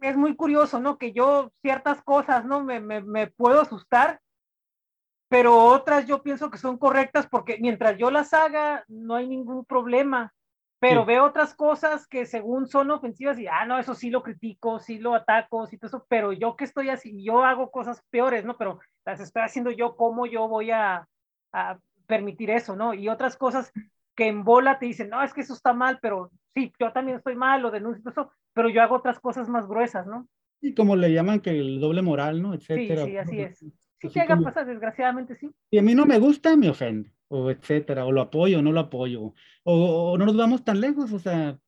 es 0.01 0.17
muy 0.17 0.37
curioso, 0.37 0.81
¿no? 0.81 0.99
Que 0.99 1.13
yo 1.13 1.53
ciertas 1.63 2.03
cosas, 2.03 2.45
¿no? 2.45 2.65
Me, 2.65 2.81
me, 2.81 3.03
me, 3.03 3.27
puedo 3.27 3.61
asustar, 3.61 4.21
pero 5.29 5.57
otras 5.57 6.07
yo 6.07 6.23
pienso 6.23 6.51
que 6.51 6.59
son 6.59 6.79
correctas 6.79 7.27
porque 7.29 7.59
mientras 7.61 7.99
yo 7.99 8.11
las 8.11 8.33
haga, 8.33 8.85
no 8.89 9.15
hay 9.15 9.29
ningún 9.29 9.65
problema 9.65 10.33
pero 10.81 11.05
veo 11.05 11.27
otras 11.27 11.55
cosas 11.55 12.07
que 12.07 12.25
según 12.25 12.67
son 12.67 12.91
ofensivas 12.91 13.39
y, 13.39 13.47
ah, 13.47 13.67
no, 13.67 13.79
eso 13.79 13.95
sí 13.95 14.09
lo 14.09 14.23
critico, 14.23 14.81
sí 14.81 14.99
lo 14.99 15.15
ataco, 15.15 15.67
sí 15.67 15.77
todo 15.77 15.89
eso, 15.89 16.07
pero 16.09 16.33
yo 16.33 16.57
que 16.57 16.65
estoy 16.65 16.89
así, 16.89 17.23
yo 17.23 17.45
hago 17.45 17.71
cosas 17.71 18.03
peores, 18.09 18.47
¿no? 18.47 18.57
Pero 18.57 18.81
las 19.05 19.21
estoy 19.21 19.43
haciendo 19.43 19.71
yo, 19.71 19.95
¿cómo 19.95 20.25
yo 20.25 20.49
voy 20.49 20.71
a, 20.71 21.07
a 21.53 21.79
permitir 22.07 22.49
eso, 22.49 22.77
¿no? 22.77 22.95
Y 22.95 23.11
otras 23.11 23.37
cosas 23.37 23.71
que 24.15 24.29
en 24.29 24.43
bola 24.43 24.79
te 24.79 24.87
dicen, 24.87 25.11
no, 25.11 25.23
es 25.23 25.35
que 25.35 25.43
eso 25.43 25.53
está 25.53 25.75
mal, 25.75 25.99
pero 26.01 26.31
sí, 26.55 26.73
yo 26.81 26.93
también 26.93 27.19
estoy 27.19 27.37
mal, 27.37 27.61
lo 27.61 27.71
denuncio, 27.71 28.11
eso, 28.11 28.33
pero 28.53 28.69
yo 28.69 28.83
hago 28.83 28.97
otras 28.97 29.21
cosas 29.21 29.49
más 29.49 29.67
gruesas, 29.67 30.07
¿no? 30.07 30.29
Y 30.61 30.75
como 30.75 30.97
le 30.97 31.13
llaman 31.13 31.41
que 31.41 31.51
el 31.51 31.81
doble 31.81 32.03
moral, 32.03 32.43
¿no? 32.43 32.55
Etcétera. 32.55 33.05
Sí, 33.05 33.11
sí, 33.11 33.17
así 33.17 33.41
es. 33.41 33.59
Sí, 33.59 34.09
que 34.09 34.21
haga 34.21 34.37
cosas, 34.37 34.67
desgraciadamente, 34.67 35.37
sí. 35.37 35.51
Y 35.71 35.79
a 35.79 35.83
mí 35.83 35.95
no 35.95 36.07
me 36.07 36.19
gusta, 36.19 36.57
me 36.57 36.69
ofende 36.69 37.13
o 37.31 37.51
etcétera, 37.51 38.05
o 38.07 38.13
lo 38.13 38.21
apoyo 38.23 38.59
o 38.59 38.63
no 38.63 38.73
lo 38.73 38.81
apoyo, 38.81 39.35
o, 39.63 40.19
no 40.19 40.27
nos 40.27 40.37
vamos 40.37 40.65
tan 40.65 40.81
lejos, 40.81 41.13
o 41.13 41.19
sea, 41.21 41.61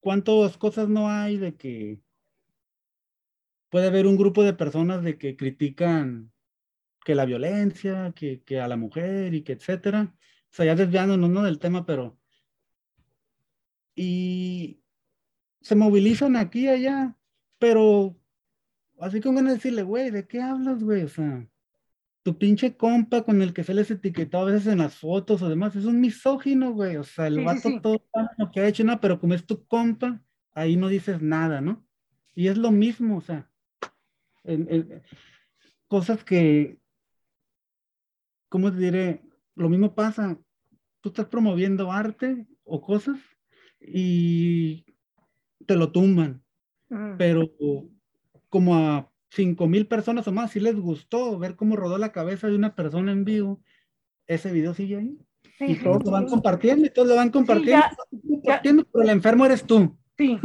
¿cuántas 0.00 0.56
cosas 0.58 0.88
no 0.88 1.08
hay 1.10 1.38
de 1.38 1.56
que 1.56 2.00
puede 3.68 3.88
haber 3.88 4.06
un 4.06 4.16
grupo 4.16 4.44
de 4.44 4.54
personas 4.54 5.02
de 5.02 5.18
que 5.18 5.36
critican 5.36 6.32
que 7.04 7.16
la 7.16 7.24
violencia, 7.24 8.12
que, 8.14 8.42
que 8.44 8.60
a 8.60 8.68
la 8.68 8.76
mujer 8.76 9.34
y 9.34 9.42
que 9.42 9.54
etcétera, 9.54 10.14
o 10.14 10.54
sea, 10.54 10.66
ya 10.66 10.76
desviándonos 10.76 11.30
¿no? 11.30 11.42
del 11.42 11.58
tema, 11.58 11.84
pero 11.84 12.16
y 13.96 14.82
se 15.66 15.74
movilizan 15.74 16.36
aquí 16.36 16.66
y 16.66 16.68
allá, 16.68 17.16
pero 17.58 18.16
así 19.00 19.20
como 19.20 19.38
van 19.38 19.48
a 19.48 19.54
decirle, 19.54 19.82
güey, 19.82 20.12
¿de 20.12 20.24
qué 20.28 20.40
hablas, 20.40 20.80
güey? 20.80 21.02
O 21.02 21.08
sea, 21.08 21.44
tu 22.22 22.38
pinche 22.38 22.76
compa 22.76 23.24
con 23.24 23.42
el 23.42 23.52
que 23.52 23.64
se 23.64 23.74
les 23.74 23.90
etiquetó 23.90 24.38
a 24.38 24.44
veces 24.44 24.68
en 24.68 24.78
las 24.78 24.96
fotos 24.96 25.42
o 25.42 25.48
demás, 25.48 25.74
es 25.74 25.84
un 25.84 26.00
misógino, 26.00 26.70
güey. 26.70 26.94
O 26.98 27.02
sea, 27.02 27.26
el 27.26 27.44
vato 27.44 27.80
todo 27.80 28.00
lo 28.38 28.52
que 28.52 28.60
ha 28.60 28.68
hecho, 28.68 28.84
no, 28.84 29.00
pero 29.00 29.18
como 29.18 29.34
es 29.34 29.44
tu 29.44 29.66
compa, 29.66 30.22
ahí 30.54 30.76
no 30.76 30.86
dices 30.86 31.20
nada, 31.20 31.60
¿no? 31.60 31.84
Y 32.36 32.46
es 32.46 32.56
lo 32.56 32.70
mismo, 32.70 33.16
o 33.16 33.20
sea, 33.20 33.50
cosas 35.88 36.22
que, 36.22 36.78
¿cómo 38.48 38.70
te 38.70 38.78
diré? 38.78 39.22
Lo 39.56 39.68
mismo 39.68 39.96
pasa, 39.96 40.38
tú 41.00 41.08
estás 41.08 41.26
promoviendo 41.26 41.90
arte 41.90 42.46
o 42.62 42.80
cosas 42.80 43.18
y 43.80 44.85
te 45.66 45.76
lo 45.76 45.92
tumban, 45.92 46.42
pero 47.18 47.50
como 48.48 48.76
a 48.76 49.10
cinco 49.30 49.66
mil 49.66 49.86
personas 49.86 50.26
o 50.28 50.32
más, 50.32 50.52
si 50.52 50.60
les 50.60 50.76
gustó 50.76 51.38
ver 51.38 51.56
cómo 51.56 51.76
rodó 51.76 51.98
la 51.98 52.12
cabeza 52.12 52.48
de 52.48 52.56
una 52.56 52.74
persona 52.74 53.12
en 53.12 53.24
vivo, 53.24 53.60
ese 54.26 54.52
video 54.52 54.74
sigue 54.74 54.96
ahí. 54.96 55.18
y 55.60 55.76
todos 55.76 56.04
lo 56.04 56.10
van 56.10 56.26
compartiendo 56.26 56.86
y 56.86 56.90
todos 56.90 57.08
lo 57.08 57.16
van 57.16 57.30
compartiendo. 57.30 57.86
pero 58.92 59.02
el 59.02 59.10
enfermo 59.10 59.44
eres 59.46 59.64
tú. 59.64 59.96
Sí, 60.16 60.38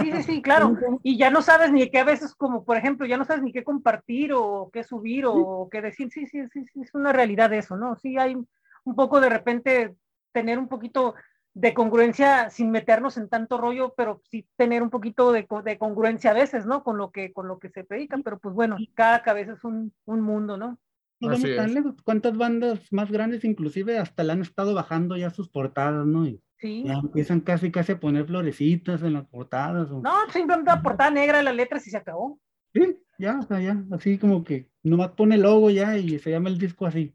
sí, 0.00 0.12
sí, 0.12 0.22
sí, 0.22 0.42
claro. 0.42 0.76
Y 1.02 1.18
ya 1.18 1.30
no 1.30 1.42
sabes 1.42 1.72
ni 1.72 1.90
qué 1.90 1.98
a 1.98 2.04
veces, 2.04 2.34
como 2.34 2.64
por 2.64 2.76
ejemplo, 2.76 3.06
ya 3.06 3.16
no 3.16 3.24
sabes 3.24 3.42
ni 3.42 3.52
qué 3.52 3.64
compartir 3.64 4.32
o 4.32 4.70
qué 4.72 4.84
subir 4.84 5.24
o 5.26 5.68
qué 5.70 5.82
decir. 5.82 6.10
Sí, 6.12 6.26
sí, 6.26 6.42
sí, 6.52 6.64
sí, 6.72 6.80
es 6.80 6.94
una 6.94 7.12
realidad 7.12 7.52
eso, 7.52 7.76
¿no? 7.76 7.96
Sí, 7.96 8.16
hay 8.16 8.36
un 8.36 8.94
poco 8.94 9.20
de 9.20 9.28
repente 9.28 9.96
tener 10.32 10.58
un 10.58 10.68
poquito 10.68 11.14
de 11.56 11.72
congruencia 11.72 12.50
sin 12.50 12.70
meternos 12.70 13.16
en 13.16 13.30
tanto 13.30 13.56
rollo, 13.56 13.94
pero 13.96 14.20
sí 14.30 14.46
tener 14.56 14.82
un 14.82 14.90
poquito 14.90 15.32
de, 15.32 15.46
de, 15.64 15.78
congruencia 15.78 16.32
a 16.32 16.34
veces, 16.34 16.66
¿no? 16.66 16.84
Con 16.84 16.98
lo 16.98 17.10
que, 17.10 17.32
con 17.32 17.48
lo 17.48 17.58
que 17.58 17.70
se 17.70 17.82
predica, 17.82 18.18
pero 18.22 18.38
pues 18.38 18.54
bueno, 18.54 18.76
cada 18.92 19.22
cabeza 19.22 19.54
es 19.54 19.64
un, 19.64 19.90
un 20.04 20.20
mundo, 20.20 20.58
¿no? 20.58 20.78
No 21.18 21.28
vamos 21.30 21.56
tan 21.56 21.72
lejos. 21.72 21.94
¿Cuántas 22.04 22.36
bandas 22.36 22.92
más 22.92 23.10
grandes 23.10 23.42
inclusive 23.42 23.96
hasta 23.96 24.22
le 24.22 24.32
han 24.32 24.42
estado 24.42 24.74
bajando 24.74 25.16
ya 25.16 25.30
sus 25.30 25.48
portadas, 25.48 26.04
¿no? 26.04 26.26
Y 26.26 26.42
sí. 26.58 26.84
Ya 26.84 26.92
empiezan 26.92 27.40
casi 27.40 27.70
casi 27.70 27.92
a 27.92 28.00
poner 28.00 28.26
florecitas 28.26 29.02
en 29.02 29.14
las 29.14 29.26
portadas. 29.26 29.90
No, 29.90 30.12
simplemente 30.30 30.70
la 30.70 30.82
portada 30.82 31.10
negra 31.10 31.38
de 31.38 31.44
las 31.44 31.56
letras 31.56 31.86
y 31.86 31.90
se 31.90 31.96
acabó. 31.96 32.38
Sí, 32.74 32.98
ya, 33.18 33.38
o 33.38 33.42
sea, 33.42 33.62
ya, 33.62 33.82
así 33.92 34.18
como 34.18 34.44
que 34.44 34.68
nomás 34.82 35.12
pone 35.12 35.36
el 35.36 35.40
logo 35.40 35.70
ya 35.70 35.96
y 35.96 36.18
se 36.18 36.30
llama 36.30 36.50
el 36.50 36.58
disco 36.58 36.84
así. 36.84 37.14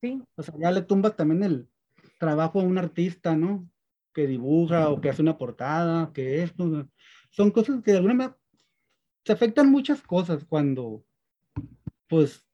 Sí. 0.00 0.22
O 0.36 0.44
sea, 0.44 0.54
ya 0.60 0.70
le 0.70 0.82
tumba 0.82 1.10
también 1.10 1.42
el 1.42 1.68
trabajo 2.20 2.60
a 2.60 2.62
un 2.62 2.78
artista, 2.78 3.34
¿no? 3.34 3.68
Que 4.12 4.26
dibuja 4.26 4.88
o 4.88 5.00
que 5.00 5.10
hace 5.10 5.22
una 5.22 5.38
portada, 5.38 6.12
que 6.12 6.42
esto. 6.42 6.88
Son 7.30 7.50
cosas 7.50 7.82
que 7.82 7.92
de 7.92 7.98
alguna 7.98 8.14
manera 8.14 8.36
se 9.24 9.32
afectan 9.32 9.70
muchas 9.70 10.02
cosas 10.02 10.44
cuando, 10.44 11.04
pues, 12.08 12.46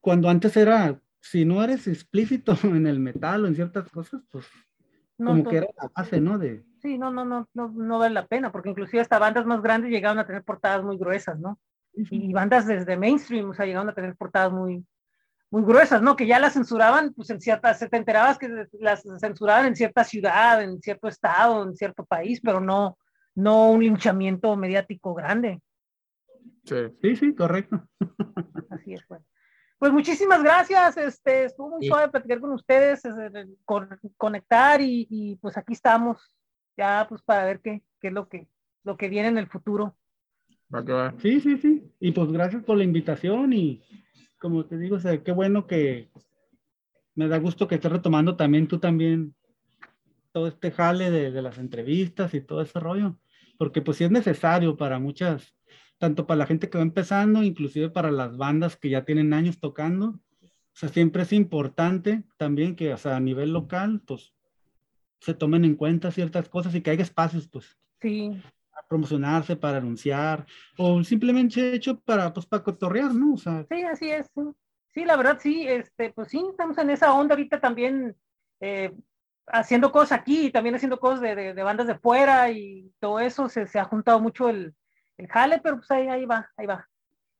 cuando 0.00 0.28
antes 0.28 0.56
era, 0.56 1.00
si 1.20 1.44
no 1.44 1.62
eres 1.62 1.86
explícito 1.88 2.54
en 2.64 2.86
el 2.86 3.00
metal 3.00 3.44
o 3.44 3.48
en 3.48 3.54
ciertas 3.54 3.88
cosas, 3.90 4.22
pues, 4.30 4.46
como 5.16 5.44
que 5.44 5.58
era 5.58 5.66
la 5.76 5.90
base, 5.94 6.20
¿no? 6.20 6.38
De... 6.38 6.64
Sí, 6.80 6.96
no, 6.96 7.10
no, 7.10 7.24
no, 7.24 7.48
no, 7.52 7.68
no 7.68 7.98
vale 7.98 8.14
la 8.14 8.26
pena, 8.26 8.50
porque 8.50 8.70
inclusive 8.70 9.02
hasta 9.02 9.18
bandas 9.18 9.44
más 9.44 9.60
grandes 9.60 9.90
llegaron 9.90 10.18
a 10.18 10.26
tener 10.26 10.42
portadas 10.44 10.82
muy 10.82 10.96
gruesas, 10.96 11.38
¿no? 11.38 11.58
Y 11.92 12.32
bandas 12.32 12.66
desde 12.66 12.96
mainstream, 12.96 13.50
o 13.50 13.54
sea, 13.54 13.66
llegaron 13.66 13.88
a 13.90 13.94
tener 13.94 14.16
portadas 14.16 14.52
muy, 14.52 14.86
muy 15.50 15.62
gruesas, 15.64 16.00
¿no? 16.00 16.16
Que 16.16 16.26
ya 16.26 16.38
las 16.38 16.52
censuraban, 16.52 17.12
pues 17.12 17.30
en 17.30 17.40
ciertas, 17.40 17.78
se 17.78 17.88
te 17.88 17.96
enterabas 17.96 18.38
que 18.38 18.48
las 18.78 19.02
censuraban 19.18 19.66
en 19.66 19.76
cierta 19.76 20.04
ciudad, 20.04 20.62
en 20.62 20.80
cierto 20.80 21.08
estado, 21.08 21.64
en 21.64 21.76
cierto 21.76 22.04
país, 22.04 22.40
pero 22.42 22.60
no, 22.60 22.96
no 23.34 23.70
un 23.70 23.82
linchamiento 23.82 24.56
mediático 24.56 25.14
grande. 25.14 25.60
Sí, 26.64 27.16
sí, 27.16 27.34
correcto. 27.34 27.82
Así 28.70 28.94
es, 28.94 29.04
pues. 29.06 29.22
Pues 29.78 29.92
muchísimas 29.92 30.42
gracias, 30.42 30.98
este, 30.98 31.44
estuvo 31.46 31.70
muy 31.70 31.86
suave 31.86 32.10
platicar 32.10 32.38
con 32.38 32.52
ustedes, 32.52 33.02
con, 33.64 33.88
conectar 34.18 34.78
y, 34.82 35.06
y, 35.08 35.36
pues 35.36 35.56
aquí 35.56 35.72
estamos, 35.72 36.30
ya 36.76 37.06
pues 37.08 37.22
para 37.22 37.46
ver 37.46 37.60
qué, 37.60 37.82
qué 37.98 38.08
es 38.08 38.12
lo 38.12 38.28
que, 38.28 38.46
lo 38.84 38.98
que 38.98 39.08
viene 39.08 39.28
en 39.28 39.38
el 39.38 39.46
futuro. 39.46 39.96
Sí, 41.18 41.40
sí, 41.40 41.56
sí. 41.56 41.90
Y 41.98 42.12
pues 42.12 42.30
gracias 42.30 42.62
por 42.62 42.76
la 42.76 42.84
invitación 42.84 43.52
y 43.54 43.82
como 44.40 44.64
te 44.64 44.78
digo, 44.78 44.96
o 44.96 45.00
sea, 45.00 45.22
qué 45.22 45.32
bueno 45.32 45.66
que 45.66 46.10
me 47.14 47.28
da 47.28 47.38
gusto 47.38 47.68
que 47.68 47.76
estés 47.76 47.92
retomando 47.92 48.36
también 48.36 48.66
tú 48.66 48.78
también 48.78 49.34
todo 50.32 50.48
este 50.48 50.70
jale 50.70 51.10
de, 51.10 51.42
las 51.42 51.58
entrevistas 51.58 52.34
y 52.34 52.40
todo 52.40 52.62
ese 52.62 52.80
rollo, 52.80 53.18
porque 53.58 53.82
pues 53.82 53.98
sí 53.98 54.04
es 54.04 54.10
necesario 54.10 54.76
para 54.76 54.98
muchas, 54.98 55.54
tanto 55.98 56.26
para 56.26 56.38
la 56.38 56.46
gente 56.46 56.70
que 56.70 56.78
va 56.78 56.82
empezando, 56.82 57.42
inclusive 57.42 57.90
para 57.90 58.10
las 58.10 58.36
bandas 58.36 58.76
que 58.76 58.88
ya 58.90 59.04
tienen 59.04 59.34
años 59.34 59.60
tocando, 59.60 60.06
o 60.42 60.72
sea, 60.72 60.88
siempre 60.88 61.24
es 61.24 61.32
importante 61.32 62.24
también 62.38 62.76
que, 62.76 62.94
o 62.94 62.96
sea, 62.96 63.16
a 63.16 63.20
nivel 63.20 63.52
local, 63.52 64.00
pues 64.06 64.32
se 65.20 65.34
tomen 65.34 65.64
en 65.64 65.74
cuenta 65.74 66.10
ciertas 66.10 66.48
cosas 66.48 66.74
y 66.74 66.80
que 66.80 66.90
haya 66.90 67.02
espacios, 67.02 67.48
pues. 67.48 67.76
Sí 68.00 68.40
promocionarse, 68.90 69.54
para 69.54 69.78
anunciar, 69.78 70.44
o 70.76 71.02
simplemente 71.04 71.74
hecho 71.74 72.00
para, 72.00 72.32
pues, 72.34 72.44
para 72.44 72.64
cotorrear, 72.64 73.14
¿no? 73.14 73.34
O 73.34 73.38
sea, 73.38 73.64
sí, 73.70 73.82
así 73.84 74.10
es. 74.10 74.26
Sí. 74.92 75.04
la 75.04 75.16
verdad, 75.16 75.38
sí, 75.40 75.64
este, 75.66 76.10
pues 76.12 76.28
sí, 76.28 76.44
estamos 76.50 76.76
en 76.76 76.90
esa 76.90 77.14
onda 77.14 77.34
ahorita 77.36 77.60
también 77.60 78.16
eh, 78.58 78.92
haciendo 79.46 79.92
cosas 79.92 80.18
aquí 80.18 80.46
y 80.46 80.50
también 80.50 80.74
haciendo 80.74 80.98
cosas 80.98 81.20
de, 81.20 81.54
de, 81.54 81.62
bandas 81.62 81.86
de 81.86 82.00
fuera 82.00 82.50
y 82.50 82.92
todo 82.98 83.20
eso, 83.20 83.48
se, 83.48 83.68
se 83.68 83.78
ha 83.78 83.84
juntado 83.84 84.18
mucho 84.18 84.48
el, 84.48 84.74
el, 85.18 85.28
jale, 85.28 85.60
pero 85.62 85.76
pues 85.76 85.90
ahí, 85.92 86.08
ahí 86.08 86.26
va, 86.26 86.50
ahí 86.56 86.66
va. 86.66 86.88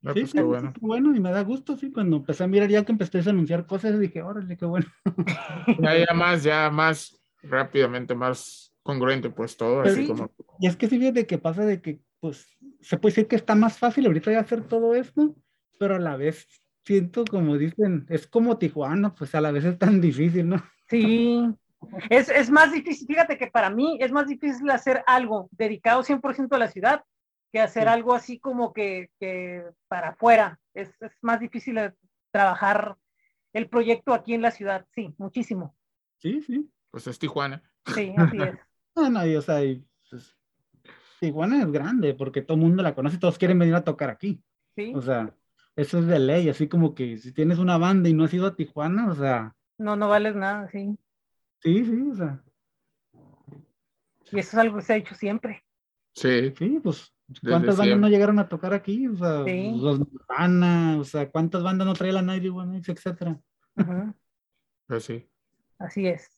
Ah, 0.04 0.12
sí, 0.14 0.20
pues, 0.20 0.30
sí, 0.30 0.40
bueno. 0.40 0.72
bueno. 0.80 1.16
y 1.16 1.18
me 1.18 1.32
da 1.32 1.42
gusto, 1.42 1.76
sí, 1.76 1.90
cuando 1.90 2.18
empecé 2.18 2.44
a 2.44 2.46
mirar 2.46 2.68
ya 2.68 2.84
que 2.84 2.92
empecé 2.92 3.18
a 3.18 3.30
anunciar 3.30 3.66
cosas, 3.66 3.98
dije, 3.98 4.22
órale, 4.22 4.56
qué 4.56 4.66
bueno. 4.66 4.86
Ya, 5.80 5.98
ya 5.98 6.14
más, 6.14 6.44
ya 6.44 6.70
más 6.70 7.20
rápidamente, 7.42 8.14
más 8.14 8.69
congruente, 8.90 9.30
pues 9.30 9.56
todo 9.56 9.82
así 9.82 10.06
como. 10.06 10.30
Y 10.58 10.66
es 10.66 10.76
que 10.76 10.88
sí, 10.88 10.98
de 10.98 11.26
que 11.26 11.38
pasa 11.38 11.64
de 11.64 11.80
que, 11.80 12.00
pues, 12.20 12.56
se 12.80 12.98
puede 12.98 13.12
decir 13.12 13.28
que 13.28 13.36
está 13.36 13.54
más 13.54 13.78
fácil 13.78 14.06
ahorita 14.06 14.32
ya 14.32 14.40
hacer 14.40 14.62
todo 14.64 14.94
esto, 14.94 15.34
pero 15.78 15.96
a 15.96 15.98
la 15.98 16.16
vez 16.16 16.46
siento, 16.84 17.24
como 17.24 17.56
dicen, 17.56 18.06
es 18.08 18.26
como 18.26 18.58
Tijuana, 18.58 19.14
pues 19.14 19.34
a 19.34 19.40
la 19.40 19.52
vez 19.52 19.64
es 19.64 19.78
tan 19.78 20.00
difícil, 20.00 20.48
¿no? 20.48 20.62
Sí, 20.88 21.46
es, 22.08 22.28
es, 22.28 22.50
más 22.50 22.72
difícil, 22.72 23.06
fíjate 23.06 23.38
que 23.38 23.46
para 23.46 23.70
mí 23.70 23.98
es 24.00 24.10
más 24.12 24.26
difícil 24.26 24.68
hacer 24.70 25.02
algo 25.06 25.48
dedicado 25.52 26.02
100% 26.02 26.48
a 26.52 26.58
la 26.58 26.68
ciudad 26.68 27.04
que 27.52 27.60
hacer 27.60 27.88
algo 27.88 28.14
así 28.14 28.38
como 28.38 28.72
que, 28.72 29.10
que 29.18 29.64
para 29.88 30.10
afuera. 30.10 30.58
Es, 30.74 30.90
es, 31.00 31.12
más 31.20 31.40
difícil 31.40 31.78
trabajar 32.30 32.96
el 33.52 33.68
proyecto 33.68 34.12
aquí 34.12 34.34
en 34.34 34.42
la 34.42 34.50
ciudad, 34.50 34.86
sí, 34.94 35.14
muchísimo. 35.18 35.74
Sí, 36.18 36.42
sí. 36.42 36.70
Pues 36.90 37.06
es 37.06 37.18
Tijuana. 37.18 37.62
Sí, 37.94 38.14
así 38.16 38.38
es. 38.42 38.58
no, 38.96 39.10
no, 39.10 39.38
o 39.38 39.42
sea, 39.42 39.60
pues, 40.08 40.36
Tijuana 41.20 41.62
es 41.62 41.70
grande 41.70 42.14
porque 42.14 42.42
todo 42.42 42.56
el 42.56 42.62
mundo 42.62 42.82
la 42.82 42.94
conoce, 42.94 43.18
todos 43.18 43.38
quieren 43.38 43.58
venir 43.58 43.74
a 43.74 43.84
tocar 43.84 44.10
aquí. 44.10 44.42
Sí. 44.74 44.92
O 44.94 45.02
sea, 45.02 45.34
eso 45.76 45.98
es 45.98 46.06
de 46.06 46.18
ley, 46.18 46.48
así 46.48 46.68
como 46.68 46.94
que 46.94 47.18
si 47.18 47.32
tienes 47.32 47.58
una 47.58 47.78
banda 47.78 48.08
y 48.08 48.14
no 48.14 48.24
has 48.24 48.34
ido 48.34 48.46
a 48.46 48.56
Tijuana, 48.56 49.10
o 49.10 49.14
sea. 49.14 49.54
No, 49.78 49.96
no 49.96 50.08
vales 50.08 50.34
nada, 50.34 50.68
sí. 50.70 50.98
Sí, 51.60 51.84
sí, 51.84 52.08
o 52.10 52.14
sea. 52.14 52.42
Y 54.32 54.38
eso 54.38 54.50
es 54.50 54.54
algo 54.54 54.76
que 54.76 54.82
se 54.82 54.92
ha 54.92 54.96
hecho 54.96 55.14
siempre. 55.14 55.64
Sí. 56.14 56.52
Sí, 56.56 56.80
pues, 56.82 57.14
¿cuántas 57.42 57.76
bandas 57.76 57.98
no 57.98 58.08
llegaron 58.08 58.38
a 58.38 58.48
tocar 58.48 58.72
aquí? 58.72 59.06
O 59.08 59.16
sea, 59.16 59.40
los 59.40 60.00
Nirvana, 60.00 60.98
o 60.98 61.04
sea, 61.04 61.30
¿cuántas 61.30 61.62
bandas 61.62 61.86
no 61.86 61.94
trae 61.94 62.12
la 62.12 62.20
One 62.20 62.82
etcétera? 62.86 63.40
Pues 64.86 65.04
sí. 65.04 65.28
Así 65.78 66.06
es. 66.06 66.30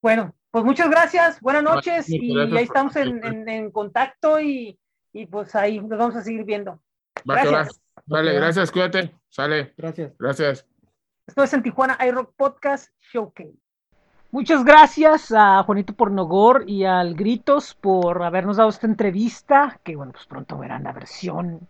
Bueno, 0.00 0.34
pues 0.50 0.64
muchas 0.64 0.90
gracias, 0.90 1.40
buenas 1.40 1.62
noches 1.62 2.08
y 2.08 2.38
ahí 2.38 2.64
estamos 2.64 2.96
en, 2.96 3.48
en, 3.48 3.70
contacto 3.70 4.40
y, 4.40 4.78
y, 5.12 5.26
pues 5.26 5.54
ahí 5.54 5.80
nos 5.80 5.98
vamos 5.98 6.16
a 6.16 6.22
seguir 6.22 6.44
viendo. 6.44 6.80
gracias. 7.24 7.80
Vale, 8.06 8.32
gracias, 8.34 8.70
cuídate. 8.70 9.14
Sale. 9.28 9.74
Gracias. 9.76 10.12
Gracias. 10.18 10.66
Esto 11.26 11.42
es 11.42 11.52
en 11.52 11.62
Tijuana 11.62 11.98
iRock 12.06 12.34
Podcast 12.36 12.90
Showcase. 13.12 13.58
Muchas 14.30 14.64
gracias 14.64 15.32
a 15.34 15.62
Juanito 15.62 15.94
Pornogor 15.94 16.64
y 16.66 16.84
al 16.84 17.14
Gritos 17.14 17.74
por 17.74 18.22
habernos 18.22 18.56
dado 18.58 18.68
esta 18.68 18.86
entrevista, 18.86 19.80
que 19.84 19.96
bueno, 19.96 20.12
pues 20.12 20.26
pronto 20.26 20.58
verán 20.58 20.84
la 20.84 20.92
versión 20.92 21.68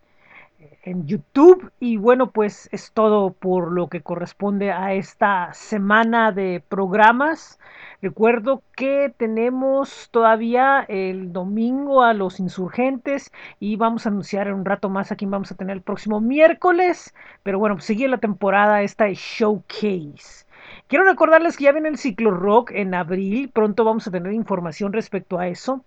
en 0.82 1.06
YouTube. 1.06 1.70
Y 1.80 1.96
bueno, 1.96 2.30
pues 2.30 2.68
es 2.72 2.92
todo 2.92 3.32
por 3.32 3.72
lo 3.72 3.88
que 3.88 4.00
corresponde 4.00 4.72
a 4.72 4.94
esta 4.94 5.52
semana 5.54 6.32
de 6.32 6.62
programas. 6.68 7.58
Recuerdo 8.00 8.62
que 8.76 9.12
tenemos 9.16 10.08
todavía 10.10 10.84
el 10.88 11.32
domingo 11.32 12.02
a 12.02 12.14
los 12.14 12.40
insurgentes 12.40 13.32
y 13.58 13.76
vamos 13.76 14.06
a 14.06 14.10
anunciar 14.10 14.48
en 14.48 14.54
un 14.54 14.64
rato 14.64 14.88
más 14.88 15.10
a 15.10 15.16
quién 15.16 15.30
vamos 15.30 15.50
a 15.50 15.56
tener 15.56 15.76
el 15.76 15.82
próximo 15.82 16.20
miércoles. 16.20 17.14
Pero 17.42 17.58
bueno, 17.58 17.76
pues 17.76 17.86
sigue 17.86 18.08
la 18.08 18.18
temporada 18.18 18.82
esta 18.82 19.04
de 19.04 19.14
Showcase. 19.14 20.46
Quiero 20.86 21.04
recordarles 21.04 21.56
que 21.56 21.64
ya 21.64 21.72
viene 21.72 21.88
el 21.88 21.98
ciclo 21.98 22.30
rock 22.30 22.70
en 22.72 22.94
abril, 22.94 23.50
pronto 23.52 23.84
vamos 23.84 24.06
a 24.06 24.10
tener 24.10 24.32
información 24.32 24.92
respecto 24.92 25.38
a 25.38 25.48
eso. 25.48 25.84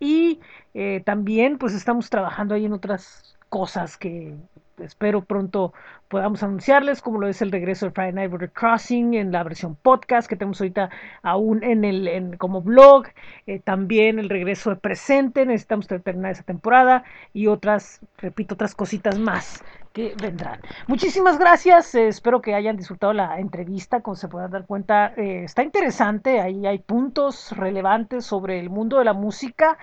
Y 0.00 0.40
eh, 0.74 1.00
también 1.04 1.58
pues 1.58 1.74
estamos 1.74 2.10
trabajando 2.10 2.54
ahí 2.54 2.64
en 2.64 2.72
otras 2.72 3.36
cosas 3.52 3.98
que 3.98 4.34
espero 4.78 5.22
pronto 5.22 5.74
podamos 6.08 6.42
anunciarles, 6.42 7.02
como 7.02 7.20
lo 7.20 7.28
es 7.28 7.42
el 7.42 7.52
regreso 7.52 7.84
de 7.84 7.92
Friday 7.92 8.14
Night 8.14 8.30
Border 8.30 8.50
Crossing 8.50 9.12
en 9.12 9.30
la 9.30 9.42
versión 9.42 9.76
podcast 9.76 10.26
que 10.26 10.36
tenemos 10.36 10.58
ahorita 10.58 10.88
aún 11.22 11.62
en 11.62 11.84
el 11.84 12.38
como 12.38 12.62
blog, 12.62 13.08
eh, 13.46 13.60
también 13.60 14.18
el 14.18 14.30
regreso 14.30 14.70
de 14.70 14.76
presente, 14.76 15.44
necesitamos 15.44 15.86
terminar 15.86 16.32
esa 16.32 16.44
temporada 16.44 17.04
y 17.34 17.46
otras, 17.46 18.00
repito, 18.16 18.54
otras 18.54 18.74
cositas 18.74 19.18
más 19.18 19.62
que 19.92 20.14
vendrán. 20.20 20.60
Muchísimas 20.86 21.38
gracias, 21.38 21.94
eh, 21.94 22.08
espero 22.08 22.40
que 22.40 22.54
hayan 22.54 22.78
disfrutado 22.78 23.12
la 23.12 23.38
entrevista, 23.38 24.00
como 24.00 24.16
se 24.16 24.28
puedan 24.28 24.50
dar 24.50 24.64
cuenta, 24.64 25.12
eh, 25.16 25.44
está 25.44 25.62
interesante, 25.62 26.40
ahí 26.40 26.66
hay 26.66 26.78
puntos 26.78 27.52
relevantes 27.56 28.24
sobre 28.24 28.58
el 28.58 28.70
mundo 28.70 28.98
de 28.98 29.04
la 29.04 29.12
música. 29.12 29.76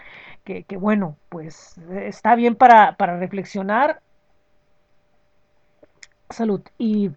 Que, 0.44 0.66
bueno, 0.78 1.16
pues 1.30 1.78
está 2.02 2.34
bien 2.34 2.56
para, 2.56 2.96
para 2.98 3.20
reflexionar 3.20 4.02
salud 6.30 6.62
y 6.78 7.12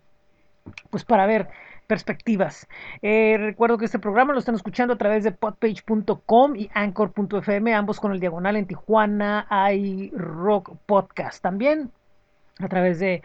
pues 0.90 1.04
para 1.04 1.26
ver 1.26 1.48
perspectivas. 1.86 2.66
Eh, 3.02 3.36
recuerdo 3.38 3.78
que 3.78 3.84
este 3.84 3.98
programa 3.98 4.32
lo 4.32 4.38
están 4.38 4.54
escuchando 4.54 4.94
a 4.94 4.98
través 4.98 5.24
de 5.24 5.32
podpage.com 5.32 6.56
y 6.56 6.70
anchor.fm, 6.72 7.74
ambos 7.74 8.00
con 8.00 8.12
el 8.12 8.20
diagonal 8.20 8.56
en 8.56 8.66
Tijuana, 8.66 9.46
hay 9.50 10.10
rock 10.14 10.76
podcast 10.86 11.42
también 11.42 11.90
a 12.58 12.68
través 12.68 12.98
de 12.98 13.22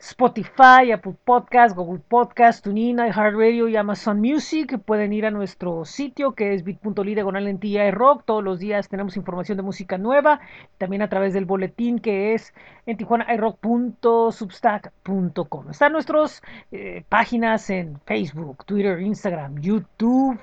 Spotify, 0.00 0.90
Apple 0.94 1.14
Podcast, 1.24 1.74
Google 1.76 2.00
Podcast, 2.08 2.64
TuneIn, 2.64 3.00
iHeartRadio 3.00 3.68
y 3.68 3.76
Amazon 3.76 4.18
Music. 4.18 4.78
Pueden 4.78 5.12
ir 5.12 5.26
a 5.26 5.30
nuestro 5.30 5.84
sitio 5.84 6.32
que 6.32 6.54
es 6.54 6.64
bit.ly 6.64 7.14
diagonal 7.14 7.58
de 7.58 7.90
rock. 7.90 8.22
Todos 8.24 8.42
los 8.42 8.58
días 8.58 8.88
tenemos 8.88 9.18
información 9.18 9.58
de 9.58 9.62
música 9.62 9.98
nueva. 9.98 10.40
También 10.78 11.02
a 11.02 11.10
través 11.10 11.34
del 11.34 11.44
boletín 11.44 11.98
que 11.98 12.32
es 12.32 12.54
en 12.86 12.96
tijuanairock.substack.com. 12.96 15.70
Están 15.70 15.92
nuestras 15.92 16.40
eh, 16.72 17.04
páginas 17.10 17.68
en 17.68 18.00
Facebook, 18.06 18.64
Twitter, 18.64 19.02
Instagram, 19.02 19.60
YouTube 19.60 20.40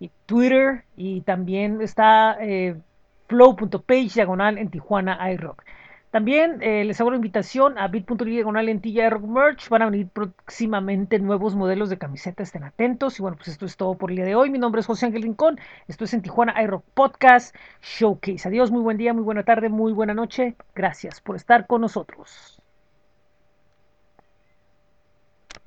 y 0.00 0.10
Twitter. 0.26 0.82
Y 0.96 1.20
también 1.20 1.80
está 1.80 2.38
eh, 2.40 2.74
flow.page 3.28 4.14
diagonal 4.14 4.58
en 4.58 4.68
Tijuana. 4.68 5.16
También 6.14 6.62
eh, 6.62 6.84
les 6.84 7.00
hago 7.00 7.10
la 7.10 7.16
invitación 7.16 7.76
a 7.76 7.88
bit.ly 7.88 8.30
diagonal 8.30 8.66
de 8.66 9.10
rock 9.10 9.24
merch. 9.24 9.68
Van 9.68 9.82
a 9.82 9.86
venir 9.86 10.06
próximamente 10.06 11.18
nuevos 11.18 11.56
modelos 11.56 11.90
de 11.90 11.98
camisetas, 11.98 12.46
estén 12.46 12.62
atentos. 12.62 13.18
Y 13.18 13.22
bueno, 13.22 13.36
pues 13.36 13.48
esto 13.48 13.66
es 13.66 13.76
todo 13.76 13.98
por 13.98 14.10
el 14.10 14.18
día 14.18 14.24
de 14.24 14.36
hoy. 14.36 14.48
Mi 14.48 14.60
nombre 14.60 14.80
es 14.80 14.86
José 14.86 15.06
Ángel 15.06 15.22
Rincón. 15.22 15.58
Esto 15.88 16.04
es 16.04 16.14
en 16.14 16.22
Tijuana 16.22 16.54
iRock 16.62 16.84
Podcast 16.94 17.56
Showcase. 17.82 18.46
Adiós, 18.46 18.70
muy 18.70 18.82
buen 18.82 18.96
día, 18.96 19.12
muy 19.12 19.24
buena 19.24 19.42
tarde, 19.42 19.68
muy 19.70 19.92
buena 19.92 20.14
noche. 20.14 20.54
Gracias 20.76 21.20
por 21.20 21.34
estar 21.34 21.66
con 21.66 21.80
nosotros. 21.80 22.62